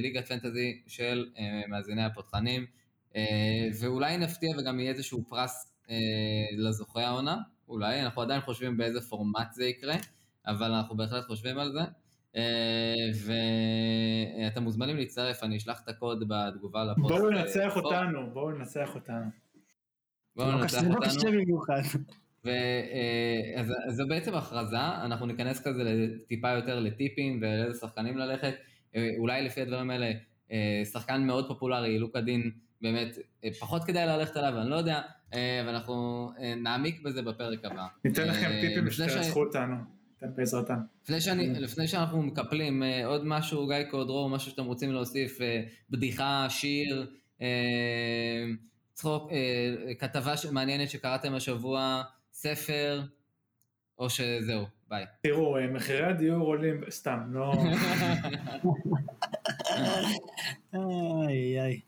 ליגת 0.02 0.28
פנטזי 0.28 0.82
של 0.86 1.28
מאזיני 1.68 2.04
הפותחנים, 2.04 2.66
ואולי 3.80 4.16
נפתיע 4.16 4.50
וגם 4.58 4.80
יהיה 4.80 4.90
איזשהו 4.90 5.24
פרס 5.28 5.74
לזוכה 6.56 7.06
העונה, 7.06 7.36
אולי, 7.68 8.02
אנחנו 8.02 8.22
עדיין 8.22 8.40
חושבים 8.40 8.76
באיזה 8.76 9.00
פורמט 9.00 9.52
זה 9.52 9.64
יקרה, 9.64 9.96
אבל 10.46 10.72
אנחנו 10.72 10.96
בהחלט 10.96 11.24
חושבים 11.26 11.58
על 11.58 11.72
זה. 11.72 11.80
אה, 12.36 13.10
ואתם 14.44 14.62
מוזמנים 14.62 14.96
להצטרף, 14.96 15.42
אני 15.42 15.56
אשלח 15.56 15.80
את 15.84 15.88
הקוד 15.88 16.24
בתגובה 16.28 16.84
לפוסט. 16.84 17.08
בואו 17.08 17.30
אה, 17.30 17.30
ננצח. 17.30 17.76
אותנו, 17.76 18.30
בואו 18.32 18.50
ננצח 18.50 18.94
אותנו. 18.94 19.24
בואו 20.36 20.48
לא 20.48 20.60
ננצח 20.60 20.82
לא 20.82 20.94
אותנו. 20.94 21.00
קשה 21.00 21.30
במיוחד. 21.30 21.80
ו, 22.44 22.48
אה, 22.48 24.04
בעצם 24.08 24.34
הכרזה, 24.34 24.80
אנחנו 24.80 25.26
ניכנס 25.26 25.66
כזה 25.66 26.06
טיפה 26.28 26.50
יותר 26.50 26.80
לטיפים 26.80 27.38
ולאיזה 27.42 27.78
שחקנים 27.78 28.18
ללכת. 28.18 28.54
אולי 29.18 29.42
לפי 29.42 29.62
הדברים 29.62 29.90
האלה, 29.90 30.12
שחקן 30.92 31.26
מאוד 31.26 31.48
פופולרי, 31.48 31.98
לוקה 31.98 32.20
דין, 32.20 32.50
באמת, 32.80 33.18
פחות 33.60 33.84
כדאי 33.84 34.06
ללכת 34.06 34.36
עליו, 34.36 34.60
אני 34.60 34.70
לא 34.70 34.76
יודע, 34.76 35.00
ואנחנו 35.66 36.30
נעמיק 36.56 37.02
בזה 37.02 37.22
בפרק 37.22 37.64
הבא. 37.64 37.86
ניתן 38.04 38.28
לכם 38.28 38.50
טיפים 38.60 38.90
שתנצחו 38.90 39.40
אותנו. 39.40 39.93
ניתן 40.24 40.36
בעזרתם. 40.36 40.78
לפני, 41.04 41.20
שאני, 41.20 41.48
לפני 41.48 41.88
שאנחנו 41.88 42.22
מקפלים 42.22 42.82
אה, 42.82 43.06
עוד 43.06 43.24
משהו, 43.24 43.66
גיא 43.66 43.90
קודרו, 43.90 44.28
משהו 44.28 44.50
שאתם 44.50 44.64
רוצים 44.64 44.92
להוסיף, 44.92 45.40
אה, 45.40 45.62
בדיחה, 45.90 46.46
שיר, 46.48 47.12
אה, 47.42 48.44
צחוק, 48.92 49.30
כתבה 49.98 50.34
מעניינת 50.52 50.90
שקראתם 50.90 51.34
השבוע, 51.34 52.02
ספר, 52.32 53.02
או 53.98 54.10
שזהו, 54.10 54.64
ביי. 54.88 55.04
תראו, 55.22 55.56
מחירי 55.72 56.04
הדיור 56.04 56.46
עולים, 56.46 56.80
סתם, 56.90 57.20
לא... 57.30 57.54
איי 60.74 61.60
איי. 61.60 61.80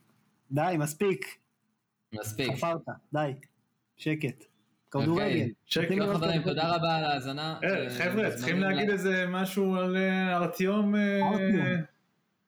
די, 0.50 0.76
מספיק. 0.78 1.38
מספיק. 2.14 2.52
חפרת, 2.56 2.80
די. 3.12 3.32
שקט. 3.96 4.56
כדורגל. 5.02 5.24
אוקיי. 5.24 5.52
טוב 5.74 5.85
לראות 5.85 6.16
חברים. 6.16 6.43
תודה 6.43 6.74
רבה 6.77 6.97
על 6.97 7.05
ההאזנה. 7.05 7.59
אה, 7.64 7.85
אה, 7.85 7.90
חבר'ה, 7.90 8.31
צריכים 8.31 8.60
להגיד 8.60 8.90
איזה 8.90 9.24
משהו 9.28 9.77
על 9.77 9.97
אה, 9.97 10.36
ארטיום. 10.36 10.97
אה, 10.97 11.20
ארטיום. 11.32 11.66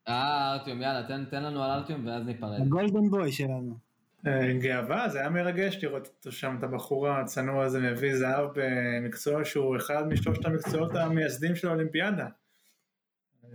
אה, 0.08 0.52
ארטיום, 0.52 0.82
יאללה, 0.82 1.02
תן 1.02 1.24
תן 1.24 1.42
לנו 1.42 1.62
על 1.62 1.70
ארטיום 1.70 2.06
ואז 2.06 2.26
ניפרד. 2.26 2.60
הגולדן 2.60 3.10
בוי 3.10 3.32
שלנו. 3.32 3.88
אה, 4.26 4.52
גאווה, 4.60 5.08
זה 5.08 5.20
היה 5.20 5.30
מרגש 5.30 5.84
לראות 5.84 6.06
אותו 6.06 6.32
שם, 6.32 6.56
את 6.58 6.64
הבחור 6.64 7.08
הצנוע 7.08 7.64
הזה 7.64 7.80
מביא 7.80 8.16
זהב 8.16 8.48
במקצוע 8.54 9.44
שהוא 9.44 9.76
אחד 9.76 10.08
משלושת 10.08 10.44
המקצועות 10.44 10.94
המייסדים 10.94 11.56
של 11.56 11.68
האולימפיאדה. 11.68 12.26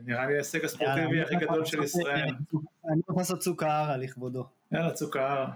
נראה 0.05 0.25
לי 0.25 0.33
ההישג 0.33 0.65
הספורטיבי 0.65 1.21
הכי 1.21 1.35
גדול 1.35 1.65
של 1.65 1.83
ישראל. 1.83 2.29
אני 2.91 3.01
הולך 3.05 3.17
לעשות 3.17 3.39
צוקהרה 3.39 3.97
לכבודו. 3.97 4.45
יאללה, 4.71 4.91
צוקהרה. 4.91 5.51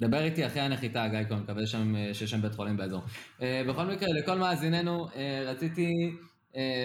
דבר 0.00 0.24
איתי 0.24 0.46
אחרי 0.46 0.60
הנחיתה, 0.60 1.08
גיא 1.08 1.18
כהן, 1.28 1.38
מקווה 1.38 1.66
שיש 1.66 2.30
שם 2.30 2.42
בית 2.42 2.54
חולים 2.54 2.76
באזור. 2.76 3.02
אה, 3.42 3.62
בכל 3.68 3.84
מקרה, 3.84 4.08
לכל 4.12 4.38
מאזיננו, 4.38 5.08
אה, 5.16 5.42
רציתי 5.46 6.16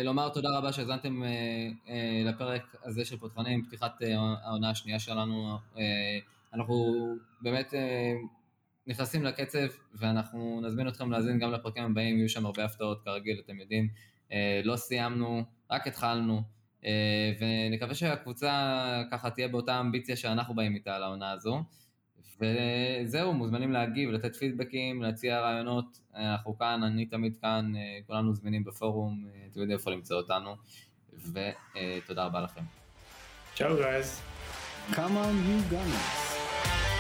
לומר 0.04 0.30
תודה 0.30 0.50
רבה 0.58 0.74
שהאזנתם 0.74 1.24
לפרק 2.26 2.76
הזה 2.84 3.06
של 3.06 3.18
פותחנים, 3.18 3.66
פתיחת 3.66 3.92
העונה 4.44 4.70
השנייה 4.70 5.00
שלנו. 5.00 5.58
אנחנו 6.54 7.06
באמת 7.42 7.74
נכנסים 8.88 9.24
לקצב, 9.24 9.68
ואנחנו 9.96 10.62
נזמין 10.64 10.88
אתכם 10.88 11.12
להאזין 11.12 11.40
גם 11.40 11.52
לפרקים 11.52 11.84
הבאים, 11.84 12.18
יהיו 12.18 12.30
שם 12.30 12.46
הרבה 12.46 12.66
הפתעות, 12.66 13.02
כרגיל, 13.06 13.42
אתם 13.46 13.60
יודעים. 13.60 13.88
לא 14.64 14.76
סיימנו, 14.76 15.44
רק 15.72 15.88
התחלנו, 15.88 16.42
ונקווה 17.40 17.96
שהקבוצה 17.96 19.04
ככה 19.12 19.30
תהיה 19.30 19.48
באותה 19.48 19.80
אמביציה 19.80 20.16
שאנחנו 20.16 20.56
באים 20.56 20.76
איתה 20.76 20.96
על 20.96 21.04
העונה 21.04 21.32
הזו. 21.32 21.64
וזהו, 22.42 23.34
מוזמנים 23.34 23.72
להגיב, 23.72 24.10
לתת 24.10 24.36
פידבקים, 24.36 25.02
להציע 25.02 25.40
רעיונות, 25.40 26.00
אנחנו 26.16 26.58
כאן, 26.58 26.84
אני 26.84 27.06
תמיד 27.06 27.38
כאן, 27.42 27.72
כולנו 28.08 28.34
זמינים 28.34 28.64
בפורום, 28.64 29.26
אתם 29.52 29.60
יודעים 29.60 29.80
איפה 29.80 29.92
למצוא 29.92 30.18
אותנו, 30.18 30.56
ותודה 31.14 32.26
רבה 32.26 32.42
לכם. 32.42 32.62
צ'או 33.56 33.76
גייז. 33.76 34.22
Come 34.92 34.96
on 34.96 35.36
you 35.48 35.74
guys. 35.74 36.91